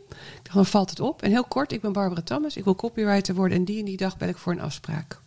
Dan 0.53 0.67
valt 0.67 0.91
het 0.91 1.01
op. 1.01 1.23
En 1.23 1.31
heel 1.31 1.45
kort, 1.45 1.73
ik 1.73 1.81
ben 1.81 1.93
Barbara 1.93 2.23
Thomas. 2.23 2.57
Ik 2.57 2.65
wil 2.65 2.75
copywriter 2.75 3.35
worden. 3.35 3.59
En 3.59 3.65
die 3.65 3.79
en 3.79 3.85
die 3.85 3.97
dag 3.97 4.17
ben 4.17 4.29
ik 4.29 4.37
voor 4.37 4.53
een 4.53 4.61
afspraak. 4.61 5.21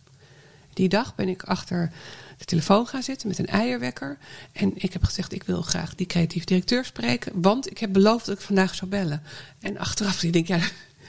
Die 0.72 0.88
dag 0.88 1.14
ben 1.14 1.28
ik 1.28 1.42
achter 1.42 1.92
de 2.38 2.44
telefoon 2.44 2.86
gaan 2.86 3.02
zitten 3.02 3.28
met 3.28 3.38
een 3.38 3.46
eierwekker. 3.46 4.18
En 4.52 4.72
ik 4.74 4.92
heb 4.92 5.04
gezegd, 5.04 5.32
ik 5.32 5.42
wil 5.42 5.62
graag 5.62 5.94
die 5.94 6.06
creatief 6.06 6.44
directeur 6.44 6.84
spreken. 6.84 7.40
Want 7.40 7.70
ik 7.70 7.78
heb 7.78 7.92
beloofd 7.92 8.26
dat 8.26 8.36
ik 8.36 8.44
vandaag 8.44 8.74
zou 8.74 8.90
bellen. 8.90 9.22
En 9.60 9.78
achteraf 9.78 10.20
denk 10.20 10.34
ik, 10.34 10.46
ja, 10.46 10.60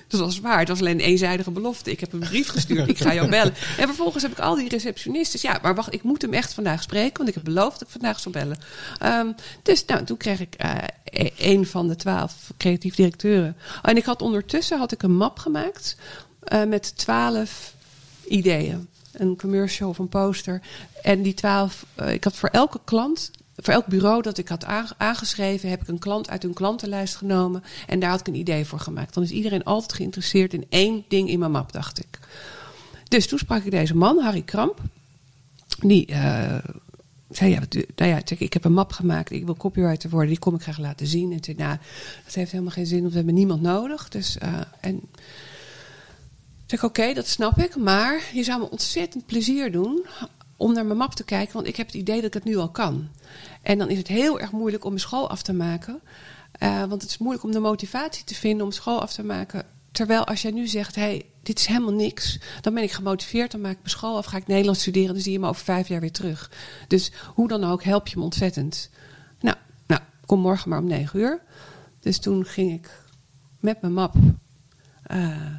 dat 0.08 0.20
was 0.20 0.40
waar. 0.40 0.60
Het 0.60 0.68
was 0.68 0.80
alleen 0.80 1.00
een 1.00 1.06
eenzijdige 1.06 1.52
belofte. 1.52 1.92
Ik 1.92 2.00
heb 2.00 2.14
een 2.14 2.20
brief 2.20 2.48
gestuurd, 2.48 2.90
ik 2.90 2.98
ga 2.98 3.14
jou 3.14 3.30
bellen. 3.30 3.54
En 3.78 3.88
vervolgens 3.88 4.24
heb 4.24 4.32
ik 4.32 4.40
al 4.40 4.56
die 4.56 4.70
receptionistes. 4.70 5.42
Ja, 5.42 5.60
maar 5.62 5.76
wacht, 5.76 5.94
ik 5.94 6.04
moet 6.04 6.22
hem 6.22 6.34
echt 6.34 6.54
vandaag 6.54 6.82
spreken. 6.82 7.18
Want 7.18 7.30
ik 7.30 7.36
heb 7.36 7.44
beloofd 7.44 7.80
dat 7.80 7.88
ik 7.88 7.94
vandaag 7.94 8.20
zou 8.20 8.36
bellen. 8.36 8.58
Ehm, 9.00 9.28
dus 9.64 9.86
nou, 9.86 10.04
toen 10.04 10.18
kreeg 10.18 10.40
ik 10.40 10.56
e- 11.04 11.30
een 11.38 11.66
van 11.66 11.88
de 11.88 11.96
twaalf 11.96 12.34
creatief 12.58 12.96
directeuren. 12.96 13.56
En 13.82 13.98
ik 13.98 14.06
had 14.06 14.22
ondertussen 14.22 14.78
had 14.78 14.92
ik 14.92 15.04
een 15.04 15.16
map 15.16 15.40
gemaakt 15.40 15.96
eh, 16.44 16.64
met 16.64 16.98
twaalf 16.98 17.74
ideeën. 18.28 18.88
Een 19.12 19.38
commercial 19.38 19.90
of 19.90 19.98
een 19.98 20.10
poster. 20.10 20.62
En 21.02 21.22
die 21.22 21.34
twaalf, 21.34 21.86
eh, 21.96 22.14
ik 22.14 22.24
had 22.24 22.36
voor 22.36 22.50
elke 22.50 22.80
klant, 22.84 23.32
voor 23.58 23.74
elk 23.74 23.86
bureau 23.86 24.22
dat 24.22 24.38
ik 24.38 24.48
had 24.48 24.66
aange- 24.66 24.94
aangeschreven, 24.98 25.70
heb 25.70 25.82
ik 25.82 25.88
een 25.88 26.00
klant 26.00 26.30
uit 26.30 26.44
hun 26.44 26.54
klantenlijst 26.54 27.16
genomen. 27.16 27.64
En 27.88 28.00
daar 28.00 28.10
had 28.10 28.20
ik 28.20 28.28
een 28.28 28.36
idee 28.36 28.66
voor 28.66 28.80
gemaakt. 28.80 29.14
Dan 29.14 29.24
is 29.24 29.32
iedereen 29.32 29.64
altijd 29.64 29.94
geïnteresseerd 29.94 30.54
in 30.54 30.66
één 30.70 31.04
ding 31.08 31.30
in 31.30 31.40
mijn 31.40 31.52
map, 31.52 31.72
dacht 31.72 32.00
ik. 32.00 32.20
Dus 33.08 33.28
toen 33.28 33.40
sprak 33.40 33.64
ik 33.64 33.72
deze 33.72 33.96
man, 33.96 34.20
Harry 34.20 34.42
Kramp. 34.42 34.82
Die 35.80 36.06
eh, 36.06 36.58
zei, 37.30 37.52
ja, 37.52 37.62
nou 37.96 38.12
ja, 38.12 38.22
ik 38.38 38.54
heb 38.54 38.64
een 38.64 38.74
map 38.74 38.92
gemaakt, 38.92 39.32
ik 39.32 39.46
wil 39.46 39.58
copywriter 39.58 40.10
worden, 40.10 40.30
die 40.30 40.40
kom 40.40 40.56
ik 40.56 40.62
graag 40.62 40.78
laten 40.78 41.08
zien. 41.08 41.32
En 41.32 41.42
toen, 41.42 41.56
nou, 41.58 41.78
dat 42.26 42.34
heeft 42.34 42.52
helemaal 42.52 42.74
geen 42.74 42.86
zin, 42.86 43.00
want 43.00 43.10
we 43.10 43.18
hebben 43.18 43.36
niemand 43.36 43.62
nodig. 43.62 44.10
Dus, 44.10 44.38
eh, 44.38 44.60
en 44.80 45.02
zeg 46.66 46.84
oké, 46.84 47.14
dat 47.14 47.28
snap 47.28 47.58
ik, 47.58 47.76
maar 47.76 48.22
je 48.34 48.44
zou 48.44 48.60
me 48.60 48.70
ontzettend 48.70 49.26
plezier 49.26 49.72
doen 49.72 50.06
om 50.58 50.74
naar 50.74 50.86
mijn 50.86 50.98
map 50.98 51.14
te 51.14 51.24
kijken, 51.24 51.54
want 51.54 51.68
ik 51.68 51.76
heb 51.76 51.86
het 51.86 51.96
idee 51.96 52.16
dat 52.16 52.26
ik 52.26 52.34
het 52.34 52.44
nu 52.44 52.58
al 52.58 52.70
kan. 52.70 53.08
En 53.62 53.78
dan 53.78 53.90
is 53.90 53.98
het 53.98 54.08
heel 54.08 54.40
erg 54.40 54.52
moeilijk 54.52 54.84
om 54.84 54.90
mijn 54.90 55.02
school 55.02 55.30
af 55.30 55.42
te 55.42 55.54
maken, 55.54 56.02
eh, 56.52 56.80
want 56.80 57.02
het 57.02 57.12
is 57.12 57.18
moeilijk 57.18 57.44
om 57.44 57.52
de 57.52 57.60
motivatie 57.60 58.24
te 58.24 58.36
vinden 58.36 58.66
om 58.66 58.72
school 58.72 59.02
af 59.02 59.14
te 59.14 59.24
maken. 59.24 59.66
Terwijl 59.92 60.26
als 60.26 60.42
jij 60.42 60.52
nu 60.52 60.68
zegt, 60.68 60.96
hey, 60.96 61.26
dit 61.44 61.60
is 61.60 61.66
helemaal 61.66 61.94
niks, 61.94 62.40
dan 62.62 62.74
ben 62.74 62.84
ik 62.84 62.92
gemotiveerd, 62.92 63.52
dan 63.52 63.62
maak 63.62 63.72
ik 63.72 63.78
mijn 63.78 63.90
school 63.90 64.18
af, 64.18 64.26
ga 64.26 64.38
ik 64.38 64.48
Nederlands 64.48 64.82
studeren, 64.82 65.14
dan 65.14 65.24
zie 65.24 65.32
je 65.32 65.40
me 65.40 65.48
over 65.48 65.64
vijf 65.64 65.88
jaar 65.88 66.02
weer 66.02 66.12
terug. 66.12 66.52
Dus 66.88 67.12
hoe 67.34 67.48
dan 67.48 67.64
ook, 67.64 67.84
help 67.84 68.08
je 68.08 68.18
me 68.18 68.24
ontzettend. 68.24 68.90
Nou, 69.40 69.56
nou 69.88 70.02
kom 70.26 70.40
morgen 70.40 70.70
maar 70.70 70.80
om 70.80 70.88
negen 70.88 71.20
uur. 71.20 71.42
Dus 72.00 72.20
toen 72.20 72.46
ging 72.46 72.72
ik 72.74 73.02
met 73.60 73.82
mijn 73.82 73.94
map. 73.94 74.14
eh, 75.04 75.56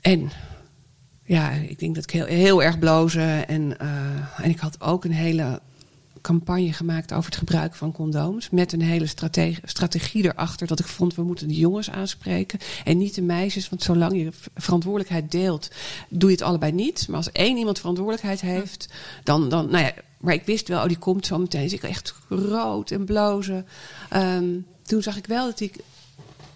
en 0.00 0.30
ja, 1.26 1.50
ik 1.50 1.78
denk 1.78 1.94
dat 1.94 2.04
ik 2.04 2.10
heel, 2.10 2.24
heel 2.24 2.62
erg 2.62 2.78
blozen. 2.78 3.48
En, 3.48 3.78
eh, 3.78 4.40
en 4.42 4.50
ik 4.50 4.58
had 4.58 4.80
ook 4.80 5.04
een 5.04 5.12
hele 5.12 5.60
campagne 6.20 6.72
gemaakt 6.72 7.12
over 7.12 7.30
het 7.30 7.38
gebruik 7.38 7.74
van 7.74 7.92
condooms. 7.92 8.50
Met 8.50 8.72
een 8.72 8.82
hele 8.82 9.06
strategie, 9.06 9.58
strategie 9.64 10.24
erachter 10.24 10.66
dat 10.66 10.78
ik 10.78 10.86
vond 10.86 11.14
we 11.14 11.22
moeten 11.22 11.48
de 11.48 11.54
jongens 11.54 11.90
aanspreken 11.90 12.58
en 12.84 12.98
niet 12.98 13.14
de 13.14 13.22
meisjes. 13.22 13.68
Want 13.68 13.82
zolang 13.82 14.16
je 14.16 14.30
verantwoordelijkheid 14.54 15.30
deelt, 15.30 15.70
doe 16.08 16.30
je 16.30 16.36
het 16.36 16.44
allebei 16.44 16.72
niet. 16.72 17.08
Maar 17.08 17.16
als 17.16 17.32
één 17.32 17.56
iemand 17.56 17.78
verantwoordelijkheid 17.78 18.40
heeft, 18.40 18.88
dan, 19.22 19.48
dan 19.48 19.70
nou 19.70 19.84
ja, 19.84 19.92
maar 20.16 20.34
ik 20.34 20.46
wist 20.46 20.68
wel, 20.68 20.82
oh, 20.82 20.88
die 20.88 20.98
komt 20.98 21.26
zo 21.26 21.38
meteen. 21.38 21.62
Dus 21.62 21.72
ik 21.72 21.82
echt 21.82 22.14
rood 22.28 22.90
en 22.90 23.04
blozen. 23.04 23.66
Ehm, 24.10 24.58
toen 24.82 25.02
zag 25.02 25.16
ik 25.16 25.26
wel 25.26 25.46
dat 25.46 25.60
ik 25.60 25.76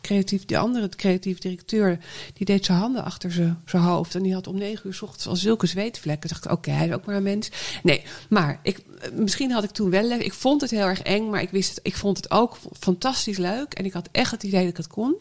creatief, 0.01 0.45
de 0.45 0.59
andere 0.59 0.89
creatief 0.89 1.39
directeur, 1.39 1.99
die 2.33 2.47
deed 2.47 2.65
zijn 2.65 2.79
handen 2.79 3.05
achter 3.05 3.33
zijn, 3.33 3.63
zijn 3.67 3.83
hoofd. 3.83 4.15
En 4.15 4.23
die 4.23 4.35
had 4.35 4.47
om 4.47 4.59
negen 4.59 4.87
uur 4.87 4.95
s 4.95 5.03
ochtends 5.03 5.27
al 5.27 5.37
zulke 5.37 5.67
zweetvlekken. 5.67 6.29
Toen 6.29 6.39
dacht 6.41 6.53
ik, 6.53 6.59
oké, 6.59 6.71
hij 6.71 6.89
is 6.89 6.95
ook 6.95 7.07
maar 7.07 7.17
een 7.17 7.23
mens. 7.23 7.51
Nee, 7.83 8.03
maar 8.29 8.61
ik, 8.63 8.85
misschien 9.13 9.51
had 9.51 9.65
ik 9.65 9.71
toen 9.71 9.91
wel... 9.91 10.11
Ik 10.11 10.35
vond 10.35 10.61
het 10.61 10.71
heel 10.71 10.87
erg 10.87 11.03
eng, 11.03 11.31
maar 11.31 11.43
ik, 11.43 11.51
wist 11.51 11.69
het, 11.69 11.81
ik 11.83 11.97
vond 11.97 12.17
het 12.17 12.31
ook 12.31 12.59
fantastisch 12.79 13.39
leuk. 13.39 13.75
En 13.75 13.85
ik 13.85 13.93
had 13.93 14.09
echt 14.13 14.31
het 14.31 14.43
idee 14.43 14.61
dat 14.61 14.71
ik 14.71 14.77
het 14.77 14.87
kon. 14.87 15.17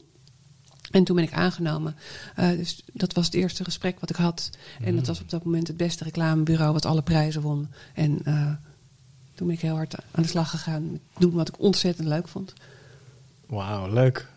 En 0.91 1.03
toen 1.03 1.15
ben 1.15 1.25
ik 1.25 1.33
aangenomen. 1.33 1.95
Uh, 2.39 2.49
dus 2.49 2.83
dat 2.93 3.13
was 3.13 3.25
het 3.25 3.33
eerste 3.33 3.63
gesprek 3.63 3.99
wat 3.99 4.09
ik 4.09 4.15
had. 4.15 4.49
En 4.81 4.95
dat 4.95 5.07
was 5.07 5.21
op 5.21 5.29
dat 5.29 5.43
moment 5.43 5.67
het 5.67 5.77
beste 5.77 6.03
reclamebureau 6.03 6.73
wat 6.73 6.85
alle 6.85 7.01
prijzen 7.01 7.41
won. 7.41 7.67
En 7.93 8.19
uh, 8.25 8.51
toen 9.35 9.47
ben 9.47 9.55
ik 9.55 9.61
heel 9.61 9.75
hard 9.75 9.95
aan 10.11 10.23
de 10.23 10.29
slag 10.29 10.49
gegaan. 10.49 10.99
Doen 11.17 11.33
wat 11.33 11.47
ik 11.47 11.59
ontzettend 11.59 12.07
leuk 12.07 12.27
vond. 12.27 12.53
Wauw, 13.45 13.93
leuk. 13.93 14.27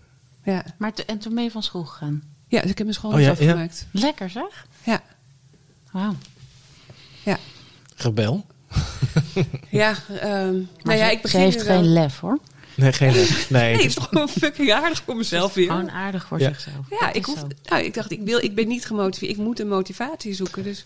Ja. 0.45 0.65
Maar 0.79 0.93
en 1.07 1.19
toen 1.19 1.35
ben 1.35 1.45
je 1.45 1.51
van 1.51 1.63
school 1.63 1.85
gegaan? 1.85 2.23
Ja, 2.49 2.61
dus 2.61 2.71
ik 2.71 2.77
heb 2.79 2.87
mijn 2.87 2.99
school 2.99 3.13
Oh, 3.13 3.21
ja, 3.21 3.31
afgemaakt. 3.31 3.87
Lekker 3.91 4.31
zeg. 4.31 4.67
Ja. 4.85 5.03
Wauw. 5.91 6.15
Ja. 7.25 7.39
Rebel? 7.97 8.47
Ja, 9.71 9.95
ehm 10.21 10.53
nou 10.53 10.67
Maar 10.83 10.97
ja, 10.97 11.07
ze- 11.07 11.11
ik 11.13 11.17
ze 11.17 11.23
begin 11.23 11.41
heeft 11.41 11.59
nu 11.59 11.65
wel- 11.65 11.77
geen 11.83 11.93
lef 11.93 12.21
hoor. 12.21 12.39
Nee, 12.75 12.93
geen 12.93 13.13
Nee, 13.13 13.27
Nee, 13.49 13.73
het 13.73 13.81
is- 13.85 13.97
is 13.97 14.05
gewoon 14.11 14.29
fucking 14.29 14.73
aardig 14.73 15.03
voor 15.05 15.17
mezelf 15.17 15.55
weer. 15.55 15.67
Gewoon 15.71 15.91
aardig 15.91 16.27
voor 16.27 16.41
Ja. 16.41 16.49
zichzelf. 16.49 16.87
Ja, 16.91 17.07
Dat 17.07 17.17
ik, 17.17 17.25
hoef, 17.25 17.45
nou, 17.65 17.83
ik 17.85 17.95
dacht, 17.95 18.11
ik, 18.11 18.21
wil, 18.25 18.39
ik 18.39 18.55
ben 18.55 18.69
niet 18.69 18.87
gemotiveerd. 18.87 19.31
Ik 19.33 19.37
moet 19.39 19.61
een 19.61 19.69
motivatie 19.69 20.35
zoeken. 20.35 20.63
Dus 20.63 20.85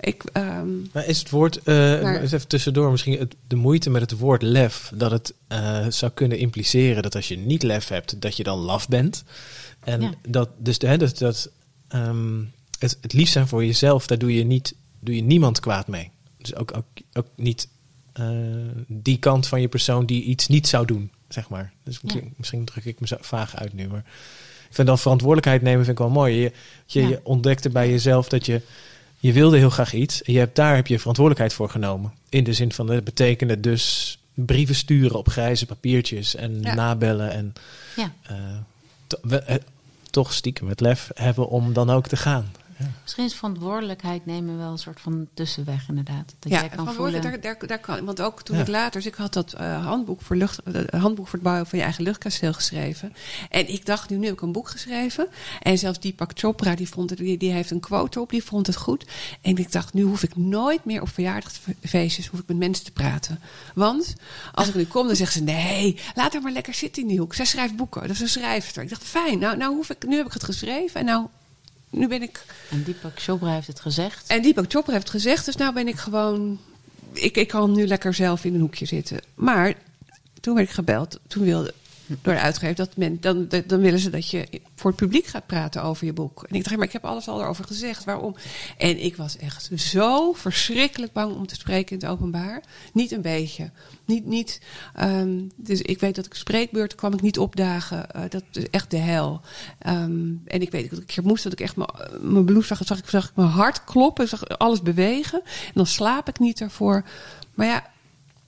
ik, 0.00 0.22
ehm, 0.32 0.68
Maar 0.92 1.06
is 1.06 1.18
het 1.18 1.30
woord, 1.30 1.56
eh, 1.62 1.74
Maar- 1.74 2.20
eens 2.20 2.32
even 2.32 2.48
tussendoor, 2.48 2.90
misschien 2.90 3.18
het, 3.18 3.34
de 3.46 3.56
moeite 3.56 3.90
met 3.90 4.00
het 4.10 4.18
woord 4.18 4.42
lef, 4.42 4.90
dat 4.94 5.10
het 5.10 5.34
eh, 5.48 5.86
zou 5.88 6.12
kunnen 6.12 6.38
impliceren 6.38 7.02
dat 7.02 7.14
als 7.14 7.28
je 7.28 7.36
niet 7.38 7.62
lef 7.62 7.88
hebt, 7.88 8.20
dat 8.20 8.36
je 8.36 8.42
dan 8.42 8.58
laf 8.58 8.88
bent. 8.88 9.24
En 9.80 10.00
Ja. 10.00 10.10
dat, 10.28 10.48
dus 10.58 10.78
de, 10.78 10.86
hè, 10.86 10.96
dat, 10.96 11.18
dat 11.18 11.50
ehm, 11.88 12.38
het, 12.78 12.98
het 13.00 13.12
lief 13.12 13.28
zijn 13.28 13.48
voor 13.48 13.64
jezelf, 13.64 14.06
daar 14.06 14.18
doe 14.18 14.34
je, 14.34 14.44
niet, 14.44 14.74
doe 15.00 15.14
je 15.16 15.22
niemand 15.22 15.60
kwaad 15.60 15.88
mee. 15.88 16.10
Dus 16.38 16.54
ook, 16.54 16.76
ook, 16.76 16.84
ook 17.12 17.26
niet 17.36 17.68
eh, 18.12 18.28
die 18.86 19.18
kant 19.18 19.46
van 19.48 19.60
je 19.60 19.68
persoon 19.68 20.06
die 20.06 20.22
iets 20.22 20.46
niet 20.46 20.66
zou 20.68 20.86
doen, 20.86 21.10
zeg 21.28 21.48
maar. 21.48 21.72
Dus 21.84 22.00
misschien, 22.00 22.34
misschien 22.36 22.64
druk 22.64 22.84
ik 22.84 23.00
me 23.00 23.06
vaag 23.20 23.56
uit 23.56 23.72
nu, 23.72 23.88
maar 23.88 24.04
ik 24.68 24.74
vind 24.74 24.86
dan 24.88 24.98
verantwoordelijkheid 24.98 25.62
nemen 25.62 25.84
vind 25.84 25.98
ik 25.98 26.04
wel 26.04 26.12
mooi. 26.14 26.34
Je, 26.40 26.52
je, 26.86 27.00
Ja. 27.02 27.08
je 27.08 27.20
ontdekte 27.22 27.68
bij 27.70 27.90
jezelf 27.90 28.28
dat 28.28 28.46
je 28.46 28.60
je 29.18 29.32
wilde 29.32 29.56
heel 29.58 29.70
graag 29.70 29.92
iets. 29.92 30.22
En 30.22 30.32
je 30.32 30.38
hebt, 30.38 30.56
daar 30.56 30.74
heb 30.74 30.86
je 30.86 30.98
verantwoordelijkheid 30.98 31.54
voor 31.58 31.70
genomen. 31.70 32.12
In 32.28 32.44
de 32.44 32.52
zin 32.52 32.72
van, 32.72 32.86
dat 32.86 33.04
betekende 33.04 33.60
dus 33.60 34.18
brieven 34.34 34.74
sturen 34.74 35.18
op 35.18 35.28
grijze 35.28 35.66
papiertjes 35.66 36.34
en 36.34 36.60
Ja. 36.62 36.74
nabellen. 36.74 37.30
En 37.30 37.52
Ja. 37.96 38.12
eh, 38.22 38.36
to- 39.06 39.18
we- 39.22 39.38
eh, 39.42 39.56
toch 40.10 40.32
stiekem 40.32 40.68
het 40.68 40.80
lef 40.80 41.10
hebben 41.14 41.48
om 41.48 41.72
dan 41.72 41.90
ook 41.90 42.06
te 42.08 42.16
gaan. 42.16 42.52
Misschien 43.02 43.24
is 43.24 43.34
verantwoordelijkheid 43.34 44.26
nemen 44.26 44.58
wel 44.58 44.70
een 44.70 44.78
soort 44.78 45.00
van 45.00 45.28
tussenweg 45.34 45.88
inderdaad. 45.88 46.34
Dat 46.38 46.52
ja, 46.52 46.60
jij 46.60 46.68
kan 46.68 46.94
voelen. 46.94 47.22
daar, 47.22 47.40
daar, 47.40 47.66
daar 47.66 47.78
kan, 47.78 48.04
want 48.04 48.20
ook 48.20 48.42
toen 48.42 48.56
Ja. 48.56 48.62
ik 48.62 48.68
later, 48.68 49.00
dus 49.00 49.10
ik 49.10 49.14
had 49.14 49.32
dat 49.32 49.52
eh, 49.52 49.86
handboek, 49.86 50.20
voor 50.22 50.36
lucht, 50.36 50.62
eh, 50.62 51.00
handboek 51.00 51.24
voor 51.24 51.34
het 51.34 51.42
bouwen 51.42 51.66
van 51.66 51.78
je 51.78 51.84
eigen 51.84 52.04
luchtkasteel 52.04 52.52
geschreven. 52.52 53.12
En 53.50 53.68
ik 53.68 53.86
dacht, 53.86 54.10
nu, 54.10 54.16
nu 54.16 54.24
heb 54.24 54.34
ik 54.34 54.40
een 54.40 54.52
boek 54.52 54.68
geschreven. 54.68 55.26
En 55.62 55.78
zelfs 55.78 56.00
Deepak 56.00 56.30
Chopra, 56.34 56.74
die, 56.74 56.88
vond 56.88 57.10
het, 57.10 57.18
die, 57.18 57.36
die 57.36 57.52
heeft 57.52 57.70
een 57.70 57.80
quote 57.80 58.20
op, 58.20 58.30
die 58.30 58.44
vond 58.44 58.66
het 58.66 58.76
goed. 58.76 59.04
En 59.40 59.56
ik 59.56 59.72
dacht, 59.72 59.92
nu 59.94 60.02
hoef 60.02 60.22
ik 60.22 60.36
nooit 60.36 60.84
meer 60.84 61.02
op 61.02 61.08
verjaardagsfeestjes 61.08 62.26
hoef 62.26 62.40
ik 62.40 62.48
met 62.48 62.56
mensen 62.56 62.84
te 62.84 62.92
praten. 62.92 63.40
Want 63.74 64.14
als 64.52 64.68
ik 64.68 64.74
nu 64.74 64.84
kom, 64.84 65.06
dan 65.06 65.16
zeggen 65.16 65.38
ze, 65.38 65.44
nee, 65.44 65.98
laat 66.14 66.32
haar 66.32 66.42
maar 66.42 66.52
lekker 66.52 66.74
zitten 66.74 67.02
in 67.02 67.08
die 67.08 67.18
hoek. 67.18 67.34
Zij 67.34 67.44
schrijft 67.44 67.76
boeken, 67.76 68.00
dat 68.00 68.10
is 68.10 68.20
een 68.20 68.28
schrijfster. 68.28 68.82
Ik 68.82 68.88
dacht, 68.88 69.04
fijn, 69.04 69.38
nou, 69.38 69.56
nou 69.56 69.74
hoef 69.74 69.90
ik, 69.90 70.06
nu 70.06 70.16
heb 70.16 70.26
ik 70.26 70.32
het 70.32 70.44
geschreven 70.44 71.00
en 71.00 71.06
nou, 71.06 71.26
nu 71.90 72.08
ben 72.08 72.22
ik 72.22 72.44
En 72.70 72.82
Deepak 72.82 73.20
Chopra 73.20 73.52
heeft 73.52 73.66
het 73.66 73.80
gezegd. 73.80 74.26
en 74.26 74.42
Deepak 74.42 74.64
Chopra 74.68 74.92
heeft 74.92 75.10
gezegd, 75.10 75.44
dus 75.44 75.56
nou 75.56 75.74
ben 75.74 75.88
ik 75.88 75.96
gewoon... 75.96 76.58
Ik, 77.12 77.36
ik 77.36 77.48
kan 77.48 77.72
nu 77.72 77.86
lekker 77.86 78.14
zelf 78.14 78.44
in 78.44 78.54
een 78.54 78.60
hoekje 78.60 78.86
zitten. 78.86 79.20
Maar 79.34 79.74
toen 80.40 80.54
werd 80.54 80.68
ik 80.68 80.74
gebeld. 80.74 81.20
Toen 81.26 81.44
wilde 81.44 81.74
door 82.06 82.34
de 82.34 82.40
uitgever 82.40 82.74
dat 82.74 82.96
men... 82.96 83.20
Dan, 83.20 83.48
dan 83.66 83.80
willen 83.80 83.98
ze 83.98 84.10
dat 84.10 84.30
je 84.30 84.48
voor 84.74 84.90
het 84.90 85.00
publiek 85.00 85.26
gaat 85.26 85.46
praten 85.46 85.82
over 85.82 86.06
je 86.06 86.12
boek. 86.12 86.42
En 86.48 86.56
ik 86.56 86.64
dacht, 86.64 86.76
maar 86.76 86.86
ik 86.86 86.92
heb 86.92 87.04
alles 87.04 87.28
al 87.28 87.40
erover 87.40 87.64
gezegd. 87.64 88.04
Waarom? 88.04 88.36
En 88.78 89.04
ik 89.04 89.16
was 89.16 89.36
echt 89.36 89.70
zo 89.76 90.32
verschrikkelijk 90.32 91.12
bang 91.12 91.34
om 91.34 91.46
te 91.46 91.54
spreken 91.54 91.96
in 91.98 92.02
het 92.02 92.10
openbaar. 92.16 92.62
Niet 92.92 93.12
een 93.12 93.22
beetje. 93.22 93.70
Niet, 94.04 94.26
niet, 94.26 94.60
ehm, 94.94 95.42
dus 95.56 95.82
ik 95.82 96.00
weet 96.00 96.14
dat 96.14 96.26
ik 96.26 96.34
spreekbeurten 96.34 96.98
kwam 96.98 97.12
ik 97.12 97.22
niet 97.22 97.38
opdagen. 97.38 98.10
Eh, 98.10 98.22
dat 98.28 98.44
is 98.52 98.70
echt 98.70 98.90
de 98.90 98.96
hel. 98.96 99.40
Ehm, 99.78 100.30
en 100.46 100.60
ik 100.60 100.70
weet 100.70 100.90
dat 100.90 100.98
ik 100.98 101.22
moest 101.22 101.42
dat 101.42 101.52
ik 101.52 101.60
echt 101.60 101.76
mijn- 101.76 102.44
bloed 102.44 102.66
zag. 102.66 102.80
Zag 102.84 102.98
ik, 102.98 103.08
zag 103.08 103.32
mijn 103.34 103.48
hart 103.48 103.84
kloppen. 103.84 104.28
Zag 104.28 104.48
alles 104.48 104.82
bewegen. 104.82 105.40
En 105.44 105.72
dan 105.74 105.86
slaap 105.86 106.28
ik 106.28 106.38
niet 106.38 106.58
daarvoor. 106.58 107.04
Maar 107.54 107.66
ja, 107.66 107.86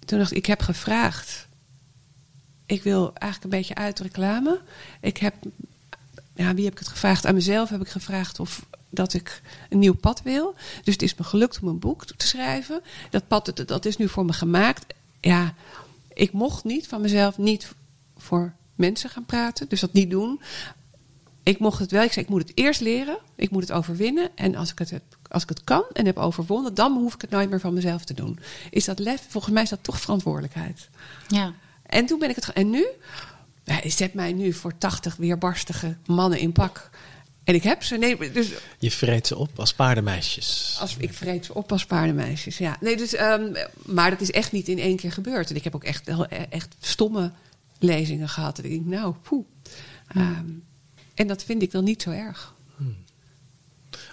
toen 0.04 0.18
dacht 0.18 0.30
ik, 0.30 0.36
ik 0.36 0.46
heb 0.46 0.60
gevraagd. 0.62 1.47
Ik 2.68 2.82
wil 2.82 3.10
eigenlijk 3.14 3.44
een 3.44 3.58
beetje 3.58 3.74
uit 3.74 4.00
reclame. 4.00 4.60
Ik 5.00 5.16
heb, 5.16 5.34
ja, 6.34 6.54
wie 6.54 6.64
heb 6.64 6.72
ik 6.72 6.78
het 6.78 6.88
gevraagd? 6.88 7.26
Aan 7.26 7.34
mezelf 7.34 7.68
heb 7.68 7.80
ik 7.80 7.88
gevraagd 7.88 8.40
of 8.40 8.66
dat 8.90 9.14
ik 9.14 9.42
een 9.68 9.78
nieuw 9.78 9.94
pad 9.94 10.22
wil. 10.22 10.54
Dus 10.84 10.94
het 10.94 11.02
is 11.02 11.14
me 11.14 11.24
gelukt 11.24 11.58
om 11.62 11.68
een 11.68 11.78
boek 11.78 12.04
te 12.04 12.26
schrijven. 12.26 12.82
Dat 13.10 13.28
pad, 13.28 13.62
dat, 13.66 13.84
is 13.84 13.96
nu 13.96 14.08
voor 14.08 14.24
me 14.24 14.32
gemaakt. 14.32 14.94
Ja, 15.20 15.54
ik 16.12 16.32
mocht 16.32 16.64
niet 16.64 16.86
van 16.86 17.00
mezelf 17.00 17.38
niet 17.38 17.72
voor 18.16 18.52
mensen 18.74 19.10
gaan 19.10 19.26
praten. 19.26 19.68
Dus 19.68 19.80
dat 19.80 19.92
niet 19.92 20.10
doen. 20.10 20.40
Ik 21.42 21.58
mocht 21.58 21.78
het 21.78 21.90
wel. 21.90 22.02
Ik 22.02 22.12
zei, 22.12 22.24
ik 22.24 22.30
moet 22.30 22.48
het 22.48 22.52
eerst 22.54 22.80
leren. 22.80 23.18
Ik 23.34 23.50
moet 23.50 23.62
het 23.62 23.72
overwinnen. 23.72 24.30
En 24.34 24.54
als 24.54 24.70
ik 24.70 24.78
het, 24.78 25.00
als 25.28 25.42
ik 25.42 25.48
het 25.48 25.64
kan 25.64 25.84
en 25.92 26.06
heb 26.06 26.16
overwonnen, 26.16 26.74
dan 26.74 26.92
hoef 26.92 27.14
ik 27.14 27.20
het 27.20 27.30
nooit 27.30 27.50
meer 27.50 27.60
van 27.60 27.74
mezelf 27.74 28.04
te 28.04 28.14
doen. 28.14 28.38
Is 28.70 28.84
dat 28.84 28.98
lef? 28.98 29.26
Volgens 29.28 29.54
mij 29.54 29.62
is 29.62 29.68
dat 29.68 29.82
toch 29.82 30.00
verantwoordelijkheid. 30.00 30.88
Ja. 31.28 31.52
En 31.88 32.06
toen 32.06 32.18
ben 32.18 32.30
ik 32.30 32.36
het. 32.36 32.52
En 32.52 32.70
nu? 32.70 32.86
Zet 33.84 34.14
mij 34.14 34.32
nu 34.32 34.52
voor 34.52 34.78
80 34.78 35.16
weerbarstige 35.16 35.96
mannen 36.06 36.38
in 36.38 36.52
pak. 36.52 36.90
En 37.44 37.54
ik 37.54 37.62
heb 37.62 37.82
ze. 37.82 37.96
Nee, 37.96 38.32
dus 38.32 38.50
Je 38.78 38.90
vreet 38.90 39.26
ze 39.26 39.36
op 39.36 39.58
als 39.58 39.74
paardenmeisjes. 39.74 40.76
als, 40.80 40.96
ik 40.98 41.12
vreet 41.12 41.44
ze 41.44 41.54
op 41.54 41.72
als 41.72 41.86
paardenmeisjes. 41.86 42.58
Ja. 42.58 42.76
Nee, 42.80 42.96
dus, 42.96 43.14
ehm, 43.14 43.54
maar 43.84 44.10
dat 44.10 44.20
is 44.20 44.30
echt 44.30 44.52
niet 44.52 44.68
in 44.68 44.78
één 44.78 44.96
keer 44.96 45.12
gebeurd. 45.12 45.50
En 45.50 45.56
ik 45.56 45.64
heb 45.64 45.74
ook 45.74 45.84
echt, 45.84 46.06
heel- 46.06 46.26
echt 46.28 46.74
stomme 46.80 47.32
lezingen 47.78 48.28
gehad. 48.28 48.58
En 48.58 48.64
ik 48.64 48.70
denk, 48.70 48.84
nou, 48.86 49.14
poeh. 49.22 49.44
Ehm, 50.08 50.44
en 51.14 51.26
dat 51.26 51.42
vind 51.44 51.62
ik 51.62 51.70
dan 51.70 51.84
niet 51.84 52.02
zo 52.02 52.10
erg. 52.10 52.54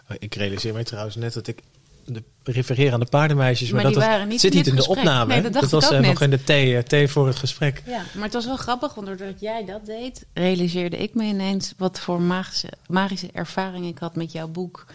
Oh, 0.10 0.16
Ik 0.20 0.36
realiseer 0.36 0.74
mij 0.74 0.84
trouwens 0.84 1.16
net 1.16 1.34
dat 1.34 1.48
ik 1.48 1.60
de, 2.06 2.24
refereer 2.44 2.94
aan 2.94 3.00
de 3.00 3.06
paardenmeisjes, 3.06 3.72
maar, 3.72 3.84
dat 3.84 3.94
was- 3.94 4.04
waren 4.04 4.28
niet 4.28 4.40
zit 4.40 4.54
niet 4.54 4.68
in 4.68 4.76
de 4.76 4.88
opname. 4.88 5.34
Nee, 5.34 5.42
dat 5.42 5.54
dacht 5.54 5.72
was 5.72 5.86
ik 5.86 5.92
ook 5.92 6.02
eh, 6.02 6.08
nog 6.10 6.22
in 6.22 6.30
de 6.30 6.44
thee, 6.44 6.78
eh, 6.78 6.84
thee 6.84 7.08
voor 7.08 7.28
het 7.28 7.36
gesprek. 7.36 7.84
Ja, 7.86 8.02
maar 8.14 8.24
het 8.24 8.34
was 8.34 8.46
wel 8.46 8.58
grappig, 8.58 8.94
want 8.94 9.08
doordat 9.08 9.40
jij 9.40 9.66
dat 9.66 9.86
deed, 9.86 10.26
realiseerde 10.34 10.98
ik 10.98 11.14
me 11.14 11.24
ineens 11.24 11.74
wat 11.78 12.00
voor 12.00 12.22
magische, 12.22 12.70
magische 12.88 13.30
ervaring 13.34 13.86
ik 13.86 13.98
had 13.98 14.16
met 14.16 14.32
jouw 14.32 14.48
boek 14.48 14.86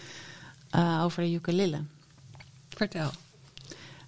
eh, 0.69 1.01
over 1.03 1.23
de 1.23 1.33
ukulele. 1.33 1.77
Vertel. 2.69 3.09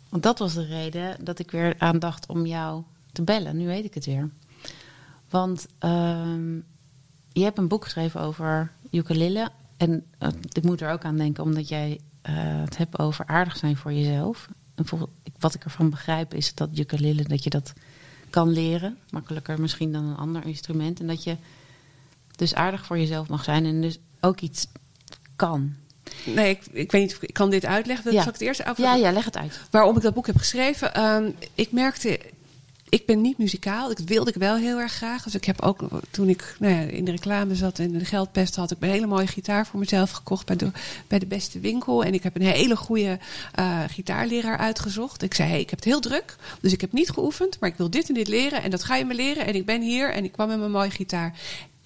Want 0.09 0.23
dat 0.23 0.39
was 0.39 0.53
de 0.53 0.65
reden 0.65 1.15
dat 1.23 1.39
ik 1.39 1.51
weer 1.51 1.75
aandacht 1.77 2.27
om 2.27 2.45
jou 2.45 2.83
te 3.11 3.21
bellen. 3.21 3.57
Nu 3.57 3.65
weet 3.65 3.85
ik 3.85 3.93
het 3.93 4.05
weer. 4.05 4.29
Want 5.29 5.65
ehm, 5.79 6.55
je 7.31 7.43
hebt 7.43 7.57
een 7.57 7.67
boek 7.67 7.83
geschreven 7.83 8.21
over 8.21 8.71
ukulele. 8.91 9.49
En 9.77 10.05
ik 10.51 10.63
moet 10.63 10.81
er 10.81 10.91
ook 10.91 11.03
aan 11.03 11.17
denken, 11.17 11.43
omdat 11.43 11.67
jij 11.67 11.99
eh, 12.23 12.33
het 12.35 12.77
hebt 12.77 12.99
over 12.99 13.25
aardig 13.25 13.57
zijn 13.57 13.77
voor 13.77 13.93
jezelf. 13.93 14.47
En 14.75 14.85
wat 15.39 15.53
ik 15.53 15.63
ervan 15.63 15.89
begrijp 15.89 16.33
is 16.33 16.53
dat 16.53 16.77
ukulele, 16.77 17.23
dat 17.23 17.43
je 17.43 17.49
dat 17.49 17.73
kan 18.29 18.49
leren. 18.49 18.97
Makkelijker 19.09 19.61
misschien 19.61 19.91
dan 19.91 20.05
een 20.05 20.17
ander 20.17 20.45
instrument. 20.45 20.99
En 20.99 21.07
dat 21.07 21.23
je 21.23 21.35
dus 22.35 22.55
aardig 22.55 22.85
voor 22.85 22.97
jezelf 22.97 23.27
mag 23.27 23.43
zijn 23.43 23.65
en 23.65 23.81
dus 23.81 23.99
ook 24.19 24.39
iets 24.39 24.67
kan. 25.35 25.73
Nee, 26.25 26.49
ik, 26.49 26.65
ik 26.71 26.91
weet 26.91 27.01
niet 27.01 27.15
of 27.15 27.21
ik 27.21 27.33
kan 27.33 27.49
dit 27.49 27.65
uitleggen. 27.65 28.11
Ja. 28.11 28.17
Zal 28.17 28.27
ik 28.27 28.39
het 28.39 28.47
eerst 28.47 28.65
over 28.65 28.83
Ja, 28.83 28.95
ja, 28.95 29.11
leg 29.11 29.25
het 29.25 29.37
uit. 29.37 29.61
waarom 29.69 29.95
ik 29.95 30.01
dat 30.01 30.13
boek 30.13 30.27
heb 30.27 30.37
geschreven. 30.37 30.93
Ehm, 30.93 31.29
ik 31.55 31.71
merkte 31.71 32.19
ik 32.93 33.05
ben 33.05 33.21
niet 33.21 33.37
muzikaal. 33.37 33.87
Dat 33.87 33.99
wilde 33.99 34.29
ik 34.29 34.35
wel 34.35 34.55
heel 34.55 34.79
erg 34.79 34.93
graag. 34.93 35.23
Dus 35.23 35.35
ik 35.35 35.45
heb 35.45 35.61
ook, 35.61 35.87
toen 36.11 36.29
ik 36.29 36.55
nou 36.59 36.73
ja, 36.73 36.79
in 36.79 37.05
de 37.05 37.11
reclame 37.11 37.55
zat 37.55 37.79
en 37.79 37.91
de 37.91 38.05
geldpest 38.05 38.55
had, 38.55 38.71
ik 38.71 38.77
een 38.79 38.89
hele 38.89 39.07
mooie 39.07 39.27
gitaar 39.27 39.67
voor 39.67 39.79
mezelf 39.79 40.11
gekocht 40.11 40.45
bij 40.45 40.55
de, 40.55 40.71
bij 41.07 41.19
de 41.19 41.25
beste 41.25 41.59
winkel. 41.59 42.03
En 42.03 42.13
ik 42.13 42.23
heb 42.23 42.35
een 42.35 42.41
hele 42.41 42.75
goede 42.75 43.19
uh, 43.59 43.79
gitaarleraar 43.87 44.57
uitgezocht. 44.57 45.21
Ik 45.21 45.33
zei, 45.33 45.49
hey, 45.49 45.59
ik 45.59 45.69
heb 45.69 45.79
het 45.79 45.87
heel 45.87 45.99
druk, 45.99 46.35
dus 46.61 46.73
ik 46.73 46.81
heb 46.81 46.91
niet 46.91 47.09
geoefend, 47.09 47.59
maar 47.59 47.69
ik 47.69 47.75
wil 47.77 47.89
dit 47.89 48.07
en 48.07 48.13
dit 48.13 48.27
leren. 48.27 48.63
En 48.63 48.71
dat 48.71 48.83
ga 48.83 48.95
je 48.95 49.05
me 49.05 49.13
leren. 49.13 49.45
En 49.45 49.55
ik 49.55 49.65
ben 49.65 49.81
hier 49.81 50.11
en 50.11 50.23
ik 50.23 50.31
kwam 50.31 50.47
met 50.47 50.59
mijn 50.59 50.71
mooie 50.71 50.91
gitaar. 50.91 51.39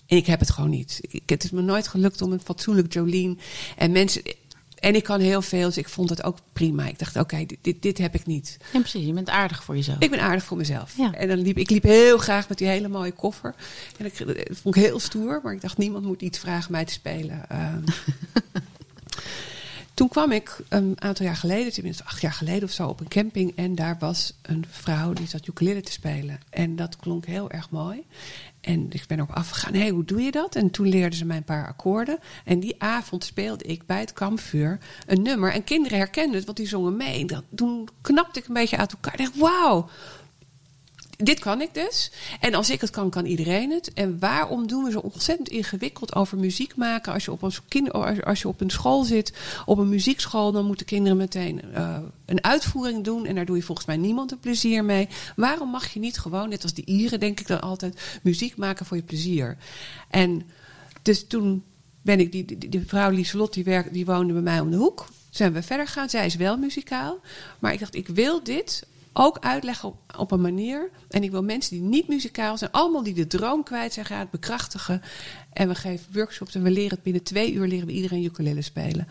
En 0.05 0.17
ik 0.17 0.25
heb 0.25 0.39
het 0.39 0.51
gewoon 0.51 0.69
niet. 0.69 0.99
Ik, 1.09 1.29
het 1.29 1.43
is 1.43 1.51
me 1.51 1.61
nooit 1.61 1.87
gelukt 1.87 2.21
om 2.21 2.31
een 2.31 2.41
fatsoenlijk 2.43 2.93
Jolene. 2.93 3.35
En 3.77 3.91
mensen. 3.91 4.21
En 4.79 4.95
ik 4.95 5.03
kan 5.03 5.19
heel 5.19 5.41
veel, 5.41 5.67
dus 5.67 5.77
ik 5.77 5.89
vond 5.89 6.09
het 6.09 6.23
ook 6.23 6.37
prima. 6.53 6.85
Ik 6.85 6.99
dacht, 6.99 7.15
oké, 7.15 7.45
dit, 7.45 7.57
dit, 7.61 7.81
dit, 7.81 7.97
heb 7.97 8.15
ik 8.15 8.25
niet. 8.25 8.57
Ja, 8.73 8.79
precies. 8.79 9.05
Je 9.05 9.13
bent 9.13 9.29
aardig 9.29 9.63
voor 9.63 9.75
jezelf. 9.75 9.99
Ik 9.99 10.09
ben 10.09 10.21
aardig 10.21 10.43
voor 10.43 10.57
mezelf. 10.57 10.97
Ja. 10.97 11.13
En 11.13 11.27
dan 11.27 11.37
liep 11.37 11.57
ik 11.57 11.69
liep 11.69 11.83
heel 11.83 12.17
graag 12.17 12.49
met 12.49 12.57
die 12.57 12.67
hele 12.67 12.87
mooie 12.87 13.11
koffer. 13.11 13.55
En 13.97 14.05
ik, 14.05 14.17
dat 14.17 14.57
vond 14.61 14.75
ik 14.75 14.83
heel 14.83 14.99
stoer, 14.99 15.39
maar 15.43 15.53
ik 15.53 15.61
dacht, 15.61 15.77
niemand 15.77 16.05
moet 16.05 16.21
iets 16.21 16.39
vragen 16.39 16.71
mij 16.71 16.85
te 16.85 16.93
spelen. 16.93 17.45
Um, 17.51 17.83
toen 19.93 20.07
kwam 20.07 20.31
ik 20.31 20.59
een 20.69 20.95
aantal 20.99 21.25
jaar 21.25 21.35
geleden, 21.35 21.73
tenminste 21.73 22.03
acht 22.03 22.21
jaar 22.21 22.33
geleden 22.33 22.63
of 22.63 22.71
zo, 22.71 22.87
op 22.87 22.99
een 22.99 23.07
camping. 23.07 23.53
En 23.55 23.75
daar 23.75 23.97
was 23.99 24.33
een 24.41 24.65
vrouw 24.69 25.13
die 25.13 25.27
zat 25.27 25.47
ukulele 25.47 25.81
te 25.81 25.91
spelen. 25.91 26.39
En 26.49 26.75
dat 26.75 26.95
klonk 26.95 27.25
heel 27.25 27.51
erg 27.51 27.69
mooi. 27.69 28.03
En 28.67 28.87
ik 28.89 29.03
ben 29.07 29.19
ook 29.19 29.31
afgegaan, 29.31 29.73
hé, 29.73 29.79
hey, 29.79 29.89
hoe 29.89 30.05
doe 30.05 30.21
je 30.21 30.31
dat? 30.31 30.55
En 30.55 30.71
toen 30.71 30.87
leerden 30.87 31.17
ze 31.17 31.25
mij 31.25 31.37
een 31.37 31.43
paar 31.43 31.67
akkoorden. 31.67 32.19
En 32.45 32.59
die 32.59 32.75
avond 32.77 33.23
speelde 33.23 33.63
ik 33.63 33.85
bij 33.85 33.99
het 33.99 34.13
kampvuur 34.13 34.77
een 35.05 35.21
nummer. 35.21 35.51
En 35.51 35.63
kinderen 35.63 35.97
herkenden 35.97 36.35
het, 36.35 36.45
want 36.45 36.57
die 36.57 36.67
zongen 36.67 36.97
mee. 36.97 37.25
Dat, 37.25 37.43
toen 37.55 37.89
knapte 38.01 38.39
ik 38.39 38.47
een 38.47 38.53
beetje 38.53 38.77
uit 38.77 38.91
elkaar. 38.91 39.13
Ik 39.13 39.19
dacht, 39.19 39.37
wauw, 39.37 39.89
dit 41.17 41.39
kan 41.39 41.61
ik 41.61 41.73
dus. 41.73 42.11
En 42.39 42.53
als 42.53 42.69
ik 42.69 42.81
het 42.81 42.89
kan, 42.89 43.09
kan 43.09 43.25
iedereen 43.25 43.71
het. 43.71 43.93
En 43.93 44.19
waarom 44.19 44.67
doen 44.67 44.83
we 44.83 44.91
zo 44.91 44.99
ontzettend 44.99 45.49
ingewikkeld 45.49 46.15
over 46.15 46.37
muziek 46.37 46.75
maken? 46.75 47.13
Als 47.13 47.25
je 47.25 47.31
op 47.31 47.41
een, 47.41 47.51
kind, 47.67 47.91
als 48.23 48.41
je 48.41 48.47
op 48.47 48.61
een 48.61 48.69
school 48.69 49.03
zit, 49.03 49.33
op 49.65 49.77
een 49.77 49.89
muziekschool, 49.89 50.51
dan 50.51 50.65
moeten 50.65 50.85
kinderen 50.85 51.17
meteen 51.17 51.61
uh, 51.73 51.97
een 52.25 52.43
uitvoering 52.43 53.03
doen. 53.03 53.25
En 53.25 53.35
daar 53.35 53.45
doe 53.45 53.55
je 53.55 53.63
volgens 53.63 53.87
mij 53.87 53.97
niemand 53.97 54.31
een 54.31 54.39
plezier 54.39 54.83
mee. 54.83 55.07
Waarom 55.35 55.69
mag 55.69 55.93
je 55.93 55.99
niet 55.99 56.17
gewoon, 56.17 56.49
net 56.49 56.63
als 56.63 56.73
de 56.73 56.85
Ieren, 56.85 57.19
denk 57.19 57.39
ik 57.39 57.47
dan 57.47 57.61
altijd, 57.61 58.19
muziek 58.21 58.57
maken 58.57 58.85
voor 58.85 58.97
je 58.97 59.03
plezier? 59.03 59.57
En 60.09 60.43
dus 61.01 61.27
toen 61.27 61.63
ben 62.01 62.19
ik, 62.19 62.31
die, 62.31 62.45
die, 62.45 62.69
die 62.69 62.83
vrouw 62.87 63.09
Lieselot, 63.09 63.53
die, 63.53 63.63
werk, 63.63 63.93
die 63.93 64.05
woonde 64.05 64.33
bij 64.33 64.41
mij 64.41 64.59
om 64.59 64.71
de 64.71 64.77
hoek. 64.77 65.05
Zijn 65.29 65.53
we 65.53 65.63
verder 65.63 65.87
gegaan. 65.87 66.09
Zij 66.09 66.25
is 66.25 66.35
wel 66.35 66.57
muzikaal. 66.57 67.19
Maar 67.59 67.73
ik 67.73 67.79
dacht, 67.79 67.95
ik 67.95 68.07
wil 68.07 68.43
dit 68.43 68.85
ook 69.17 69.37
uitleggen 69.39 69.93
op, 70.17 70.31
een 70.31 70.41
manier. 70.41 70.89
En 71.09 71.23
ik 71.23 71.31
wil 71.31 71.43
mensen 71.43 71.75
die 71.75 71.85
niet 71.85 72.07
muzikaal 72.07 72.57
zijn, 72.57 72.71
allemaal 72.71 73.03
die 73.03 73.13
de 73.13 73.27
droom 73.27 73.63
kwijt 73.63 73.93
zijn, 73.93 74.05
gaan 74.05 74.27
bekrachtigen. 74.31 75.01
En 75.53 75.67
we 75.67 75.75
geven 75.75 76.13
workshops 76.13 76.55
en 76.55 76.63
we 76.63 76.71
leren 76.71 76.89
het 76.89 77.03
binnen 77.03 77.23
twee 77.23 77.53
uur 77.53 77.67
leren 77.67 77.87
we 77.87 77.93
iedereen 77.93 78.23
ukulele 78.23 78.61
spelen. 78.61 79.07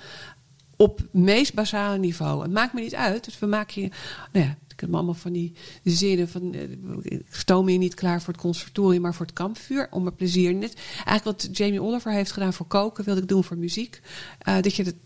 Op 0.76 1.00
meest 1.11 1.54
basale 1.54 1.98
niveau. 1.98 2.42
Het 2.42 2.52
maakt 2.52 2.72
me 2.72 2.80
niet 2.80 2.94
uit. 2.94 3.24
Dus 3.24 3.38
we 3.38 3.46
maken 3.46 3.82
je. 3.82 3.88
Nou 4.32 4.46
ja, 4.46 4.57
ik 4.68 4.80
heb 4.80 4.94
allemaal 4.94 5.14
van 5.14 5.32
die 5.32 5.52
zinnen 5.82 6.28
van. 6.28 6.54
Eh, 6.54 6.70
ik 7.02 7.26
stoom 7.30 7.68
je 7.68 7.78
niet 7.78 7.94
klaar 7.94 8.22
voor 8.22 8.32
het 8.32 8.42
conservatorium, 8.42 9.02
maar 9.02 9.14
voor 9.14 9.26
het 9.26 9.34
kampvuur. 9.34 9.88
Om 9.90 10.02
mijn 10.02 10.14
plezier. 10.14 10.54
Net 10.54 10.74
eigenlijk 11.04 11.24
wat 11.24 11.57
Jamie 11.57 11.82
Oliver 11.82 12.12
heeft 12.12 12.32
gedaan 12.32 12.52
voor 12.52 12.66
koken, 12.66 13.04
wilde 13.04 13.20
ik 13.20 13.28
doen 13.28 13.44
voor 13.44 13.57
muziek. 13.57 14.00
Uh, 14.48 14.61
dat 14.61 14.74
je 14.74 14.82
het 14.82 14.96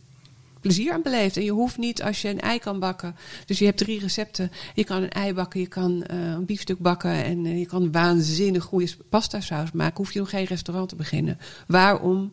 plezier 0.61 0.92
aan 0.92 1.02
beleeft. 1.02 1.36
En 1.36 1.44
je 1.44 1.50
hoeft 1.50 1.78
niet 1.78 2.02
als 2.02 2.22
je 2.22 2.28
een 2.28 2.40
ei 2.40 2.58
kan 2.58 2.78
bakken. 2.78 3.16
Dus 3.46 3.58
je 3.58 3.64
hebt 3.64 3.78
drie 3.78 4.00
recepten. 4.00 4.52
Je 4.74 4.84
kan 4.84 5.02
een 5.02 5.11
ei 5.11 5.34
bakken, 5.34 5.61
je 5.61 5.66
kan 5.66 6.04
uh, 6.11 6.30
een 6.30 6.44
biefstuk 6.44 6.78
bakken 6.78 7.24
en 7.24 7.44
uh, 7.44 7.58
je 7.58 7.66
kan 7.66 7.92
waanzinnig 7.92 8.64
goede 8.64 8.90
pasta 9.08 9.40
saus 9.40 9.72
maken. 9.72 9.96
Hoef 9.96 10.12
je 10.12 10.18
nog 10.18 10.30
geen 10.30 10.44
restaurant 10.44 10.88
te 10.88 10.96
beginnen. 10.96 11.38
Waarom 11.66 12.32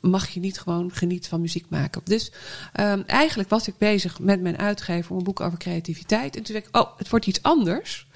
mag 0.00 0.28
je 0.28 0.40
niet 0.40 0.60
gewoon 0.60 0.92
genieten 0.92 1.30
van 1.30 1.40
muziek 1.40 1.66
maken? 1.68 2.00
Dus 2.04 2.32
um, 2.80 3.02
eigenlijk 3.06 3.48
was 3.48 3.68
ik 3.68 3.78
bezig 3.78 4.18
met 4.18 4.40
mijn 4.40 4.58
uitgever 4.58 5.10
om 5.10 5.18
een 5.18 5.24
boek 5.24 5.40
over 5.40 5.58
creativiteit. 5.58 6.36
En 6.36 6.42
toen 6.42 6.54
dacht 6.54 6.66
ik, 6.66 6.76
oh, 6.76 6.98
het 6.98 7.08
wordt 7.08 7.26
iets 7.26 7.42
anders. 7.42 8.06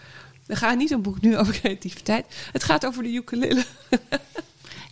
We 0.47 0.57
gaan 0.57 0.79
niet 0.79 0.91
een 0.91 1.03
boek 1.03 1.21
nu 1.21 1.39
over 1.39 1.55
creativiteit. 1.61 2.27
Het 2.53 2.65
gaat 2.65 2.87
over 2.87 3.03
de 3.03 3.13
ukulele. 3.13 3.65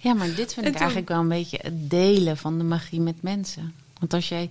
Ja, 0.03 0.15
maar 0.15 0.35
dit 0.35 0.55
vind 0.55 0.67
ik 0.67 0.75
eigenlijk 0.75 1.09
wel 1.09 1.21
een 1.21 1.29
beetje 1.29 1.59
het 1.63 1.91
delen 1.91 2.37
van 2.37 2.59
de 2.59 2.65
magie 2.65 3.01
met 3.01 3.23
mensen. 3.23 3.75
Want 3.99 4.15
als 4.15 4.29
jij 4.29 4.51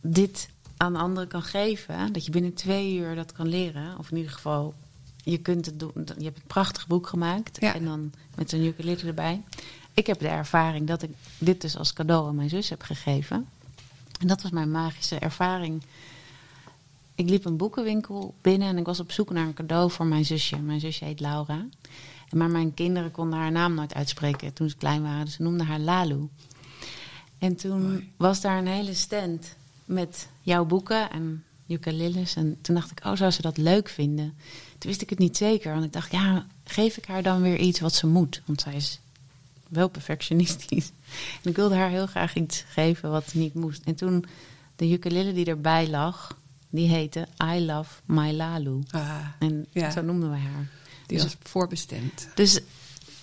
dit 0.00 0.48
aan 0.76 0.96
anderen 0.96 1.28
kan 1.28 1.42
geven, 1.42 2.12
dat 2.12 2.24
je 2.24 2.30
binnen 2.30 2.54
twee 2.54 2.94
uur 2.94 3.14
dat 3.14 3.32
kan 3.32 3.48
leren, 3.48 3.98
of 3.98 4.10
in 4.10 4.16
ieder 4.16 4.32
geval, 4.32 4.74
je 5.24 5.38
kunt 5.38 5.66
het 5.66 5.78
doen. 5.78 5.92
Je 5.94 6.24
hebt 6.24 6.36
een 6.36 6.46
prachtig 6.46 6.86
boek 6.86 7.06
gemaakt 7.06 7.58
en 7.58 7.84
dan 7.84 8.12
met 8.34 8.50
zo'n 8.50 8.64
ukulele 8.64 9.02
erbij. 9.06 9.42
Ik 9.94 10.06
heb 10.06 10.18
de 10.18 10.28
ervaring 10.28 10.86
dat 10.86 11.02
ik 11.02 11.10
dit 11.38 11.60
dus 11.60 11.76
als 11.76 11.92
cadeau 11.92 12.28
aan 12.28 12.34
mijn 12.34 12.48
zus 12.48 12.68
heb 12.68 12.82
gegeven. 12.82 13.48
En 14.20 14.26
dat 14.26 14.42
was 14.42 14.50
mijn 14.50 14.70
magische 14.70 15.18
ervaring. 15.18 15.82
Ik 17.14 17.28
liep 17.28 17.44
een 17.44 17.56
boekenwinkel 17.56 18.34
binnen 18.40 18.68
en 18.68 18.78
ik 18.78 18.86
was 18.86 19.00
op 19.00 19.12
zoek 19.12 19.30
naar 19.30 19.46
een 19.46 19.54
cadeau 19.54 19.90
voor 19.90 20.06
mijn 20.06 20.24
zusje. 20.24 20.58
Mijn 20.58 20.80
zusje 20.80 21.04
heet 21.04 21.20
Laura. 21.20 21.66
Maar 22.32 22.50
mijn 22.50 22.74
kinderen 22.74 23.10
konden 23.10 23.38
haar 23.38 23.52
naam 23.52 23.74
nooit 23.74 23.94
uitspreken 23.94 24.52
toen 24.52 24.68
ze 24.68 24.76
klein 24.76 25.02
waren. 25.02 25.24
Dus 25.24 25.34
ze 25.34 25.42
noemden 25.42 25.66
haar 25.66 25.78
Lalu. 25.78 26.28
En 27.38 27.56
toen 27.56 28.10
was 28.16 28.40
daar 28.40 28.58
een 28.58 28.66
hele 28.66 28.94
stand 28.94 29.56
met 29.84 30.28
jouw 30.40 30.64
boeken 30.64 31.10
en 31.10 31.44
ukuleles. 31.66 32.36
En 32.36 32.58
toen 32.60 32.74
dacht 32.74 32.90
ik, 32.90 33.04
oh, 33.04 33.16
zou 33.16 33.30
ze 33.30 33.42
dat 33.42 33.56
leuk 33.56 33.88
vinden? 33.88 34.34
Toen 34.78 34.90
wist 34.90 35.02
ik 35.02 35.10
het 35.10 35.18
niet 35.18 35.36
zeker. 35.36 35.72
Want 35.72 35.84
ik 35.84 35.92
dacht, 35.92 36.12
ja, 36.12 36.46
geef 36.64 36.96
ik 36.96 37.04
haar 37.04 37.22
dan 37.22 37.42
weer 37.42 37.58
iets 37.58 37.80
wat 37.80 37.94
ze 37.94 38.06
moet? 38.06 38.42
Want 38.44 38.60
zij 38.60 38.74
is 38.74 39.00
wel 39.68 39.88
perfectionistisch. 39.88 40.92
En 41.42 41.50
ik 41.50 41.56
wilde 41.56 41.74
haar 41.74 41.90
heel 41.90 42.06
graag 42.06 42.34
iets 42.34 42.64
geven 42.68 43.10
wat 43.10 43.34
niet 43.34 43.54
moest. 43.54 43.82
En 43.84 43.94
toen 43.94 44.24
de 44.76 44.90
ukulele 44.90 45.32
die 45.32 45.46
erbij 45.46 45.88
lag, 45.88 46.38
die 46.70 46.88
heette 46.88 47.28
I 47.54 47.64
Love 47.66 48.00
My 48.04 48.32
Lalu. 48.32 48.82
Ah, 48.90 49.26
en 49.38 49.66
zo 49.92 50.02
noemden 50.02 50.30
wij 50.30 50.38
haar. 50.38 50.68
Die 51.12 51.22
was 51.22 51.36
voorbestemd. 51.42 52.28
Dus 52.34 52.60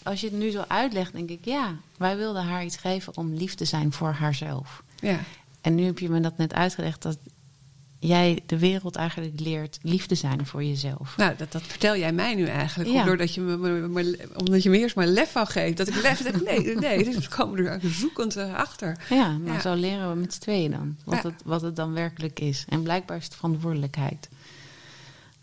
als 0.03 0.21
je 0.21 0.27
het 0.27 0.35
nu 0.35 0.49
zo 0.49 0.63
uitlegt, 0.67 1.13
denk 1.13 1.29
ik, 1.29 1.45
ja, 1.45 1.75
wij 1.97 2.17
wilden 2.17 2.43
haar 2.43 2.65
iets 2.65 2.77
geven 2.77 3.17
om 3.17 3.33
lief 3.33 3.55
te 3.55 3.65
zijn 3.65 3.91
voor 3.91 4.11
haarzelf. 4.11 4.83
Ja. 4.99 5.19
En 5.61 5.75
nu 5.75 5.85
heb 5.85 5.99
je 5.99 6.09
me 6.09 6.19
dat 6.19 6.37
net 6.37 6.53
uitgelegd 6.53 7.01
dat 7.01 7.17
jij 7.99 8.39
de 8.45 8.57
wereld 8.57 8.95
eigenlijk 8.95 9.39
leert 9.39 9.79
lief 9.81 10.05
te 10.05 10.15
zijn 10.15 10.45
voor 10.45 10.63
jezelf. 10.63 11.17
Nou, 11.17 11.35
dat, 11.37 11.51
dat 11.51 11.61
vertel 11.61 11.97
jij 11.97 12.11
mij 12.11 12.35
nu 12.35 12.45
eigenlijk. 12.45 12.89
Ja. 12.89 13.03
Doordat 13.03 13.33
je 13.33 13.41
me, 13.41 13.57
me, 13.87 14.29
omdat 14.35 14.63
je 14.63 14.69
me 14.69 14.77
eerst 14.77 14.95
maar 14.95 15.07
lef 15.07 15.31
van 15.31 15.47
geeft. 15.47 15.77
Dat 15.77 15.87
ik 15.87 16.01
lef 16.01 16.21
denk, 16.21 16.43
nee, 16.43 16.75
nee, 16.75 17.03
dus 17.03 17.15
we 17.15 17.35
komen 17.35 17.65
er 17.65 17.79
zoekend 17.83 18.35
eh, 18.35 18.55
achter. 18.55 18.97
Ja, 19.09 19.37
maar 19.37 19.53
ja. 19.53 19.61
zo 19.61 19.73
leren 19.73 20.09
we 20.09 20.19
met 20.19 20.33
z'n 20.33 20.39
tweeën 20.39 20.71
dan. 20.71 20.97
Wat, 21.03 21.23
het, 21.23 21.33
wat 21.45 21.61
het 21.61 21.75
dan 21.75 21.93
werkelijk 21.93 22.39
is. 22.39 22.65
En 22.69 22.83
blijkbaar 22.83 23.17
is 23.17 23.23
het 23.23 23.35
verantwoordelijkheid. 23.35 24.29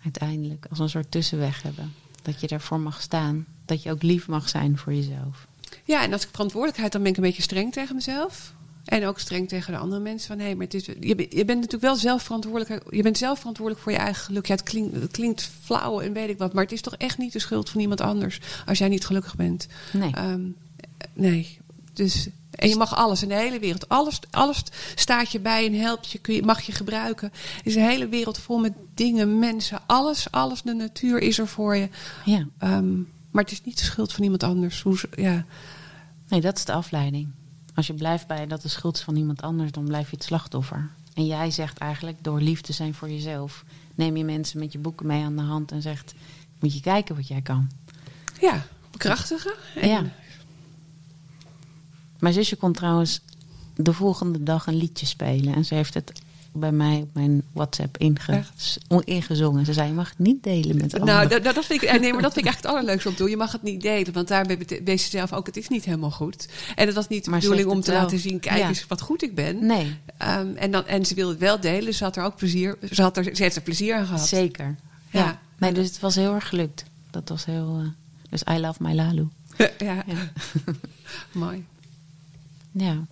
Uiteindelijk, 0.05 0.67
als 0.71 0.79
een 0.79 0.89
soort 0.89 1.11
tussenweg 1.11 1.63
hebben. 1.63 1.95
Dat 2.27 2.41
je 2.41 2.47
daarvoor 2.47 2.81
mag 2.81 3.03
staan. 3.03 3.47
Dat 3.65 3.83
je 3.83 3.91
ook 3.91 4.03
lief 4.03 4.29
mag 4.29 4.49
zijn 4.49 4.79
voor 4.79 4.95
jezelf. 4.95 5.47
Ja, 5.85 6.03
en 6.03 6.13
als 6.13 6.23
ik 6.23 6.29
verantwoordelijkheid, 6.31 6.93
dan 6.93 7.03
ben 7.03 7.11
ik 7.11 7.17
een 7.17 7.23
beetje 7.23 7.43
streng 7.43 7.73
tegen 7.73 7.95
mezelf. 7.95 8.55
En 8.85 9.07
ook 9.07 9.19
streng 9.19 9.49
tegen 9.49 9.73
de 9.73 9.79
andere 9.79 10.01
mensen. 10.01 10.29
Van, 10.29 10.47
hé, 10.47 10.55
maar 10.55 10.65
het 10.65 10.75
is, 10.75 10.85
je, 10.87 11.27
je 11.31 11.45
bent 11.45 11.47
natuurlijk 11.47 11.83
wel 11.83 11.97
zelf 11.97 12.23
verantwoordelijk. 12.23 12.83
Je 12.91 13.03
bent 13.03 13.19
zelf 13.19 13.39
verantwoordelijk 13.39 13.85
voor 13.85 13.93
je 13.93 13.99
eigen 13.99 14.25
geluk. 14.25 14.47
Ja, 14.47 14.55
het, 14.55 14.63
klinkt, 14.63 14.95
het 14.95 15.11
klinkt 15.11 15.51
flauw 15.63 16.01
en 16.01 16.13
weet 16.13 16.29
ik 16.29 16.39
wat. 16.39 16.53
Maar 16.53 16.63
het 16.63 16.73
is 16.73 16.81
toch 16.81 16.97
echt 16.97 17.19
niet 17.19 17.33
de 17.33 17.39
schuld 17.39 17.71
van 17.71 17.81
iemand 17.81 18.01
anders. 18.01 18.41
Als 18.67 18.79
jij 18.79 18.89
niet 18.89 19.07
gelukkig 19.07 19.37
bent. 19.37 19.67
Nee. 19.93 20.19
Um, 20.19 20.57
nee. 21.13 21.59
Dus, 21.93 22.29
en 22.57 22.69
je 22.69 22.77
mag 22.77 22.97
alles 22.97 23.23
in 23.23 23.29
de 23.29 23.35
hele 23.35 23.59
wereld. 23.59 23.89
Alles, 23.89 24.21
alles 24.31 24.63
staat 24.95 25.33
je 25.33 25.41
bij 25.41 25.67
en 25.67 25.81
helpt 25.81 26.11
je, 26.11 26.19
kun 26.19 26.35
je. 26.35 26.43
Mag 26.43 26.61
je 26.61 26.73
gebruiken. 26.73 27.33
Er 27.33 27.67
is 27.67 27.75
een 27.75 27.83
hele 27.83 28.09
wereld 28.09 28.39
vol 28.39 28.59
met 28.59 28.73
dingen, 28.95 29.39
mensen. 29.39 29.81
Alles, 29.87 30.31
alles. 30.31 30.63
De 30.63 30.75
natuur 30.75 31.19
is 31.19 31.39
er 31.39 31.49
voor 31.49 31.77
je. 31.77 31.89
Ja. 32.25 32.47
Um, 32.63 33.09
maar 33.31 33.43
het 33.43 33.53
is 33.53 33.63
niet 33.65 33.79
de 33.79 33.85
schuld 33.85 34.13
van 34.13 34.25
iemand 34.25 34.43
anders. 34.43 34.83
Hoe, 34.83 34.99
ja. 35.17 35.45
Nee, 36.29 36.41
dat 36.41 36.57
is 36.57 36.65
de 36.65 36.73
afleiding. 36.73 37.29
Als 37.75 37.87
je 37.87 37.95
blijft 37.95 38.27
bij 38.27 38.47
dat 38.47 38.63
de 38.63 38.69
schuld 38.69 38.97
is 38.97 39.03
van 39.03 39.17
iemand 39.17 39.43
anders, 39.43 39.73
dan 39.73 39.85
blijf 39.85 40.11
je 40.11 40.17
het 40.17 40.25
slachtoffer. 40.25 40.91
En 41.15 41.27
jij 41.27 41.51
zegt 41.51 41.79
eigenlijk, 41.79 42.25
door 42.25 42.41
lief 42.41 42.61
te 42.61 42.73
zijn 42.73 42.95
voor 42.95 43.11
jezelf, 43.11 43.65
neem 43.95 44.17
je 44.17 44.25
mensen 44.25 44.59
met 44.59 44.73
je 44.73 44.79
boeken 44.79 45.07
mee 45.07 45.25
aan 45.25 45.37
de 45.37 45.43
hand 45.43 45.73
en 45.73 45.83
zegt: 45.83 46.15
Moet 46.59 46.75
je 46.75 46.81
kijken 46.81 47.15
wat 47.15 47.29
jij 47.29 47.41
kan. 47.41 47.71
Ja, 48.41 48.67
bekrachtigen. 48.91 49.55
En... 49.75 49.89
Ja. 49.89 50.05
Mijn 52.27 52.39
zusje 52.39 52.57
kon 52.57 52.73
trouwens 52.73 53.21
de 53.77 53.93
volgende 53.93 54.43
dag 54.43 54.67
een 54.67 54.77
liedje 54.77 55.07
spelen. 55.07 55.55
En 55.55 55.65
ze 55.65 55.75
heeft 55.75 55.95
het 55.95 56.13
bij 56.53 56.73
mij 56.73 56.97
op 56.97 57.09
mijn 57.13 57.43
WhatsApp 57.53 57.97
inge, 57.97 58.45
ingezongen. 59.05 59.65
Ze 59.65 59.73
zei, 59.73 59.89
je 59.89 59.95
mag 59.95 60.09
het 60.09 60.19
niet 60.19 60.43
delen 60.43 60.77
met 60.77 60.95
anderen. 60.95 61.15
Nou, 61.15 61.43
dat, 61.43 61.55
dat, 61.55 61.65
vind 61.65 61.83
ik, 61.83 62.01
nee, 62.01 62.13
maar 62.13 62.23
dat 62.23 62.33
vind 62.33 62.47
ik 62.47 62.53
echt 62.53 62.63
het 62.63 62.73
allerleukste 62.73 63.09
om 63.09 63.15
te 63.15 63.23
doen. 63.23 63.31
Je 63.31 63.37
mag 63.37 63.53
het 63.53 63.63
niet 63.63 63.81
delen, 63.81 64.13
want 64.13 64.29
daarbij 64.29 64.59
wees 64.85 65.05
je 65.05 65.11
zelf 65.11 65.33
ook, 65.33 65.47
het 65.47 65.57
is 65.57 65.69
niet 65.69 65.85
helemaal 65.85 66.11
goed. 66.11 66.49
En 66.75 66.87
dat 66.87 66.95
was 66.95 67.09
niet 67.09 67.25
de 67.25 67.31
bedoeling 67.31 67.69
om 67.69 67.81
te 67.81 67.93
laten 67.93 68.19
zien, 68.19 68.41
kijk 68.41 68.69
eens 68.69 68.87
wat 68.87 69.01
goed 69.01 69.23
ik 69.23 69.35
ben. 69.35 69.67
Nee. 69.67 69.97
Um, 70.39 70.57
en, 70.57 70.71
dan, 70.71 70.87
en 70.87 71.07
ze 71.07 71.15
wilde 71.15 71.31
het 71.33 71.41
wel 71.41 71.61
delen, 71.61 71.95
ze 71.95 72.05
had 72.05 72.17
er 72.17 72.25
ook 72.25 72.37
plezier, 72.37 72.79
ze, 72.93 73.03
had 73.03 73.17
er, 73.17 73.25
ze 73.37 73.43
heeft 73.43 73.57
er 73.57 73.63
plezier 73.63 73.95
aan 73.95 74.07
gehad. 74.07 74.29
Zeker. 74.29 74.77
Ja. 75.11 75.41
Nee, 75.59 75.73
dus 75.73 75.87
het 75.87 76.01
was 76.01 76.15
heel 76.15 76.35
erg 76.35 76.49
gelukt. 76.49 76.85
Dat 77.11 77.29
was 77.29 77.45
heel... 77.45 77.81
eh, 77.83 77.89
dus 78.31 78.43
I 78.51 78.61
love 78.61 78.83
my 78.83 78.95
Lalu. 78.95 79.29
ja, 79.57 80.05
Ja. 80.07 80.33
mooi. 81.33 81.65
Ja. 82.77 83.07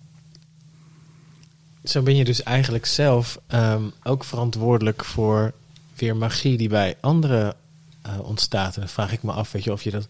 Zo 1.84 2.02
ben 2.02 2.16
je 2.16 2.24
dus 2.24 2.42
eigenlijk 2.42 2.86
zelf 2.86 3.40
ehm, 3.46 3.82
ook 4.02 4.24
verantwoordelijk 4.24 5.04
voor 5.04 5.52
weer 5.96 6.16
magie 6.16 6.56
die 6.56 6.68
bij 6.68 6.96
anderen 7.00 7.54
eh, 8.02 8.20
ontstaat. 8.22 8.74
En 8.74 8.80
dan 8.80 8.90
vraag 8.90 9.12
ik 9.12 9.22
me 9.22 9.32
af, 9.32 9.52
weet 9.52 9.64
je, 9.64 9.72
of 9.72 9.82
je 9.82 9.90
dat. 9.90 10.06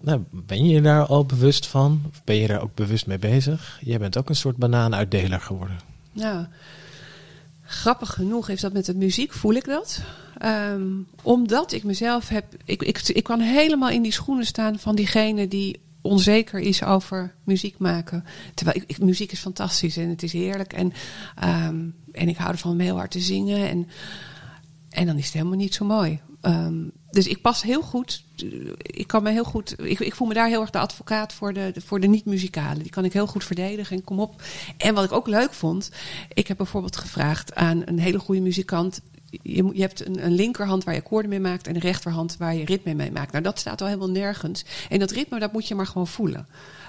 Nou, 0.00 0.22
ben 0.30 0.68
je 0.68 0.80
daar 0.80 1.06
al 1.06 1.26
bewust 1.26 1.66
van? 1.66 2.02
Of 2.08 2.24
ben 2.24 2.36
je 2.36 2.46
daar 2.46 2.62
ook 2.62 2.74
bewust 2.74 3.06
mee 3.06 3.18
bezig? 3.18 3.78
Jij 3.80 3.98
bent 3.98 4.18
ook 4.18 4.28
een 4.28 4.36
soort 4.36 4.56
banaanuitdeler 4.56 5.40
geworden. 5.40 5.78
Nou, 6.12 6.46
grappig 7.64 8.10
genoeg 8.10 8.48
is 8.48 8.60
dat 8.60 8.72
met 8.72 8.84
de 8.84 8.94
muziek 8.94 9.32
voel 9.32 9.54
ik 9.54 9.64
dat. 9.64 10.02
Ehm, 10.38 10.86
omdat 11.22 11.72
ik 11.72 11.84
mezelf 11.84 12.28
heb. 12.28 12.44
Ik, 12.64 12.82
ik, 12.82 13.08
ik 13.08 13.24
kan 13.24 13.40
helemaal 13.40 13.90
in 13.90 14.02
die 14.02 14.12
schoenen 14.12 14.46
staan 14.46 14.78
van 14.78 14.94
diegene 14.94 15.48
die 15.48 15.80
onzeker 16.02 16.60
is 16.60 16.84
over 16.84 17.34
muziek 17.44 17.78
maken. 17.78 18.24
Terwijl 18.54 18.82
ik, 18.86 18.98
muziek 18.98 19.32
is 19.32 19.40
fantastisch 19.40 19.96
en 19.96 20.08
het 20.08 20.22
is 20.22 20.32
heerlijk. 20.32 20.72
En, 20.72 20.92
ehm, 21.36 21.84
en 22.12 22.28
ik 22.28 22.36
hou 22.36 22.50
ervan 22.50 22.72
om 22.72 22.80
heel 22.80 22.96
hard 22.96 23.10
te 23.10 23.20
zingen. 23.20 23.68
En, 23.68 23.88
en 24.90 25.06
dan 25.06 25.16
is 25.16 25.24
het 25.24 25.34
helemaal 25.34 25.58
niet 25.58 25.74
zo 25.74 25.84
mooi. 25.84 26.20
Ehm, 26.40 26.84
dus 27.10 27.26
ik 27.26 27.40
pas 27.40 27.62
heel 27.62 27.82
goed. 27.82 28.24
Ik 28.76 29.06
kan 29.06 29.22
me 29.22 29.30
heel 29.30 29.44
goed. 29.44 29.74
Ik, 29.82 29.98
ik 29.98 30.14
voel 30.14 30.28
me 30.28 30.34
daar 30.34 30.48
heel 30.48 30.60
erg 30.60 30.70
de 30.70 30.78
advocaat 30.78 31.32
voor 31.32 31.52
de, 31.52 31.72
voor 31.76 32.00
de 32.00 32.06
niet-muzikalen. 32.06 32.82
Die 32.82 32.92
kan 32.92 33.04
ik 33.04 33.12
heel 33.12 33.26
goed 33.26 33.44
verdedigen 33.44 33.96
en 33.96 34.04
kom 34.04 34.20
op. 34.20 34.42
En 34.76 34.94
wat 34.94 35.04
ik 35.04 35.12
ook 35.12 35.26
leuk 35.26 35.52
vond. 35.52 35.90
Ik 36.34 36.48
heb 36.48 36.56
bijvoorbeeld 36.56 36.96
gevraagd 36.96 37.54
aan 37.54 37.82
een 37.84 37.98
hele 37.98 38.18
goede 38.18 38.40
muzikant. 38.40 39.00
Je, 39.30 39.70
je 39.72 39.80
hebt 39.80 40.06
een, 40.06 40.24
een 40.24 40.34
linkerhand 40.34 40.84
waar 40.84 40.94
je 40.94 41.00
akkoorden 41.00 41.30
mee 41.30 41.40
maakt. 41.40 41.66
En 41.66 41.74
een 41.74 41.80
rechterhand 41.80 42.36
waar 42.36 42.54
je 42.54 42.64
ritme 42.64 42.94
mee 42.94 43.12
maakt. 43.12 43.32
Nou, 43.32 43.44
dat 43.44 43.58
staat 43.58 43.80
al 43.80 43.86
helemaal 43.86 44.10
nergens. 44.10 44.64
En 44.88 44.98
dat 44.98 45.10
ritme, 45.10 45.38
dat 45.38 45.52
moet 45.52 45.68
je 45.68 45.74
maar 45.74 45.86
gewoon 45.86 46.06
voelen. 46.06 46.48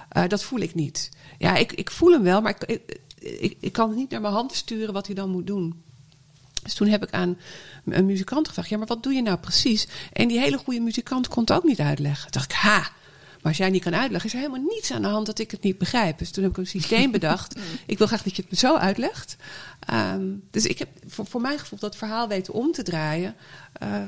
Eh, 0.10 0.28
dat 0.28 0.44
voel 0.44 0.60
ik 0.60 0.76
niet. 0.76 1.10
Ja, 1.38 1.56
ik, 1.56 1.74
ik 1.74 1.92
voel 1.92 2.12
hem 2.12 2.24
wel, 2.24 2.42
maar 2.42 2.56
ik, 2.60 2.82
ik, 3.20 3.58
ik, 3.60 3.72
kan 3.72 3.96
niet 3.96 4.10
naar 4.10 4.22
mijn 4.22 4.34
hand 4.34 4.54
sturen 4.54 4.94
wat 4.94 5.06
hij 5.06 5.16
dan 5.16 5.30
moet 5.30 5.48
doen. 5.48 5.84
Dus 6.64 6.74
toen 6.74 6.88
heb 6.88 7.04
ik 7.04 7.12
aan 7.12 7.38
een 7.86 8.06
muzikant 8.06 8.48
gevraagd: 8.48 8.70
ja, 8.70 8.78
maar 8.78 8.88
wat 8.88 9.04
doe 9.04 9.14
je 9.14 9.22
nou 9.22 9.38
precies? 9.38 9.88
En 10.14 10.28
die 10.28 10.40
hele 10.40 10.58
goede 10.58 10.80
muzikant 10.80 11.28
kon 11.28 11.42
het 11.42 11.52
ook 11.52 11.64
niet 11.64 11.80
uitleggen. 11.80 12.32
Dacht 12.32 12.52
ik, 12.52 12.58
ha. 12.58 12.92
Maar 13.42 13.52
als 13.52 13.58
jij 13.58 13.70
niet 13.70 13.84
kan 13.84 13.96
uitleggen, 13.96 14.30
is 14.30 14.36
er 14.36 14.42
helemaal 14.42 14.70
niets 14.70 14.92
aan 14.92 15.02
de 15.02 15.08
hand 15.08 15.26
dat 15.26 15.40
ik 15.40 15.52
het 15.52 15.64
niet 15.64 15.78
begrijp. 15.78 16.18
Dus 16.18 16.32
toen 16.32 16.44
heb 16.44 16.52
ik 16.52 16.58
een 16.58 16.68
systeem 16.68 17.12
bedacht. 17.12 17.60
Ik 17.86 17.98
wil 17.98 18.08
graag 18.08 18.24
dat 18.24 18.36
je 18.36 18.42
het 18.42 18.52
me 18.52 18.58
zo 18.58 18.76
uitlegt. 18.76 19.36
Ehm, 19.80 20.26
dus 20.52 20.66
ik 20.66 20.80
heb 20.80 20.90
voor, 21.08 21.26
voor 21.26 21.42
mijn 21.42 21.60
gevoel 21.60 21.80
dat 21.80 21.96
verhaal 21.96 22.28
weten 22.28 22.54
om 22.54 22.72
te 22.72 22.84
draaien. 22.84 23.36
eh, 23.74 24.02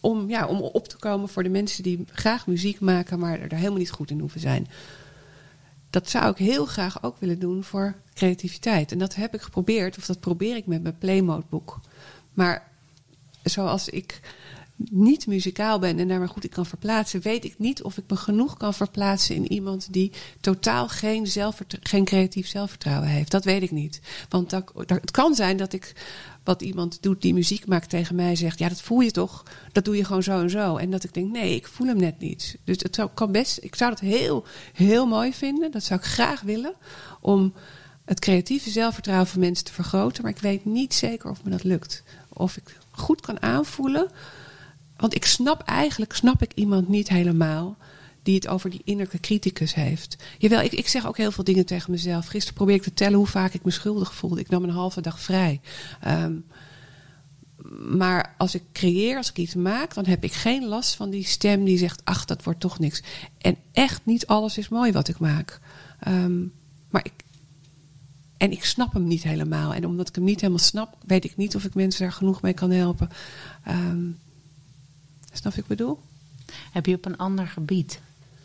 om, 0.00 0.28
ja, 0.28 0.46
om 0.46 0.60
op 0.60 0.88
te 0.88 0.96
komen 0.96 1.28
voor 1.28 1.42
de 1.42 1.48
mensen 1.48 1.82
die 1.82 2.04
graag 2.12 2.46
muziek 2.46 2.80
maken, 2.80 3.18
maar 3.18 3.40
er 3.40 3.54
helemaal 3.54 3.78
niet 3.78 3.90
goed 3.90 4.10
in 4.10 4.20
hoeven 4.20 4.40
zijn. 4.40 4.68
Dat 5.90 6.10
zou 6.10 6.30
ik 6.30 6.36
heel 6.36 6.66
graag 6.66 7.02
ook 7.02 7.16
willen 7.18 7.38
doen 7.38 7.64
voor 7.64 7.94
creativiteit. 8.14 8.92
En 8.92 8.98
dat 8.98 9.14
heb 9.14 9.34
ik 9.34 9.40
geprobeerd, 9.40 9.98
of 9.98 10.06
dat 10.06 10.20
probeer 10.20 10.56
ik 10.56 10.66
met 10.66 10.82
mijn 10.82 10.98
Playmode 10.98 11.44
boek. 11.48 11.80
Maar 12.34 12.68
zoals 13.42 13.88
ik 13.88 14.20
niet 14.90 15.26
muzikaal 15.26 15.78
ben 15.78 15.98
en 15.98 16.08
daar 16.08 16.18
maar 16.18 16.28
goed 16.28 16.44
in 16.44 16.50
kan 16.50 16.66
verplaatsen, 16.66 17.20
weet 17.20 17.44
ik 17.44 17.54
niet 17.58 17.82
of 17.82 17.96
ik 17.96 18.04
me 18.08 18.16
genoeg 18.16 18.56
kan 18.56 18.74
verplaatsen 18.74 19.34
in 19.34 19.52
iemand 19.52 19.92
die 19.92 20.12
totaal 20.40 20.88
geen, 20.88 21.26
geen 21.82 22.04
creatief 22.04 22.46
zelfvertrouwen 22.46 23.08
heeft. 23.08 23.30
Dat 23.30 23.44
weet 23.44 23.62
ik 23.62 23.70
niet. 23.70 24.00
Want 24.28 24.50
dat, 24.50 24.72
het 24.74 25.10
kan 25.10 25.34
zijn 25.34 25.56
dat 25.56 25.72
ik 25.72 25.92
wat 26.44 26.62
iemand 26.62 27.02
doet 27.02 27.22
die 27.22 27.34
muziek 27.34 27.66
maakt 27.66 27.88
tegen 27.88 28.14
mij 28.14 28.36
zegt: 28.36 28.58
Ja, 28.58 28.68
dat 28.68 28.82
voel 28.82 29.00
je 29.00 29.10
toch? 29.10 29.42
Dat 29.72 29.84
doe 29.84 29.96
je 29.96 30.04
gewoon 30.04 30.22
zo 30.22 30.40
en 30.40 30.50
zo. 30.50 30.76
En 30.76 30.90
dat 30.90 31.04
ik 31.04 31.14
denk: 31.14 31.30
Nee, 31.30 31.54
ik 31.54 31.66
voel 31.66 31.86
hem 31.86 31.96
net 31.96 32.18
niet. 32.18 32.58
Dus 32.64 32.76
het 32.82 33.00
kan 33.14 33.32
best, 33.32 33.58
ik 33.62 33.74
zou 33.74 33.90
dat 33.90 34.00
heel, 34.00 34.44
heel 34.72 35.06
mooi 35.06 35.32
vinden. 35.32 35.70
Dat 35.70 35.82
zou 35.82 36.00
ik 36.00 36.06
graag 36.06 36.40
willen. 36.40 36.74
Om 37.20 37.52
het 38.04 38.20
creatieve 38.20 38.70
zelfvertrouwen 38.70 39.26
van 39.26 39.40
mensen 39.40 39.64
te 39.64 39.72
vergroten. 39.72 40.22
Maar 40.22 40.32
ik 40.32 40.38
weet 40.38 40.64
niet 40.64 40.94
zeker 40.94 41.30
of 41.30 41.44
me 41.44 41.50
dat 41.50 41.64
lukt. 41.64 42.02
Of 42.28 42.56
ik 42.56 42.76
goed 42.90 43.20
kan 43.20 43.42
aanvoelen. 43.42 44.10
Want 45.00 45.14
ik 45.14 45.24
snap 45.24 45.62
eigenlijk 45.62 46.12
snap 46.12 46.42
ik 46.42 46.52
iemand 46.54 46.88
niet 46.88 47.08
helemaal 47.08 47.76
die 48.22 48.34
het 48.34 48.48
over 48.48 48.70
die 48.70 48.80
innerlijke 48.84 49.20
criticus 49.20 49.74
heeft. 49.74 50.16
Jawel, 50.38 50.60
ik, 50.60 50.72
ik 50.72 50.88
zeg 50.88 51.06
ook 51.06 51.16
heel 51.16 51.32
veel 51.32 51.44
dingen 51.44 51.66
tegen 51.66 51.90
mezelf. 51.90 52.26
Gisteren 52.26 52.54
probeerde 52.54 52.80
ik 52.82 52.88
te 52.88 52.94
tellen 52.94 53.18
hoe 53.18 53.26
vaak 53.26 53.52
ik 53.52 53.64
me 53.64 53.70
schuldig 53.70 54.14
voelde. 54.14 54.40
Ik 54.40 54.48
nam 54.48 54.62
een 54.62 54.70
halve 54.70 55.00
dag 55.00 55.20
vrij. 55.20 55.60
Ehm, 56.00 56.34
maar 57.88 58.34
als 58.38 58.54
ik 58.54 58.62
creëer, 58.72 59.16
als 59.16 59.30
ik 59.30 59.38
iets 59.38 59.54
maak, 59.54 59.94
dan 59.94 60.06
heb 60.06 60.24
ik 60.24 60.32
geen 60.32 60.68
last 60.68 60.94
van 60.94 61.10
die 61.10 61.24
stem 61.24 61.64
die 61.64 61.78
zegt: 61.78 62.04
Ach, 62.04 62.24
dat 62.24 62.44
wordt 62.44 62.60
toch 62.60 62.78
niks. 62.78 63.02
En 63.38 63.56
echt 63.72 64.00
niet 64.04 64.26
alles 64.26 64.58
is 64.58 64.68
mooi 64.68 64.92
wat 64.92 65.08
ik 65.08 65.18
maak. 65.18 65.60
Ehm, 66.00 66.40
maar 66.90 67.04
ik. 67.04 67.12
En 68.36 68.52
ik 68.52 68.64
snap 68.64 68.92
hem 68.92 69.06
niet 69.06 69.22
helemaal. 69.22 69.74
En 69.74 69.86
omdat 69.86 70.08
ik 70.08 70.14
hem 70.14 70.24
niet 70.24 70.40
helemaal 70.40 70.62
snap, 70.62 70.96
weet 71.06 71.24
ik 71.24 71.36
niet 71.36 71.56
of 71.56 71.64
ik 71.64 71.74
mensen 71.74 72.02
daar 72.02 72.12
genoeg 72.12 72.42
mee 72.42 72.54
kan 72.54 72.70
helpen. 72.70 73.08
Ehm, 73.64 74.06
snap 75.40 75.54
je 75.54 75.60
wat 75.60 75.70
ik 75.70 75.76
bedoel? 75.76 76.00
Heb 76.72 76.86
je 76.86 76.94
op 76.94 77.04
een 77.04 77.16
ander 77.16 77.46
gebied 77.46 78.00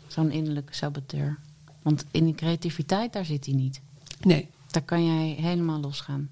zo'n 0.06 0.30
innerlijke 0.30 0.74
saboteur? 0.74 1.38
Want 1.82 2.04
in 2.10 2.24
die 2.24 2.34
creativiteit, 2.34 3.12
daar 3.12 3.24
zit 3.24 3.46
hij 3.46 3.54
niet. 3.54 3.80
Nee. 4.20 4.48
Daar 4.70 4.82
kan 4.82 5.06
jij 5.06 5.36
helemaal 5.40 5.80
losgaan. 5.80 6.30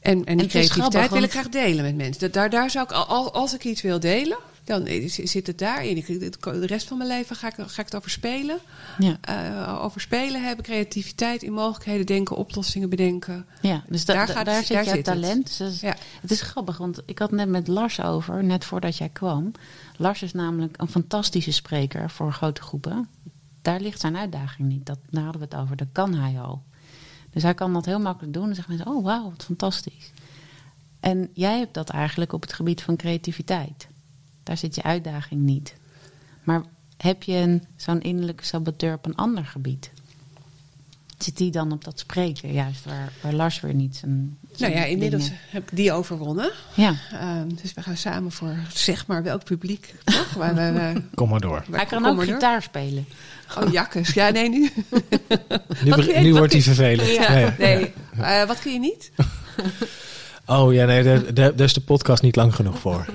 En, 0.00 0.24
en 0.24 0.38
die 0.38 0.46
creativiteit 0.48 0.90
grappig, 0.90 1.10
wil 1.10 1.22
ik 1.22 1.30
graag 1.30 1.48
delen 1.48 1.84
met 1.84 1.96
mensen. 1.96 2.20
Dat, 2.20 2.32
daar, 2.32 2.50
daar 2.50 2.70
zou 2.70 2.84
ik, 2.84 2.92
al- 2.92 3.06
al, 3.06 3.32
als 3.32 3.54
ik 3.54 3.64
iets 3.64 3.82
wil 3.82 4.00
delen, 4.00 4.38
dan 4.64 4.86
is- 4.86 5.14
zit 5.14 5.46
het 5.46 5.58
daarin. 5.58 5.96
Ik, 5.96 6.06
het- 6.06 6.36
de 6.42 6.66
rest 6.66 6.88
van 6.88 6.96
mijn 6.96 7.08
leven 7.10 7.36
ga 7.36 7.46
ik, 7.48 7.54
ga 7.56 7.80
ik 7.80 7.84
het 7.86 7.96
over 7.96 8.10
spelen. 8.10 8.58
Ja, 8.98 9.16
Eh, 9.20 9.82
over 9.84 10.00
spelen 10.00 10.42
hebben, 10.44 10.64
creativiteit 10.64 11.42
in 11.42 11.52
mogelijkheden 11.52 12.06
denken, 12.06 12.36
oplossingen 12.36 12.88
bedenken. 12.88 13.46
ja 13.62 13.84
dus 13.88 14.04
da- 14.04 14.14
Daar 14.14 14.26
da- 14.26 14.32
gaat- 14.32 14.44
daar, 14.44 14.58
zit 14.64 14.68
daar 14.68 14.84
jouw 14.84 14.94
zit 14.94 15.06
het. 15.06 15.14
talent. 15.20 15.58
Dus 15.58 15.80
Ja. 15.80 15.96
Het 16.20 16.30
is 16.30 16.40
grappig, 16.42 16.76
want 16.78 17.02
ik 17.06 17.18
had 17.18 17.30
net 17.30 17.48
met 17.48 17.68
Lars 17.68 18.00
over, 18.00 18.44
net 18.44 18.64
voordat 18.64 18.96
jij 18.96 19.08
kwam. 19.08 19.52
Lars 19.96 20.22
is 20.22 20.32
namelijk 20.32 20.80
een 20.80 20.88
fantastische 20.88 21.52
spreker 21.52 22.10
voor 22.10 22.32
grote 22.32 22.62
groepen. 22.62 23.08
Daar 23.62 23.80
ligt 23.80 24.00
zijn 24.00 24.16
uitdaging 24.16 24.68
niet. 24.68 24.86
Dat, 24.86 24.98
daar 25.10 25.22
hadden 25.24 25.40
we 25.40 25.46
het 25.50 25.56
over. 25.64 25.76
Dat 25.76 25.88
kan 25.92 26.14
hij 26.14 26.40
al. 26.40 26.62
Dus 27.30 27.42
hij 27.42 27.54
kan 27.54 27.72
dat 27.72 27.84
heel 27.84 28.00
makkelijk 28.00 28.32
doen. 28.34 28.48
En 28.48 28.54
zeggen 28.54 28.74
mensen, 28.76 28.92
oh 28.94 29.04
wauw, 29.04 29.30
wat 29.30 29.44
fantastisch. 29.44 30.12
En 31.00 31.30
jij 31.32 31.58
hebt 31.58 31.74
dat 31.74 31.88
eigenlijk 31.90 32.32
op 32.32 32.40
het 32.42 32.52
gebied 32.52 32.82
van 32.82 32.96
creativiteit. 32.96 33.88
Daar 34.50 34.58
zit 34.58 34.74
je 34.74 34.82
uitdaging 34.82 35.40
niet. 35.40 35.74
Maar 36.42 36.62
heb 36.96 37.22
je 37.22 37.32
een- 37.34 37.64
zo'n 37.76 38.00
innerlijke 38.00 38.44
saboteur 38.44 38.94
op 38.94 39.06
een 39.06 39.14
ander 39.16 39.44
gebied? 39.44 39.90
Zit 41.18 41.36
die 41.36 41.50
dan 41.50 41.72
op 41.72 41.84
dat 41.84 41.98
spreken, 41.98 42.52
juist 42.52 42.84
waar, 42.84 43.12
waar 43.22 43.32
Lars 43.32 43.60
weer 43.60 43.74
niet 43.74 43.96
zijn. 43.96 44.36
zijn 44.52 44.70
Nou 44.72 44.82
ja, 44.82 44.88
inmiddels 44.90 45.22
dingen- 45.24 45.38
heb 45.48 45.62
ik 45.70 45.76
die 45.76 45.92
overwonnen. 45.92 46.50
Ja, 46.74 46.94
Ehm, 47.12 47.48
dus 47.62 47.74
we 47.74 47.82
gaan 47.82 47.96
samen 47.96 48.32
voor 48.32 48.54
zeg 48.72 49.06
maar 49.06 49.22
welk 49.22 49.44
publiek. 49.44 49.94
Toch? 50.04 50.32
Waar 50.34 50.54
we, 50.54 51.02
Kom 51.14 51.28
maar 51.28 51.40
door. 51.40 51.64
waar 51.68 51.78
hij 51.80 51.88
kan 51.88 52.04
ook 52.06 52.16
door. 52.16 52.24
gitaar 52.24 52.62
spelen. 52.62 53.04
Oh, 53.58 53.72
jakkes. 53.72 54.08
Ja, 54.14 54.30
nee, 54.30 54.48
nu. 54.48 54.58
Nu, 55.84 56.22
je- 56.22 56.32
wordt 56.32 56.52
hij 56.52 56.62
vervelend. 56.62 57.08
Ja, 57.08 57.32
Ja, 57.32 57.38
ja. 57.38 57.54
nee. 57.58 57.92
Eh, 58.20 58.44
wat 58.44 58.58
kun 58.60 58.72
je 58.72 58.78
niet? 58.78 59.10
Oh 60.46 60.72
ja, 60.72 60.84
nee, 60.86 61.02
daar, 61.02 61.34
daar, 61.34 61.56
daar 61.56 61.66
is 61.66 61.72
de 61.72 61.80
podcast 61.80 62.22
niet 62.22 62.36
lang 62.36 62.54
genoeg 62.54 62.78
voor. 62.78 63.06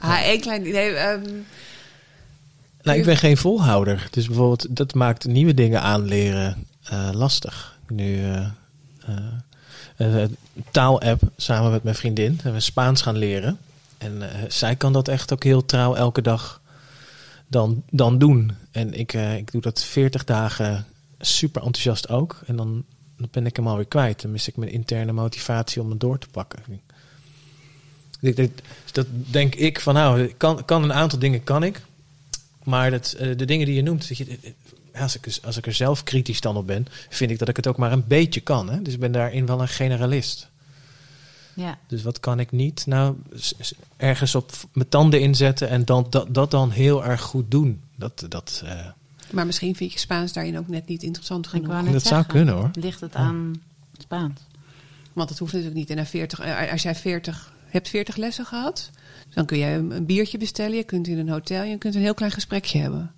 Ah, 0.00 0.20
één 0.20 0.40
klein... 0.40 0.62
Nee, 0.62 0.92
ehm, 0.92 1.22
Nou, 2.82 2.98
ik 2.98 3.04
ben 3.04 3.16
geen 3.16 3.36
volhouder. 3.36 4.08
Dus 4.10 4.26
bijvoorbeeld, 4.26 4.76
dat 4.76 4.94
maakt 4.94 5.26
nieuwe 5.26 5.54
dingen 5.54 5.82
aanleren 5.82 6.66
eh 6.84 7.08
lastig. 7.12 7.78
Nu, 7.88 8.22
eh 8.24 8.46
eh, 9.98 10.22
eh, 10.22 10.30
taal-app 10.70 11.22
samen 11.36 11.70
met 11.70 11.82
mijn 11.82 11.94
vriendin. 11.94 12.32
Hebben 12.34 12.52
we 12.52 12.60
Spaans 12.60 13.02
gaan 13.02 13.16
leren. 13.16 13.58
En 13.98 14.22
zij 14.48 14.76
kan 14.76 14.92
dat 14.92 15.08
echt 15.08 15.32
ook 15.32 15.44
heel 15.44 15.64
trouw 15.64 15.94
elke 15.94 16.22
dag 16.22 16.60
dan, 17.46 17.82
dan 17.90 18.18
doen. 18.18 18.52
En 18.70 18.94
ik, 18.94 19.12
ik 19.12 19.52
doe 19.52 19.60
dat 19.60 19.82
40 19.82 20.24
dagen 20.24 20.86
super 21.18 21.62
enthousiast 21.62 22.08
ook. 22.08 22.40
En 22.46 22.56
dan, 22.56 22.84
dan 23.16 23.28
ben 23.30 23.46
ik 23.46 23.56
hem 23.56 23.68
alweer 23.68 23.86
kwijt. 23.86 24.22
Dan 24.22 24.30
mis 24.30 24.48
ik 24.48 24.56
mijn 24.56 24.72
interne 24.72 25.12
motivatie 25.12 25.82
om 25.82 25.90
het 25.90 26.00
door 26.00 26.18
te 26.18 26.28
pakken. 26.28 26.58
Ik 28.20 28.36
denk- 28.36 28.56
dus 28.82 28.92
dat 28.92 29.06
denk 29.10 29.54
ik 29.54 29.80
van 29.80 29.94
nou, 29.94 30.26
kan, 30.26 30.64
kan 30.64 30.82
een 30.82 30.92
aantal 30.92 31.18
dingen 31.18 31.44
kan 31.44 31.62
ik. 31.62 31.80
Maar 32.64 32.90
dat, 32.90 33.12
eh, 33.12 33.36
de 33.36 33.44
dingen 33.44 33.66
die 33.66 33.74
je 33.74 33.82
noemt, 33.82 34.08
weet 34.08 34.18
je, 34.18 34.38
eh, 34.92 35.02
als, 35.02 35.16
ik, 35.16 35.26
er- 35.26 35.38
als 35.44 35.56
ik 35.56 35.66
er 35.66 35.72
zelf 35.74 36.02
kritisch 36.02 36.40
dan 36.40 36.56
op 36.56 36.66
ben, 36.66 36.86
vind 37.08 37.30
ik 37.30 37.38
dat 37.38 37.48
ik 37.48 37.56
het 37.56 37.66
ook 37.66 37.76
maar 37.76 37.92
een 37.92 38.04
beetje 38.06 38.40
kan. 38.40 38.70
Hè? 38.70 38.82
Dus 38.82 38.94
ik 38.94 39.00
ben 39.00 39.12
daarin 39.12 39.46
wel 39.46 39.60
een 39.60 39.68
generalist. 39.68 40.48
Ja, 41.54 41.78
Dus 41.86 42.02
wat 42.02 42.20
kan 42.20 42.40
ik 42.40 42.50
niet? 42.52 42.86
Nou, 42.86 43.14
ergens 43.96 44.34
op 44.34 44.52
mijn 44.72 44.88
tanden 44.88 45.20
inzetten 45.20 45.68
en 45.68 45.84
dan, 45.84 46.06
dat, 46.10 46.34
dat 46.34 46.50
dan 46.50 46.70
heel 46.70 47.04
erg 47.04 47.20
goed 47.20 47.50
doen. 47.50 47.80
Dat, 47.96 48.26
dat, 48.28 48.62
eh, 48.64 48.86
maar 49.30 49.46
misschien 49.46 49.76
vind 49.76 49.92
je 49.92 49.98
Spaans 49.98 50.32
daarin 50.32 50.58
ook 50.58 50.68
net 50.68 50.86
niet 50.88 51.02
interessant 51.02 51.44
ik 51.44 51.50
genoeg. 51.50 51.66
wou 51.66 51.82
net 51.82 51.92
dat 51.92 52.02
zou 52.02 52.14
zeggen, 52.14 52.32
kunnen 52.34 52.54
hoor. 52.54 52.70
Ligt 52.72 53.00
het 53.00 53.14
aan 53.14 53.62
Spaans? 53.98 54.40
Want 55.12 55.28
dat 55.28 55.38
hoeft 55.38 55.52
natuurlijk 55.52 55.78
niet. 55.80 55.90
En 55.90 55.96
na 55.96 56.06
40, 56.06 56.38
eh, 56.40 56.72
als 56.72 56.82
jij 56.82 56.94
40 56.94 57.52
Je 57.52 57.57
hebt 57.68 57.88
40 57.88 58.16
lessen 58.16 58.44
gehad. 58.44 58.90
Dan 59.34 59.46
kun 59.46 59.58
je 59.58 59.66
een, 59.66 59.90
een 59.90 60.06
biertje 60.06 60.38
bestellen. 60.38 60.76
Je 60.76 60.84
kunt 60.84 61.06
in 61.08 61.18
een 61.18 61.28
hotel. 61.28 61.62
Je 61.62 61.78
kunt 61.78 61.94
een 61.94 62.00
heel 62.00 62.14
klein 62.14 62.32
gesprekje 62.32 62.78
hebben. 62.78 63.12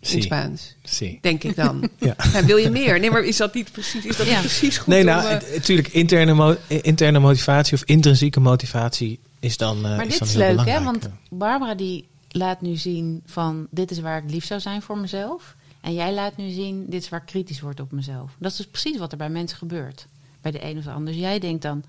In. 0.00 0.22
Spaans. 0.22 0.74
Denk 1.20 1.42
ik 1.44 1.56
dan. 1.56 1.88
Ja. 1.98 2.14
Ja, 2.32 2.44
wil 2.44 2.56
je 2.56 2.70
meer? 2.70 3.00
Nee, 3.00 3.10
maar 3.10 3.22
is 3.24 3.36
dat 3.36 3.54
niet 3.54 3.72
precies, 3.72 4.04
is 4.04 4.16
dat 4.16 4.26
Ja. 4.26 4.32
niet 4.32 4.40
precies 4.40 4.78
goed? 4.78 4.86
Nee, 4.86 5.04
nou, 5.04 5.28
eh, 5.28 5.54
natuurlijk, 5.54 5.88
interne, 5.88 6.34
mo- 6.34 6.56
interne 6.68 7.18
motivatie 7.18 7.74
of 7.74 7.84
intrinsieke 7.84 8.40
motivatie 8.40 9.18
is 9.40 9.56
dan. 9.56 9.76
eh, 9.76 9.82
Maar 9.82 10.06
is 10.06 10.10
dit 10.10 10.18
dan 10.18 10.28
is 10.28 10.34
heel 10.34 10.42
leuk, 10.42 10.66
hè? 10.66 10.78
belangrijk. 10.78 10.84
Want 10.84 11.08
Barbara 11.30 11.74
die 11.74 12.04
laat 12.28 12.60
nu 12.60 12.76
zien 12.76 13.22
van 13.26 13.66
dit 13.70 13.90
is 13.90 14.00
waar 14.00 14.24
ik 14.24 14.30
lief 14.30 14.44
zou 14.44 14.60
zijn 14.60 14.82
voor 14.82 14.98
mezelf. 14.98 15.54
En 15.80 15.94
jij 15.94 16.12
laat 16.14 16.36
nu 16.36 16.50
zien 16.50 16.84
dit 16.88 17.02
is 17.02 17.08
waar 17.08 17.20
ik 17.20 17.26
kritisch 17.26 17.60
word 17.60 17.80
op 17.80 17.92
mezelf. 17.92 18.30
Dat 18.38 18.50
is 18.50 18.56
dus 18.56 18.66
precies 18.66 18.98
wat 18.98 19.12
er 19.12 19.18
bij 19.18 19.28
mensen 19.30 19.58
gebeurt. 19.58 20.06
Bij 20.40 20.52
de 20.52 20.64
een 20.64 20.78
of 20.78 20.84
de 20.84 20.90
ander. 20.90 21.12
Dus 21.12 21.22
jij 21.22 21.38
denkt 21.38 21.62
dan, 21.62 21.76
nou, 21.78 21.88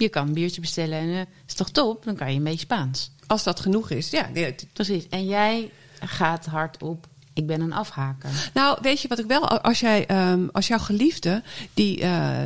je 0.00 0.08
kan 0.08 0.26
een 0.26 0.34
biertje 0.34 0.60
bestellen 0.60 0.98
en 0.98 1.10
eh 1.10 1.20
is 1.46 1.54
toch 1.54 1.70
top? 1.70 2.04
Dan 2.04 2.16
kan 2.16 2.30
je 2.30 2.36
een 2.36 2.44
beetje 2.44 2.58
Spaans. 2.58 3.10
als 3.26 3.42
dat 3.42 3.60
genoeg 3.60 3.90
is. 3.90 4.10
Ja, 4.10 4.28
Precies. 4.72 5.08
En 5.08 5.24
jij 5.26 5.70
gaat 6.00 6.46
hard 6.46 6.82
op, 6.82 7.06
ik 7.34 7.46
ben 7.46 7.60
een 7.60 7.72
afhaker. 7.72 8.50
Nou, 8.54 8.78
weet 8.82 9.02
je 9.02 9.08
wat 9.08 9.18
ik 9.18 9.26
wel, 9.26 9.48
als, 9.48 9.80
jij, 9.80 10.06
ehm, 10.06 10.46
als 10.52 10.66
jouw 10.66 10.78
geliefde, 10.78 11.42
die 11.74 12.00
eh, 12.00 12.38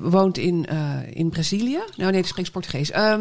woont 0.00 0.38
in, 0.38 0.66
eh, 0.66 0.98
in 1.12 1.28
Brazilië. 1.28 1.80
Nou 1.96 2.10
nee, 2.10 2.20
dat 2.20 2.30
spreekt 2.30 2.52
Portugees. 2.52 2.90
Eh, 2.90 3.18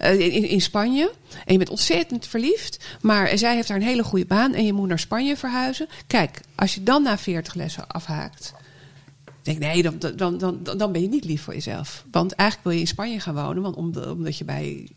in, 0.00 0.48
in 0.48 0.60
Spanje. 0.60 1.12
En 1.44 1.52
je 1.52 1.58
bent 1.58 1.70
ontzettend 1.70 2.26
verliefd. 2.26 2.84
Maar 3.00 3.38
zij 3.38 3.54
heeft 3.54 3.68
daar 3.68 3.76
een 3.76 3.82
hele 3.82 4.04
goede 4.04 4.26
baan. 4.26 4.54
En 4.54 4.64
je 4.64 4.72
moet 4.72 4.88
naar 4.88 4.98
Spanje 4.98 5.36
verhuizen. 5.36 5.88
Kijk, 6.06 6.40
als 6.54 6.74
je 6.74 6.82
dan 6.82 7.02
na 7.02 7.18
40 7.18 7.54
lessen 7.54 7.86
afhaakt. 7.86 8.54
Denk 9.44 9.56
ik, 9.58 9.62
nee, 9.62 9.82
dan, 9.82 9.98
dan, 10.16 10.38
dan, 10.38 10.58
dan, 10.76 10.92
ben 10.92 11.00
je 11.02 11.08
niet 11.08 11.24
lief 11.24 11.42
voor 11.42 11.54
jezelf. 11.54 12.04
Want 12.10 12.32
eigenlijk 12.32 12.68
wil 12.68 12.76
je 12.78 12.84
in 12.84 12.92
Spanje 12.92 13.20
gaan 13.20 13.34
wonen. 13.34 13.62
Want 13.62 13.76
om, 13.76 13.96
omdat 13.96 14.38
je 14.38 14.44
bij 14.44 14.88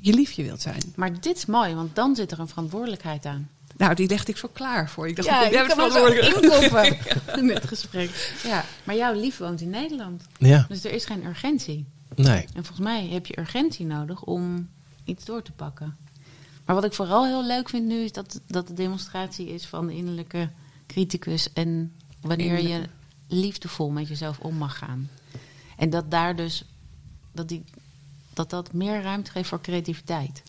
je 0.00 0.12
liefje 0.14 0.42
wilt 0.42 0.60
zijn. 0.60 0.82
Maar 0.96 1.20
dit 1.20 1.36
is 1.36 1.46
mooi, 1.46 1.74
want 1.74 1.94
dan 1.94 2.14
zit 2.16 2.32
er 2.32 2.40
een 2.40 2.48
verantwoordelijkheid 2.48 3.24
aan. 3.26 3.48
Nou, 3.76 3.94
die 3.94 4.08
legde 4.08 4.32
ik 4.32 4.38
zo 4.38 4.48
klaar 4.52 4.90
voor. 4.90 5.08
Ik 5.08 5.16
dacht, 5.16 5.28
Ja, 5.28 5.44
ik 5.44 5.50
je 5.50 5.56
heb 5.56 5.66
kan 5.66 5.78
het 5.80 5.92
hem 5.94 6.02
zo 6.02 6.10
verantwoordelijk. 6.12 7.04
inkoppen 7.04 7.44
met 7.46 7.54
het 7.56 7.66
gesprek. 7.66 8.34
Ja. 8.44 8.64
Maar 8.84 8.96
jouw 8.96 9.14
lief 9.14 9.38
woont 9.38 9.60
in 9.60 9.70
Nederland. 9.70 10.22
Ja, 10.38 10.64
Dus 10.68 10.84
er 10.84 10.92
is 10.92 11.04
geen 11.04 11.24
urgentie. 11.26 11.84
nee. 12.14 12.40
En 12.54 12.64
volgens 12.64 12.78
mij 12.86 13.06
heb 13.08 13.26
je 13.26 13.38
urgentie 13.38 13.86
nodig 13.86 14.22
om 14.22 14.68
iets 15.04 15.24
door 15.24 15.42
te 15.42 15.52
pakken. 15.52 15.96
Maar 16.64 16.74
wat 16.74 16.84
ik 16.84 16.92
vooral 16.92 17.26
heel 17.26 17.46
leuk 17.46 17.68
vind 17.68 17.86
nu 17.86 17.96
is 18.00 18.12
dat, 18.12 18.40
dat 18.46 18.66
de 18.66 18.74
demonstratie 18.74 19.48
is 19.48 19.66
van 19.66 19.86
de 19.86 19.94
innerlijke 19.94 20.48
criticus. 20.86 21.52
En 21.52 21.92
wanneer 22.20 22.60
je 22.68 22.82
liefdevol 23.28 23.90
met 23.90 24.08
jezelf 24.08 24.38
om 24.38 24.56
mag 24.56 24.78
gaan. 24.78 25.10
En 25.76 25.90
dat 25.90 26.10
daar 26.10 26.36
dus 26.36 26.64
dat, 27.32 27.48
die, 27.48 27.64
dat 28.32 28.50
dat 28.50 28.72
meer 28.72 29.02
ruimte 29.02 29.30
geeft 29.30 29.48
voor 29.48 29.60
creativiteit. 29.60 30.42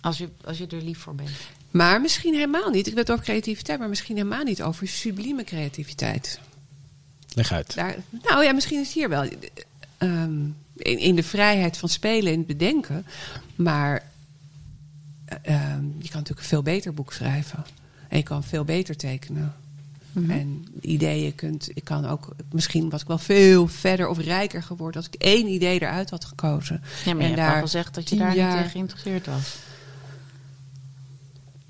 Als 0.00 0.18
je, 0.18 0.28
als 0.44 0.58
je 0.58 0.66
er 0.66 0.82
lief 0.82 0.98
voor 0.98 1.14
bent. 1.14 1.30
Maar 1.70 2.00
misschien 2.00 2.34
helemaal 2.34 2.70
niet. 2.70 2.86
Ik 2.86 2.92
wil 2.92 3.02
het 3.02 3.10
over 3.10 3.24
creativiteit, 3.24 3.78
maar 3.78 3.88
misschien 3.88 4.16
helemaal 4.16 4.44
niet 4.44 4.62
over 4.62 4.88
sublieme 4.88 5.44
creativiteit. 5.44 6.40
Leg 7.34 7.52
uit. 7.52 7.74
Daar, 7.74 7.96
nou 8.22 8.44
ja, 8.44 8.52
misschien 8.52 8.80
is 8.80 8.86
het 8.86 8.94
hier 8.94 9.08
wel. 9.08 9.28
ehm, 9.98 10.44
in, 10.76 10.98
in 10.98 11.14
de 11.14 11.22
vrijheid 11.22 11.76
van 11.76 11.88
spelen 11.88 12.32
en 12.32 12.46
bedenken. 12.46 13.06
Maar 13.54 14.10
eh, 15.24 15.36
ehm, 15.42 15.84
je 15.84 16.08
kan 16.08 16.18
natuurlijk 16.18 16.38
een 16.38 16.44
veel 16.44 16.62
beter 16.62 16.94
boek 16.94 17.12
schrijven. 17.12 17.64
En 18.08 18.16
je 18.16 18.22
kan 18.22 18.44
veel 18.44 18.64
beter 18.64 18.96
tekenen. 18.96 19.54
Mhm. 20.22 20.30
En 20.30 20.64
ideeën 20.80 21.34
kunt. 21.34 21.68
Ik 21.74 21.84
kan 21.84 22.06
ook. 22.06 22.28
Misschien 22.52 22.90
was 22.90 23.00
ik 23.02 23.06
wel 23.06 23.18
veel 23.18 23.66
verder 23.68 24.08
of 24.08 24.18
rijker 24.18 24.62
geworden. 24.62 24.96
als 24.96 25.10
ik 25.12 25.20
één 25.22 25.46
idee 25.46 25.80
eruit 25.80 26.10
had 26.10 26.24
gekozen. 26.24 26.80
Ja, 27.04 27.12
maar 27.14 27.22
En 27.22 27.30
je 27.30 27.34
hebt 27.34 27.36
daar 27.36 27.54
al 27.54 27.60
gezegd 27.60 27.94
dat 27.94 28.08
je 28.08 28.16
daar 28.16 28.36
jaar- 28.36 28.54
niet 28.56 28.64
in 28.64 28.70
geïnteresseerd 28.70 29.26
was. 29.26 29.56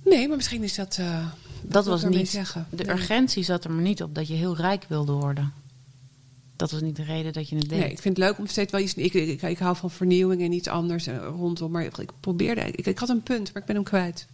Nee, 0.05 0.27
maar 0.29 0.37
misschien 0.37 0.63
is 0.63 0.75
dat. 0.75 0.97
eh, 1.01 1.27
Dat 1.63 1.87
was 1.87 2.03
ik 2.03 2.09
niet. 2.09 2.29
zeggen. 2.29 2.67
De 2.71 2.85
Nee. 2.85 2.95
urgentie 2.95 3.43
zat 3.43 3.65
er 3.65 3.71
maar 3.73 3.83
niet 3.83 4.03
op 4.03 4.15
dat 4.15 4.29
je 4.29 4.35
heel 4.35 4.57
rijk 4.57 4.85
wilde 4.89 5.13
worden. 5.13 5.53
Dat 6.57 6.71
was 6.71 6.81
niet 6.81 6.97
de 6.97 7.03
reden 7.05 7.33
dat 7.33 7.49
je 7.49 7.57
het 7.57 7.69
deed. 7.69 7.79
Nee, 7.79 7.91
ik 7.91 7.99
vind 8.01 8.17
het 8.17 8.27
leuk 8.27 8.39
om 8.39 8.47
steeds 8.47 8.73
wel 8.73 8.81
iets. 8.81 8.95
Ik, 8.95 9.15
ik, 9.15 9.43
ik 9.43 9.59
hou 9.59 9.77
van 9.77 9.91
vernieuwing 9.91 10.43
en 10.43 10.53
iets 10.53 10.69
anders 10.69 11.07
eh, 11.07 11.17
rondom. 11.17 11.71
Maar 11.71 11.85
ik, 11.85 11.99
ik 11.99 12.11
probeerde. 12.21 12.61
Ik, 12.61 12.87
ik 12.87 12.99
had 12.99 13.09
een 13.09 13.23
punt, 13.23 13.53
maar 13.53 13.63
ik 13.63 13.67
ben 13.69 13.75
hem 13.77 13.85
kwijt. 13.85 14.27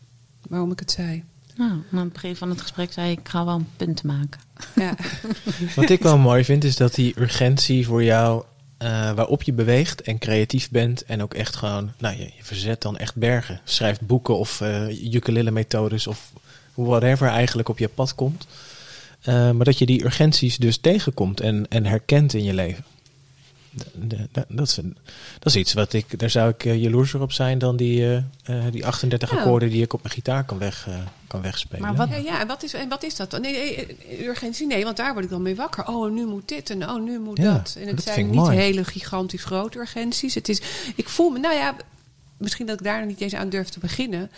Waarom 0.48 0.70
ik 0.72 0.78
het 0.78 0.90
zei. 0.90 1.24
Nou, 1.56 1.70
aan 1.70 1.98
het 1.98 2.12
begin 2.12 2.36
van 2.36 2.50
het 2.50 2.60
gesprek 2.60 2.92
zei 2.92 3.10
ik, 3.10 3.18
ik 3.18 3.28
ga 3.28 3.44
wel 3.44 3.54
een 3.54 3.68
punt 3.76 4.02
maken. 4.02 4.40
Ja. 4.74 4.94
Wat 5.76 5.90
ik 5.90 6.02
wel 6.02 6.18
mooi 6.18 6.44
vind, 6.44 6.64
is 6.64 6.76
dat 6.76 6.94
die 6.94 7.20
urgentie 7.20 7.86
voor 7.86 8.04
jou, 8.04 8.44
eh, 8.78 9.12
waarop 9.12 9.42
je 9.42 9.52
beweegt 9.52 10.02
en 10.02 10.18
creatief 10.18 10.70
bent 10.70 11.04
en 11.04 11.22
ook 11.22 11.34
echt 11.34 11.56
gewoon, 11.56 11.92
nou, 11.98 12.16
je, 12.16 12.22
je 12.22 12.44
verzet 12.44 12.82
dan 12.82 12.96
echt 12.96 13.14
bergen. 13.14 13.60
Schrijft 13.64 14.00
boeken 14.00 14.38
of 14.38 14.60
eh 14.60 15.12
ukulele-methodes 15.14 16.06
of 16.06 16.32
whatever 16.74 17.28
eigenlijk 17.28 17.68
op 17.68 17.78
je 17.78 17.88
pad 17.88 18.14
komt. 18.14 18.46
Eh, 19.20 19.50
maar 19.50 19.64
dat 19.64 19.78
je 19.78 19.86
die 19.86 20.04
urgenties 20.04 20.56
dus 20.56 20.76
tegenkomt 20.76 21.40
en, 21.40 21.66
en 21.68 21.86
herkent 21.86 22.34
in 22.34 22.44
je 22.44 22.54
leven. 22.54 22.84
Dat, 24.48 24.68
is 24.68 24.74
dat 24.74 24.84
is 25.44 25.56
iets 25.56 25.72
wat 25.72 25.92
ik, 25.92 26.18
daar 26.18 26.30
zou 26.30 26.48
ik 26.50 26.64
eh, 26.64 26.82
jaloerser 26.82 27.20
op 27.20 27.32
zijn 27.32 27.58
dan 27.58 27.76
die, 27.76 28.02
eh, 28.04 28.16
eh, 28.66 28.72
die 28.72 28.86
38 28.86 29.30
Ja. 29.30 29.36
akkoorden 29.36 29.70
die 29.70 29.82
ik 29.82 29.92
op 29.92 30.02
mijn 30.02 30.14
gitaar 30.14 30.44
kan, 30.44 30.58
weg, 30.58 30.88
kan 31.26 31.42
wegspelen. 31.42 31.82
Maar 31.82 31.94
wat- 31.94 32.08
Ja, 32.08 32.16
ja, 32.16 32.40
en 32.40 32.46
wat 32.46 32.62
is, 32.62 32.72
en 32.74 32.88
wat 32.88 33.02
is 33.02 33.16
dat 33.16 33.30
dan? 33.30 33.40
Nee, 33.40 33.52
nee, 33.52 34.26
urgentie, 34.26 34.66
nee, 34.66 34.84
want 34.84 34.96
daar 34.96 35.12
word 35.12 35.24
ik 35.24 35.30
dan 35.30 35.42
mee 35.42 35.56
wakker. 35.56 35.86
Oh, 35.86 36.10
nu 36.12 36.26
moet 36.26 36.48
dit 36.48 36.70
en 36.70 36.88
oh, 36.90 37.02
nu 37.02 37.18
moet 37.18 37.38
Ja, 37.38 37.52
dat. 37.52 37.74
En 37.80 37.86
het 37.86 37.96
dat 37.96 38.04
zijn 38.04 38.26
niet 38.26 38.34
mooi. 38.34 38.56
hele 38.56 38.84
gigantisch 38.84 39.44
grote 39.44 39.78
urgenties. 39.78 40.34
Het 40.34 40.48
is, 40.48 40.60
ik 40.94 41.08
voel 41.08 41.30
me, 41.30 41.38
nou 41.38 41.54
ja, 41.54 41.76
misschien 42.36 42.66
dat 42.66 42.78
ik 42.80 42.84
daar 42.86 42.98
nog 42.98 43.08
niet 43.08 43.20
eens 43.20 43.34
aan 43.34 43.48
durf 43.48 43.68
te 43.68 43.78
beginnen. 43.78 44.30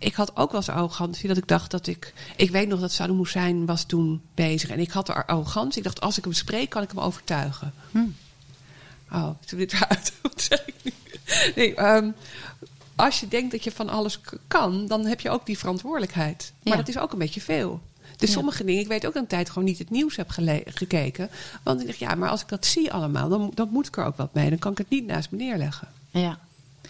Ik 0.00 0.14
had 0.14 0.36
ook 0.36 0.50
wel 0.50 0.60
eens 0.60 0.68
arrogantie 0.68 1.28
dat 1.28 1.36
ik 1.36 1.48
dacht 1.48 1.70
dat 1.70 1.86
ik... 1.86 2.12
Ik 2.36 2.50
weet 2.50 2.68
nog 2.68 2.80
dat 2.80 2.92
Saddam 2.92 3.18
Hussein 3.18 3.66
was 3.66 3.84
toen 3.84 4.20
bezig. 4.34 4.70
En 4.70 4.78
ik 4.78 4.90
had 4.90 5.08
er 5.08 5.24
arrogantie. 5.26 5.78
Ik 5.78 5.84
dacht, 5.84 6.00
als 6.00 6.18
ik 6.18 6.24
hem 6.24 6.32
spreek, 6.32 6.70
kan 6.70 6.82
ik 6.82 6.88
hem 6.90 7.00
overtuigen. 7.00 7.72
Hm. 7.90 7.98
Oh, 9.12 9.28
doe 9.46 9.58
dit 9.58 9.72
eruit. 9.72 10.12
Wat 10.22 10.40
zeg 10.42 10.66
ik 10.66 10.74
nu? 10.82 10.92
Nee, 11.54 11.74
ehm, 11.74 12.10
als 12.96 13.20
je 13.20 13.28
denkt 13.28 13.50
dat 13.50 13.64
je 13.64 13.70
van 13.72 13.88
alles 13.88 14.20
kan, 14.48 14.86
dan 14.86 15.06
heb 15.06 15.20
je 15.20 15.30
ook 15.30 15.46
die 15.46 15.58
verantwoordelijkheid. 15.58 16.52
Maar 16.62 16.72
Ja. 16.72 16.78
dat 16.78 16.88
is 16.88 16.98
ook 16.98 17.12
een 17.12 17.18
beetje 17.18 17.40
veel. 17.40 17.80
Dus 18.16 18.28
Ja. 18.28 18.34
sommige 18.34 18.64
dingen, 18.64 18.80
ik 18.80 18.88
weet 18.88 19.06
ook 19.06 19.12
dat 19.14 19.14
ik 19.14 19.20
een 19.30 19.36
tijd 19.36 19.48
gewoon 19.48 19.64
niet 19.64 19.78
het 19.78 19.90
nieuws 19.90 20.16
heb 20.16 20.30
gekeken. 20.64 21.30
Want 21.62 21.80
ik 21.80 21.86
dacht, 21.86 21.98
ja, 21.98 22.14
maar 22.14 22.28
als 22.28 22.40
ik 22.42 22.48
dat 22.48 22.66
zie 22.66 22.92
allemaal, 22.92 23.28
dan, 23.28 23.50
dan 23.54 23.68
moet 23.70 23.86
ik 23.86 23.96
er 23.96 24.04
ook 24.04 24.16
wat 24.16 24.34
mee. 24.34 24.48
Dan 24.48 24.58
kan 24.58 24.72
ik 24.72 24.78
het 24.78 24.88
niet 24.88 25.06
naast 25.06 25.30
me 25.30 25.36
neerleggen. 25.38 25.88
Ja. 26.10 26.38
Maar 26.82 26.88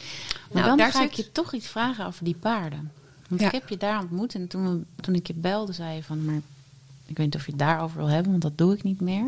Nou, 0.52 0.66
dan 0.66 0.76
daar 0.76 0.92
ga 0.92 1.02
ik 1.04 1.12
je 1.12 1.32
toch 1.32 1.54
iets 1.54 1.66
vragen 1.66 2.06
over 2.06 2.24
die 2.24 2.34
paarden. 2.40 2.92
Want 3.28 3.40
Ja. 3.40 3.46
ik 3.46 3.52
heb 3.52 3.68
je 3.68 3.76
daar 3.76 4.00
ontmoet 4.00 4.34
en 4.34 4.48
toen, 4.48 4.86
toen 5.00 5.14
ik 5.14 5.26
je 5.26 5.34
belde 5.34 5.72
zei 5.72 5.94
je 5.96 6.02
van... 6.02 6.24
maar 6.24 6.40
ik 7.06 7.16
weet 7.16 7.26
niet 7.26 7.34
of 7.34 7.44
je 7.44 7.50
het 7.50 7.60
daarover 7.60 7.96
wil 7.96 8.06
hebben, 8.08 8.30
want 8.30 8.42
dat 8.42 8.58
doe 8.58 8.74
ik 8.74 8.82
niet 8.82 9.00
meer. 9.00 9.24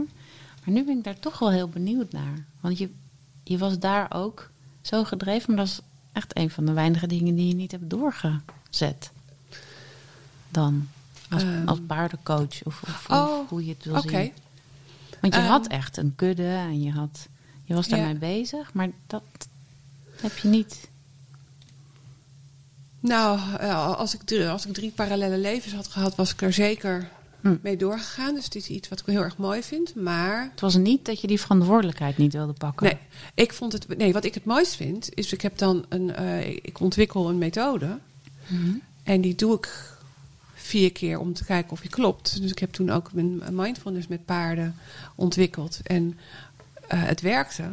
Maar 0.64 0.74
nu 0.74 0.84
ben 0.84 0.98
ik 0.98 1.04
daar 1.04 1.18
toch 1.18 1.38
wel 1.38 1.50
heel 1.50 1.68
benieuwd 1.68 2.12
naar. 2.12 2.44
Want 2.60 2.78
je, 2.78 2.90
je 3.44 3.58
was 3.58 3.78
daar 3.78 4.12
ook 4.14 4.50
zo 4.82 5.04
gedreven, 5.04 5.54
maar 5.54 5.64
dat 5.64 5.72
is 5.74 5.80
echt 6.12 6.36
een 6.38 6.50
van 6.50 6.64
de 6.64 6.72
weinige 6.72 7.06
dingen 7.06 7.34
die 7.34 7.48
je 7.48 7.54
niet 7.54 7.70
hebt 7.70 7.90
doorgezet. 7.90 9.10
Dan, 10.48 10.88
als, 11.30 11.42
Ehm. 11.42 11.68
als 11.68 11.78
paardencoach 11.86 12.62
of, 12.64 12.82
of 12.82 13.06
hoe- 13.06 13.16
Oh, 13.16 13.48
hoe 13.48 13.64
je 13.64 13.72
het 13.72 13.84
wil 13.84 13.96
Oké. 13.96 14.08
zien. 14.08 14.32
Want 15.20 15.34
je 15.34 15.40
Ehm. 15.40 15.48
had 15.50 15.66
echt 15.66 15.96
een 15.96 16.12
kudde 16.16 16.46
en 16.54 16.82
je, 16.82 16.90
had, 16.92 17.26
je 17.64 17.74
was 17.74 17.88
daarmee 17.88 18.12
Ja. 18.12 18.18
bezig, 18.18 18.72
maar 18.72 18.88
dat 19.06 19.22
heb 20.20 20.38
je 20.38 20.48
niet. 20.48 20.88
Nou, 23.00 23.38
eh, 23.58 23.96
als 23.96 24.14
ik, 24.14 24.22
drie, 24.22 24.48
als 24.48 24.66
ik 24.66 24.72
drie 24.74 24.90
parallele 24.90 25.38
levens 25.38 25.74
had 25.74 25.86
gehad, 25.88 26.14
was 26.14 26.32
ik 26.32 26.42
er 26.42 26.52
zeker 26.52 27.08
Hm. 27.40 27.56
mee 27.62 27.76
doorgegaan. 27.76 28.34
Dus 28.34 28.44
het 28.44 28.54
is 28.54 28.68
iets 28.68 28.88
wat 28.88 29.00
ik 29.00 29.06
heel 29.06 29.22
erg 29.22 29.36
mooi 29.36 29.62
vind. 29.62 29.94
Maar 29.94 30.48
Het 30.50 30.60
was 30.60 30.76
niet 30.76 31.04
dat 31.04 31.20
je 31.20 31.26
die 31.26 31.40
verantwoordelijkheid 31.40 32.16
niet 32.18 32.32
wilde 32.32 32.52
pakken. 32.52 32.86
Nee, 32.86 32.96
ik 33.34 33.52
vond 33.52 33.72
het. 33.72 33.98
Nee, 33.98 34.12
wat 34.12 34.24
ik 34.24 34.34
het 34.34 34.44
mooist 34.44 34.74
vind, 34.76 35.14
is 35.14 35.32
ik 35.32 35.40
heb 35.40 35.58
dan 35.58 35.84
een. 35.88 36.14
eh, 36.14 36.48
ik 36.48 36.80
ontwikkel 36.80 37.28
een 37.28 37.38
methode. 37.38 37.98
Mhm. 38.46 38.70
En 39.02 39.20
die 39.20 39.34
doe 39.34 39.54
ik 39.56 39.88
vier 40.54 40.92
keer 40.92 41.18
om 41.18 41.32
te 41.32 41.44
kijken 41.44 41.72
of 41.72 41.80
die 41.80 41.90
klopt. 41.90 42.40
Dus 42.42 42.50
ik 42.50 42.58
heb 42.58 42.72
toen 42.72 42.90
ook 42.90 43.10
een 43.14 43.42
mindfulness 43.50 44.06
met 44.06 44.24
paarden 44.24 44.74
ontwikkeld. 45.14 45.80
En 45.82 46.18
eh, 46.88 47.02
het 47.02 47.20
werkte. 47.20 47.72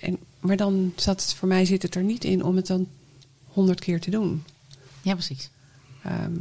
En, 0.00 0.18
maar 0.40 0.56
dan 0.56 0.92
zat 0.96 1.22
het 1.22 1.34
voor 1.34 1.48
mij 1.48 1.64
zit 1.64 1.82
het 1.82 1.94
er 1.94 2.02
niet 2.02 2.24
in 2.24 2.44
om 2.44 2.56
het 2.56 2.66
dan 2.66 2.88
honderd 3.46 3.80
keer 3.80 4.00
te 4.00 4.10
doen. 4.10 4.44
Ja, 5.02 5.12
precies. 5.12 5.50
Ehm, 6.02 6.32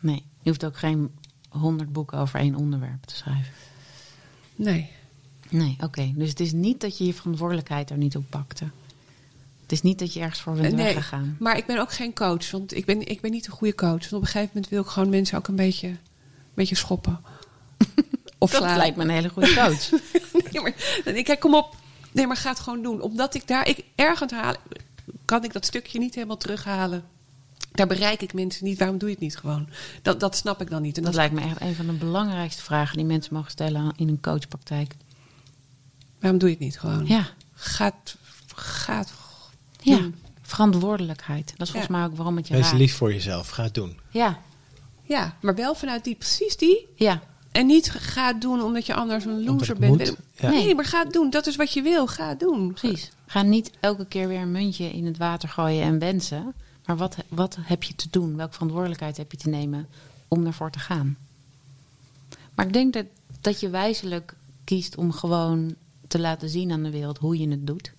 Nee, 0.00 0.22
je 0.42 0.48
hoeft 0.48 0.64
ook 0.64 0.76
geen 0.78 1.10
honderd 1.50 1.92
boeken 1.92 2.18
over 2.18 2.40
één 2.40 2.54
onderwerp 2.54 3.04
te 3.04 3.16
schrijven. 3.16 3.52
nee. 4.56 4.90
Nee, 5.48 5.76
oké. 5.80 6.12
Dus 6.14 6.28
het 6.28 6.40
is 6.40 6.52
niet 6.52 6.80
dat 6.80 6.98
je 6.98 7.04
je 7.06 7.14
verantwoordelijkheid 7.14 7.90
er 7.90 7.96
niet 7.96 8.16
op 8.16 8.24
pakte. 8.28 8.64
Het 9.62 9.72
is 9.72 9.82
niet 9.82 9.98
dat 9.98 10.12
je 10.12 10.20
ergens 10.20 10.40
voor 10.40 10.54
bent 10.54 10.74
Nee, 10.74 10.84
weggegaan. 10.84 11.36
Maar 11.38 11.56
ik 11.56 11.66
ben 11.66 11.78
ook 11.78 11.92
geen 11.92 12.14
coach. 12.14 12.50
Want 12.50 12.74
ik 12.74 12.84
ben, 12.84 13.06
ik 13.06 13.20
ben 13.20 13.30
niet 13.30 13.46
een 13.46 13.52
goede 13.52 13.74
coach. 13.74 13.90
Want 14.00 14.12
op 14.12 14.20
een 14.20 14.26
gegeven 14.26 14.50
moment 14.54 14.68
wil 14.70 14.82
ik 14.82 14.86
gewoon 14.88 15.08
mensen 15.08 15.38
ook 15.38 15.48
een 15.48 15.56
beetje, 15.56 15.88
een 15.88 15.98
beetje 16.54 16.74
schoppen. 16.74 17.20
Of 18.38 18.50
Dat 18.50 18.62
slaan. 18.62 18.76
lijkt 18.76 18.96
me 18.96 19.02
een 19.02 19.10
hele 19.10 19.28
goede 19.28 19.54
coach. 19.54 19.90
Ja, 20.52 20.60
maar 20.62 20.74
ik, 21.04 21.24
kijk, 21.24 21.40
kom 21.40 21.54
op. 21.54 21.76
Nee, 22.12 22.26
maar 22.26 22.36
ga 22.36 22.48
het 22.50 22.60
gewoon 22.60 22.82
doen. 22.82 23.00
Omdat 23.00 23.34
ik 23.34 23.46
daar, 23.46 23.68
ik 23.68 23.84
ergens 23.94 24.32
haal, 24.32 24.54
kan 25.24 25.44
ik 25.44 25.52
dat 25.52 25.64
stukje 25.66 25.98
niet 25.98 26.14
helemaal 26.14 26.36
terughalen. 26.36 27.04
Daar 27.72 27.86
bereik 27.86 28.22
ik 28.22 28.32
mensen 28.34 28.64
niet. 28.64 28.78
Waarom 28.78 28.98
doe 28.98 29.08
je 29.08 29.14
het 29.14 29.24
niet 29.24 29.36
gewoon? 29.36 29.68
Dat, 30.02 30.20
dat 30.20 30.36
snap 30.36 30.60
ik 30.60 30.70
dan 30.70 30.82
niet. 30.82 30.96
En 30.96 31.02
Dat 31.02 31.14
lijkt 31.14 31.34
me 31.34 31.40
echt 31.40 31.60
een 31.60 31.74
van 31.74 31.86
de 31.86 31.92
belangrijkste 31.92 32.62
vragen 32.62 32.96
die 32.96 33.06
mensen 33.06 33.34
mogen 33.34 33.50
stellen 33.50 33.92
in 33.96 34.08
een 34.08 34.20
coachpraktijk. 34.20 34.94
Waarom 36.20 36.38
doe 36.38 36.48
je 36.48 36.54
het 36.54 36.64
niet 36.64 36.78
gewoon? 36.78 37.06
Ja, 37.06 37.26
Gaat, 37.54 38.16
gaat. 38.54 39.12
ja. 39.80 39.98
verantwoordelijkheid. 40.42 41.52
Dat 41.56 41.66
is 41.66 41.70
volgens 41.72 41.92
mij 41.92 42.04
ook 42.04 42.16
waarom 42.16 42.36
het 42.36 42.48
je 42.48 42.54
Wees 42.54 42.64
raakt. 42.64 42.76
lief 42.78 42.96
voor 42.96 43.12
jezelf. 43.12 43.48
Ga 43.48 43.62
het 43.62 43.74
doen. 43.74 43.98
Ja, 44.10 44.38
Ja, 45.02 45.36
maar 45.40 45.54
wel 45.54 45.74
vanuit 45.74 46.04
die, 46.04 46.14
precies 46.14 46.56
die. 46.56 46.86
ja. 46.96 47.22
En 47.52 47.66
niet 47.66 47.90
ga 47.90 48.26
het 48.26 48.40
doen 48.40 48.62
omdat 48.62 48.86
je 48.86 48.94
anders 48.94 49.24
een 49.24 49.44
loser 49.44 49.76
bent. 49.76 49.96
moet. 49.98 50.16
Ja. 50.34 50.50
Nee, 50.50 50.74
maar 50.74 50.84
ga 50.84 51.02
het 51.02 51.12
doen. 51.12 51.30
Dat 51.30 51.46
is 51.46 51.56
wat 51.56 51.72
je 51.72 51.82
wil. 51.82 52.06
Ga 52.06 52.28
het 52.28 52.40
doen. 52.40 52.72
Precies. 52.72 53.10
Ga 53.26 53.42
niet 53.42 53.70
elke 53.80 54.06
keer 54.06 54.28
weer 54.28 54.40
een 54.40 54.50
muntje 54.50 54.84
in 54.92 55.06
het 55.06 55.16
water 55.16 55.48
gooien 55.48 55.82
en 55.82 55.98
wensen. 55.98 56.54
Maar 56.84 56.96
wat, 56.96 57.16
wat 57.28 57.56
heb 57.60 57.82
je 57.82 57.94
te 57.94 58.08
doen? 58.10 58.36
Welke 58.36 58.52
verantwoordelijkheid 58.52 59.16
heb 59.16 59.30
je 59.30 59.38
te 59.38 59.48
nemen 59.48 59.88
om 60.28 60.46
ervoor 60.46 60.70
te 60.70 60.78
gaan? 60.78 61.16
Maar 62.54 62.66
ik 62.66 62.72
denk 62.72 62.92
dat, 62.92 63.06
dat 63.40 63.60
je 63.60 63.68
wijzelijk 63.68 64.34
kiest 64.64 64.96
om 64.96 65.12
gewoon 65.12 65.74
te 66.08 66.18
laten 66.18 66.48
zien 66.48 66.72
aan 66.72 66.82
de 66.82 66.90
wereld 66.90 67.18
hoe 67.18 67.38
je 67.38 67.48
het 67.48 67.66
doet. 67.66 67.92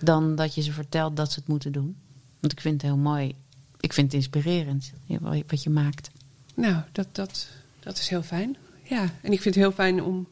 Dan 0.00 0.34
dat 0.34 0.54
je 0.54 0.62
ze 0.62 0.72
vertelt 0.72 1.16
dat 1.16 1.32
ze 1.32 1.38
het 1.38 1.48
moeten 1.48 1.72
doen. 1.72 1.96
Want 2.40 2.52
ik 2.52 2.60
vind 2.60 2.82
het 2.82 2.90
heel 2.90 3.00
mooi. 3.00 3.34
Ik 3.80 3.92
vind 3.92 4.06
het 4.06 4.16
inspirerend 4.16 4.92
wat 5.46 5.62
je 5.62 5.70
maakt. 5.70 6.10
Nou, 6.54 6.82
dat, 6.92 7.06
dat, 7.12 7.48
dat 7.80 7.98
is 7.98 8.08
heel 8.08 8.22
fijn. 8.22 8.56
Ja, 8.82 9.02
en 9.02 9.32
ik 9.32 9.40
vind 9.40 9.54
het 9.54 9.64
heel 9.64 9.72
fijn 9.72 10.02
om 10.02 10.28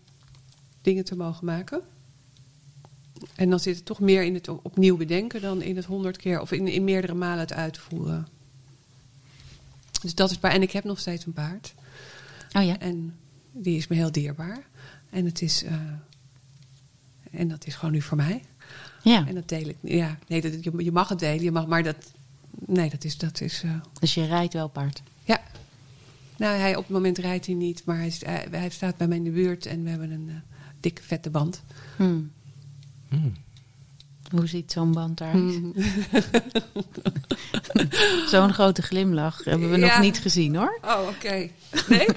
dingen 0.82 1.04
te 1.04 1.16
mogen 1.16 1.44
maken. 1.44 1.82
En 3.34 3.50
dan 3.50 3.60
zit 3.60 3.76
het 3.76 3.84
toch 3.84 4.00
meer 4.00 4.22
in 4.22 4.34
het 4.34 4.48
op- 4.48 4.64
opnieuw 4.64 4.96
bedenken 4.96 5.40
dan 5.40 5.62
in 5.62 5.76
het 5.76 5.84
honderd 5.84 6.16
keer 6.16 6.40
of 6.40 6.52
in, 6.52 6.68
in 6.68 6.84
meerdere 6.84 7.14
malen 7.14 7.38
het 7.38 7.52
uitvoeren. 7.52 8.28
Dus 10.00 10.14
dat 10.14 10.30
is 10.30 10.38
bij. 10.40 10.50
En 10.50 10.62
ik 10.62 10.70
heb 10.70 10.84
nog 10.84 10.98
steeds 10.98 11.26
een 11.26 11.32
paard. 11.32 11.74
Oh 12.52 12.64
ja? 12.64 12.78
En 12.78 13.14
die 13.52 13.76
is 13.76 13.86
me 13.86 13.96
heel 13.96 14.12
dierbaar. 14.12 14.58
En 15.10 15.24
het 15.24 15.42
is. 15.42 15.62
eh, 15.64 15.72
en 17.30 17.48
dat 17.48 17.66
is 17.66 17.74
gewoon 17.74 17.94
nu 17.94 18.02
voor 18.02 18.16
mij. 18.16 18.42
Ja. 19.02 19.26
En 19.26 19.34
dat 19.34 19.48
deel 19.48 19.68
ik. 19.68 19.76
Ja, 19.80 20.18
nee, 20.26 20.40
dat, 20.40 20.64
je, 20.64 20.72
je 20.84 20.92
mag 20.92 21.08
het 21.08 21.18
delen, 21.18 21.42
je 21.44 21.52
mag, 21.52 21.66
maar 21.66 21.82
dat. 21.82 21.96
Nee, 22.66 22.90
dat 22.90 23.04
is. 23.04 23.18
Dat 23.18 23.40
is 23.40 23.62
eh, 23.62 23.70
Dus 24.00 24.14
je 24.14 24.26
rijdt 24.26 24.52
wel 24.52 24.68
paard. 24.68 25.02
ja. 25.24 25.40
Nou, 26.36 26.56
hij, 26.58 26.76
op 26.76 26.82
het 26.82 26.92
moment 26.92 27.18
rijdt 27.18 27.46
hij 27.46 27.54
niet, 27.54 27.84
maar 27.84 27.98
hij, 27.98 28.12
hij 28.50 28.70
staat 28.70 28.96
bij 28.96 29.08
mij 29.08 29.16
in 29.16 29.24
de 29.24 29.30
buurt 29.30 29.66
en 29.66 29.82
we 29.82 29.90
hebben 29.90 30.10
een 30.10 30.28
eh, 30.28 30.34
dikke 30.80 31.02
vette 31.02 31.30
band. 31.30 31.62
Hmm. 31.96 32.30
Hmm. 33.08 33.32
Hoe 34.30 34.46
ziet 34.46 34.72
zo'n 34.72 34.92
band 34.92 35.20
eruit? 35.20 35.34
Hmm. 35.34 35.72
Zo'n 38.30 38.52
grote 38.52 38.82
glimlach 38.82 39.44
hebben 39.44 39.70
we 39.70 39.76
nog 39.76 40.00
niet 40.00 40.18
gezien 40.18 40.56
hoor. 40.56 40.78
Oh, 40.84 41.08
oké. 41.08 41.48
Nee? 41.88 42.06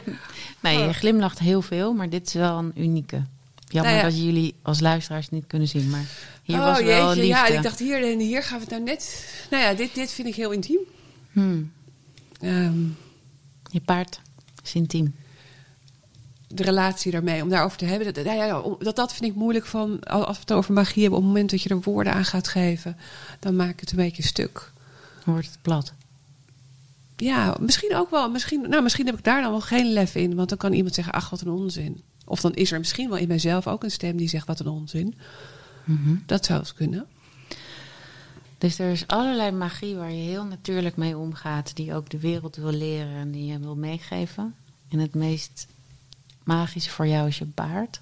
Nee, 0.62 0.78
je 0.78 0.88
Oh. 0.88 0.94
glimlacht 0.94 1.40
heel 1.40 1.62
veel, 1.62 1.94
maar 1.94 2.10
dit 2.10 2.28
is 2.28 2.34
wel 2.34 2.58
een 2.58 2.72
unieke. 2.76 3.24
Jammer 3.68 3.92
Nou 3.94 4.04
ja. 4.06 4.10
dat 4.12 4.22
jullie 4.24 4.56
als 4.62 4.80
luisteraars 4.80 5.30
niet 5.30 5.48
kunnen 5.48 5.68
zien, 5.68 5.90
maar 5.90 6.06
hier 6.44 6.58
oh, 6.58 6.66
was 6.66 6.82
wel 6.82 6.88
jeetje, 7.08 7.22
liefde. 7.22 7.28
ja, 7.28 7.48
ik 7.58 7.64
dacht 7.64 7.80
hier 7.80 8.12
en 8.12 8.20
hier 8.20 8.44
gaan 8.44 8.58
we 8.58 8.64
het 8.64 8.72
nou 8.74 8.84
net. 8.84 9.26
Nou 9.50 9.64
ja, 9.64 9.74
dit, 9.74 9.96
dit 9.96 10.12
vind 10.12 10.28
ik 10.28 10.36
heel 10.36 10.52
intiem. 10.52 10.80
Hmm, 11.32 11.72
Ehm, 12.40 12.80
je 13.72 13.80
paard 13.86 14.20
is 14.64 14.74
intiem. 14.74 15.16
De 16.54 16.64
relatie 16.64 17.12
daarmee, 17.12 17.42
om 17.42 17.50
daarover 17.50 17.78
te 17.78 17.86
hebben. 17.86 18.14
Dat, 18.14 18.26
nou 18.26 18.38
ja, 18.38 18.76
dat, 18.80 18.96
dat 18.96 19.14
vind 19.14 19.32
ik 19.32 19.38
moeilijk 19.38 19.66
van, 19.66 20.00
als 20.04 20.36
we 20.36 20.42
het 20.42 20.54
over 20.54 20.74
magie 20.74 21.02
hebben, 21.02 21.20
op 21.20 21.26
het 21.26 21.34
moment 21.34 21.52
dat 21.52 21.62
je 21.62 21.70
er 21.70 21.82
woorden 21.82 22.14
aan 22.14 22.26
gaat 22.26 22.48
geven, 22.48 22.98
dan 23.40 23.56
maak 23.56 23.70
ik 23.70 23.80
het 23.80 23.92
een 23.92 23.98
beetje 23.98 24.24
stuk. 24.24 24.72
Dan 25.24 25.34
wordt 25.34 25.48
het 25.48 25.62
plat. 25.62 25.94
Ja, 27.16 27.56
misschien 27.60 27.96
ook 27.96 28.10
wel. 28.10 28.30
Misschien, 28.30 28.70
nou, 28.70 28.84
misschien 28.84 29.06
heb 29.06 29.18
ik 29.18 29.24
daar 29.24 29.42
dan 29.42 29.52
wel 29.52 29.62
geen 29.62 29.94
lef 29.94 30.16
in. 30.16 30.36
Want 30.36 30.50
dan 30.50 30.58
kan 30.58 30.74
iemand 30.74 30.96
zeggen, 30.96 31.14
ach, 31.14 31.30
wat 31.30 31.42
een 31.42 31.50
onzin. 31.50 32.02
Of 32.26 32.42
dan 32.42 32.54
is 32.54 32.72
er 32.72 32.80
misschien 32.80 33.10
wel 33.10 33.18
in 33.18 33.28
mijzelf 33.28 33.68
ook 33.68 33.84
een 33.84 33.92
stem 33.92 34.18
die 34.18 34.30
zegt, 34.30 34.48
wat 34.48 34.60
een 34.60 34.68
onzin. 34.68 35.16
Mhm. 35.84 36.16
Dat 36.26 36.46
zou 36.46 36.60
eens 36.60 36.74
kunnen. 36.74 37.06
Dus 38.58 38.80
er 38.80 38.92
is 38.92 39.08
allerlei 39.08 39.52
magie 39.52 39.96
waar 39.96 40.12
je 40.12 40.24
heel 40.24 40.44
natuurlijk 40.44 40.96
mee 40.96 41.18
omgaat, 41.18 41.76
die 41.76 41.94
ook 41.94 42.10
de 42.10 42.20
wereld 42.20 42.56
wil 42.56 42.72
leren 42.72 43.16
en 43.16 43.32
die 43.32 43.46
je 43.46 43.60
wil 43.60 43.76
meegeven. 43.76 44.56
En 44.90 45.00
het 45.00 45.14
meest 45.14 45.68
magische 46.52 46.90
voor 46.90 47.08
jou 47.08 47.28
is 47.28 47.38
je 47.38 47.46
paard. 47.46 48.02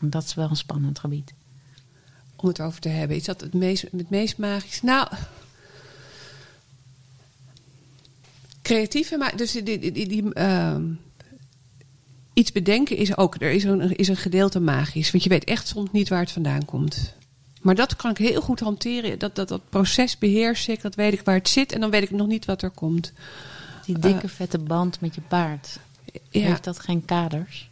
En 0.00 0.10
dat 0.10 0.24
is 0.24 0.34
wel 0.34 0.50
een 0.50 0.56
spannend 0.56 0.98
gebied. 0.98 1.34
Om 2.36 2.48
het 2.48 2.60
over 2.60 2.80
te 2.80 2.88
hebben. 2.88 3.16
Is 3.16 3.24
dat 3.24 3.40
het 3.40 3.54
meest, 3.54 3.82
het 3.82 4.10
meest 4.10 4.38
magisch? 4.38 4.82
Nou... 4.82 5.08
Creatieve, 8.62 9.16
maar 9.16 9.36
dus 9.36 9.52
die, 9.52 9.62
die, 9.62 9.92
die, 9.92 10.08
die, 10.08 10.32
ehm, 10.34 10.82
iets 12.32 12.52
bedenken 12.52 12.96
is 12.96 13.16
ook. 13.16 13.34
Er 13.38 13.50
is 13.50 13.64
een, 13.64 13.96
is 13.96 14.08
een 14.08 14.16
gedeelte 14.16 14.60
magisch. 14.60 15.10
Want 15.10 15.22
je 15.24 15.30
weet 15.30 15.44
echt 15.44 15.68
soms 15.68 15.88
niet 15.92 16.08
waar 16.08 16.20
het 16.20 16.32
vandaan 16.32 16.64
komt. 16.64 17.14
Maar 17.60 17.74
dat 17.74 17.96
kan 17.96 18.10
ik 18.10 18.18
heel 18.18 18.40
goed 18.40 18.60
hanteren. 18.60 19.18
Dat, 19.18 19.34
dat, 19.34 19.48
dat 19.48 19.68
proces 19.68 20.18
beheers 20.18 20.68
ik. 20.68 20.82
Dat 20.82 20.94
weet 20.94 21.12
ik 21.12 21.20
waar 21.24 21.34
het 21.34 21.48
zit. 21.48 21.72
En 21.72 21.80
dan 21.80 21.90
weet 21.90 22.02
ik 22.02 22.10
nog 22.10 22.26
niet 22.26 22.44
wat 22.44 22.62
er 22.62 22.70
komt. 22.70 23.12
Die 23.84 23.98
dikke 23.98 24.28
vette 24.28 24.58
band 24.58 25.00
met 25.00 25.14
je 25.14 25.20
paard, 25.20 25.78
Ja. 26.30 26.40
heeft 26.40 26.64
dat 26.64 26.78
geen 26.78 27.04
kaders? 27.04 27.67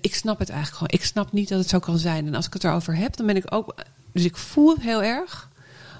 Ik 0.00 0.14
snap 0.14 0.38
het 0.38 0.48
eigenlijk 0.48 0.78
gewoon. 0.78 1.00
Ik 1.00 1.04
snap 1.06 1.32
niet 1.32 1.48
dat 1.48 1.58
het 1.58 1.68
zo 1.68 1.78
kan 1.78 1.98
zijn. 1.98 2.26
En 2.26 2.34
als 2.34 2.46
ik 2.46 2.52
het 2.52 2.64
erover 2.64 2.96
heb, 2.96 3.16
dan 3.16 3.26
ben 3.26 3.36
ik 3.36 3.54
ook. 3.54 3.74
Dus 4.12 4.24
ik 4.24 4.36
voel 4.36 4.74
het 4.74 4.82
heel 4.82 5.02
erg. 5.02 5.48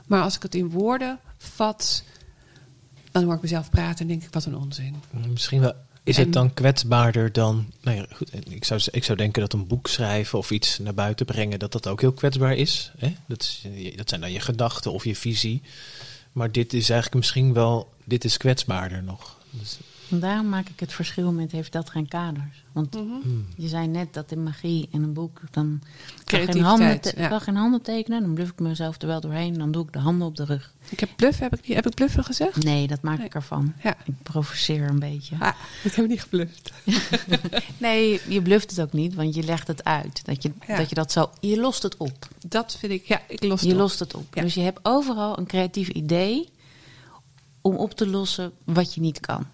Maar 0.07 0.23
als 0.23 0.37
ik 0.37 0.43
het 0.43 0.55
in 0.55 0.71
woorden 0.71 1.19
vat, 1.39 2.03
dan 3.13 3.25
hoor 3.25 3.35
ik 3.35 3.43
mezelf 3.43 3.71
praten 3.71 3.99
en 3.99 4.07
denk 4.07 4.23
ik: 4.23 4.33
wat 4.33 4.45
een 4.45 4.57
onzin. 4.57 5.03
Misschien 5.29 5.61
wel. 5.61 5.75
Is 6.05 6.17
En- 6.17 6.23
het 6.23 6.33
dan 6.33 6.55
kwetsbaarder 6.55 7.33
dan. 7.33 7.67
Nou 7.81 7.97
ja, 7.97 8.07
goed, 8.15 8.31
ik, 8.51 8.65
zou, 8.65 8.81
ik 8.91 9.05
zou 9.05 9.19
denken 9.19 9.41
dat 9.41 9.53
een 9.53 9.67
boek 9.67 9.89
schrijven 9.89 10.39
of 10.39 10.51
iets 10.51 10.79
naar 10.79 10.95
buiten 10.95 11.27
brengen, 11.27 11.59
dat 11.59 11.73
dat 11.73 11.87
ook 11.87 12.01
heel 12.01 12.13
kwetsbaar 12.13 12.55
is. 12.55 12.93
Hè? 12.99 13.15
Dat, 13.27 13.43
is 13.73 13.97
dat 13.97 14.09
zijn 14.09 14.21
dan 14.21 14.33
je 14.33 14.41
gedachten 14.41 14.93
of 14.93 15.05
je 15.05 15.17
visie. 15.17 15.63
Maar 16.33 16.53
dit 16.53 16.73
is 16.73 16.91
eigenlijk 16.91 17.15
misschien 17.15 17.53
wel. 17.53 17.93
Dit 18.05 18.25
is 18.25 18.37
kwetsbaarder 18.37 19.03
nog. 19.03 19.37
Dus, 19.51 19.79
En 20.13 20.21
daarom 20.21 20.49
maak 20.49 20.69
ik 20.69 20.81
het 20.81 20.93
verschil 20.93 21.33
met 21.33 21.53
heeft 21.53 21.73
dat 21.73 21.91
geen 21.91 22.09
kaders. 22.09 22.65
Want 22.73 22.95
hmm. 22.95 23.47
je 23.57 23.69
zei 23.69 23.87
net 23.87 24.15
dat 24.15 24.33
in 24.33 24.43
magie 24.43 24.89
in 24.91 25.03
een 25.03 25.13
boek 25.13 25.41
dan 25.51 25.67
ik 25.75 25.81
kan 25.81 25.91
geen 26.15 26.25
Creativiteit, 26.25 26.65
handen, 26.67 27.01
te- 27.01 27.13
ja. 27.17 27.23
ik 27.23 27.29
kan 27.31 27.41
geen 27.41 27.57
handen 27.57 27.83
tekenen, 27.83 28.23
dan 28.23 28.35
bluf 28.35 28.51
ik 28.51 28.61
mezelf 28.61 29.01
er 29.01 29.07
wel 29.07 29.21
doorheen, 29.21 29.59
dan 29.59 29.71
doe 29.73 29.85
ik 29.87 29.93
de 29.93 29.99
handen 29.99 30.27
op 30.27 30.37
de 30.37 30.45
rug. 30.45 30.73
Ik 30.89 31.01
heb 31.01 31.09
bluff, 31.17 31.39
heb 31.39 31.57
ik, 31.57 31.67
heb 31.75 31.87
ik 31.87 31.95
bluffen 31.95 32.25
gezegd? 32.25 32.63
Nee, 32.65 32.87
dat 32.87 33.03
maak 33.03 33.17
Nee. 33.17 33.27
ik 33.27 33.35
ervan. 33.35 33.73
Ja. 33.83 33.97
Ik 34.05 34.15
provoceer 34.23 34.89
een 34.89 34.99
beetje. 34.99 35.37
Ah, 35.39 35.53
ik 35.85 35.93
heb 35.93 36.09
niet 36.09 36.23
gebluft. 36.23 36.73
Nee, 37.79 38.21
je 38.29 38.43
bluft 38.43 38.71
het 38.71 38.81
ook 38.81 38.93
niet, 38.93 39.15
want 39.15 39.35
je 39.35 39.43
legt 39.43 39.67
het 39.67 39.85
uit. 39.85 40.25
Dat 40.25 40.43
je, 40.43 40.53
Ja. 40.67 40.77
dat, 40.77 40.89
je 40.89 40.95
dat 40.95 41.13
zo, 41.13 41.31
je 41.41 41.61
lost 41.61 41.83
het 41.83 41.97
op. 41.97 42.29
Dat 42.49 42.77
vind 42.79 42.93
ik, 42.93 43.07
ja, 43.07 43.21
ik 43.29 43.43
los 43.45 43.61
het 43.61 43.69
Je 43.69 43.75
op. 43.75 43.81
lost 43.81 43.99
het 43.99 44.15
op. 44.15 44.35
Ja. 44.35 44.43
Dus 44.43 44.55
je 44.55 44.61
hebt 44.61 44.79
overal 44.83 45.39
een 45.39 45.47
creatief 45.47 45.89
idee 45.89 46.49
om 47.61 47.77
op 47.77 47.93
te 47.95 48.07
lossen 48.07 48.53
wat 48.65 48.95
je 48.95 49.01
niet 49.01 49.21
kan. 49.21 49.47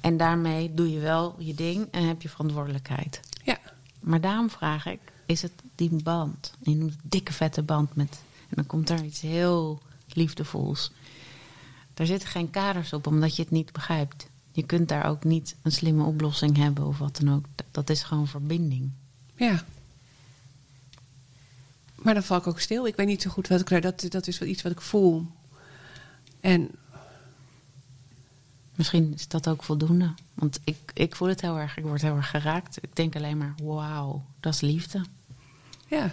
En 0.00 0.16
daarmee 0.16 0.74
doe 0.74 0.90
je 0.92 0.98
wel 0.98 1.34
je 1.38 1.54
ding 1.54 1.88
en 1.90 2.06
heb 2.08 2.22
je 2.22 2.28
verantwoordelijkheid. 2.28 3.20
Ja, 3.44 3.58
Maar 4.00 4.20
daarom 4.20 4.50
vraag 4.50 4.86
ik, 4.86 5.00
is 5.26 5.42
het 5.42 5.52
die 5.74 6.02
band? 6.02 6.52
Je 6.62 6.74
noemt 6.74 6.92
het 6.92 7.00
dikke 7.02 7.32
vette 7.32 7.62
band 7.62 7.94
met... 7.96 8.18
En 8.48 8.54
dan 8.56 8.66
komt 8.66 8.90
er 8.90 9.04
iets 9.04 9.20
heel 9.20 9.82
liefdevols. 10.12 10.90
Daar 11.94 12.06
zitten 12.06 12.28
geen 12.28 12.50
kaders 12.50 12.92
op, 12.92 13.06
omdat 13.06 13.36
je 13.36 13.42
het 13.42 13.50
niet 13.50 13.72
begrijpt. 13.72 14.28
Je 14.52 14.62
kunt 14.62 14.88
daar 14.88 15.04
ook 15.06 15.24
niet 15.24 15.54
een 15.62 15.72
slimme 15.72 16.04
oplossing 16.04 16.56
hebben 16.56 16.86
of 16.86 16.98
wat 16.98 17.16
dan 17.20 17.34
ook. 17.34 17.44
Dat- 17.54 17.66
Dat 17.70 17.90
is 17.90 18.02
gewoon 18.02 18.26
verbinding. 18.26 18.90
ja. 19.34 19.64
Maar 21.94 22.14
dan 22.14 22.22
val 22.22 22.38
ik 22.38 22.46
ook 22.46 22.60
stil. 22.60 22.86
Ik 22.86 22.96
weet 22.96 23.06
niet 23.06 23.22
zo 23.22 23.30
goed 23.30 23.48
wat 23.48 23.60
ik 23.60 23.68
daar... 23.68 23.80
Dat, 23.80 24.06
dat 24.08 24.26
is 24.26 24.38
wel 24.38 24.48
iets 24.48 24.62
wat 24.62 24.72
ik 24.72 24.80
voel. 24.80 25.26
En 26.40 26.70
Misschien 28.78 29.14
is 29.14 29.28
dat 29.28 29.48
ook 29.48 29.62
voldoende. 29.62 30.14
Want 30.34 30.60
ik, 30.64 30.76
ik 30.94 31.16
voel 31.16 31.28
het 31.28 31.40
heel 31.40 31.58
erg. 31.58 31.76
Ik 31.76 31.84
word 31.84 32.02
heel 32.02 32.16
erg 32.16 32.30
geraakt. 32.30 32.76
Ik 32.82 32.96
denk 32.96 33.16
alleen 33.16 33.38
maar, 33.38 33.54
wauw, 33.62 34.24
dat 34.40 34.54
is 34.54 34.60
liefde. 34.60 35.04
ja, 35.88 36.12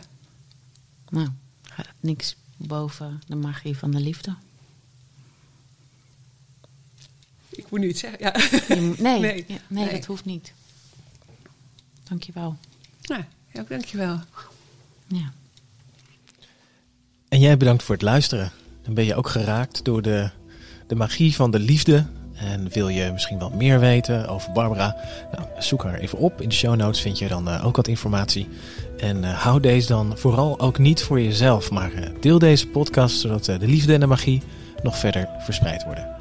Nou, 1.09 1.28
gaat 1.63 1.88
niks 1.99 2.36
boven 2.57 3.22
de 3.28 3.36
magie 3.36 3.78
van 3.78 3.91
de 3.91 3.99
liefde. 3.99 4.36
ik 7.49 7.70
moet 7.72 7.80
nu 7.80 7.88
iets 7.88 7.99
zeggen. 7.99 8.20
Ja. 8.20 8.34
Nee, 9.01 9.20
Nee. 9.20 9.45
ja, 9.47 9.57
nee, 9.68 9.86
Nee. 9.86 9.91
dat 9.91 10.05
hoeft 10.05 10.26
niet. 10.26 10.53
Dankjewel. 12.03 12.57
Nou, 13.01 13.24
ja, 13.53 13.63
dankjewel. 13.68 14.20
Ja. 15.07 15.34
En 17.28 17.39
jij 17.39 17.57
bedankt 17.57 17.84
voor 17.84 17.95
het 17.95 18.03
luisteren. 18.03 18.51
En 18.84 18.93
ben 18.93 19.05
je 19.05 19.16
ook 19.16 19.30
geraakt 19.30 19.84
door 19.86 20.01
de, 20.01 20.30
de 20.88 20.95
magie 20.95 21.36
van 21.36 21.51
de 21.51 21.59
liefde 21.59 22.07
En 22.36 22.68
wil 22.72 22.88
je 22.88 23.12
misschien 23.12 23.40
wel 23.40 23.52
meer 23.56 23.80
weten 23.80 24.28
over 24.28 24.52
Barbara? 24.52 24.96
Nou, 25.32 25.48
zoek 25.60 25.84
haar 25.84 26.00
even 26.00 26.18
op. 26.18 26.42
In 26.42 26.50
de 26.50 26.56
show 26.56 26.76
notes 26.76 27.02
vind 27.02 27.18
je 27.18 27.28
dan 27.28 27.62
ook 27.62 27.76
wat 27.76 27.88
informatie. 27.88 28.48
En 28.98 29.24
hou 29.24 29.60
deze 29.60 29.88
dan 29.88 30.18
vooral 30.18 30.60
ook 30.60 30.78
niet 30.78 31.04
voor 31.04 31.22
jezelf, 31.22 31.72
maar 31.72 31.92
deel 32.22 32.40
deze 32.40 32.68
podcast 32.68 33.20
zodat 33.20 33.46
de 33.46 33.58
liefde 33.60 33.94
en 33.94 34.00
de 34.00 34.08
magie 34.08 34.42
nog 34.84 34.98
verder 34.98 35.30
verspreid 35.40 35.84
worden. 35.84 36.14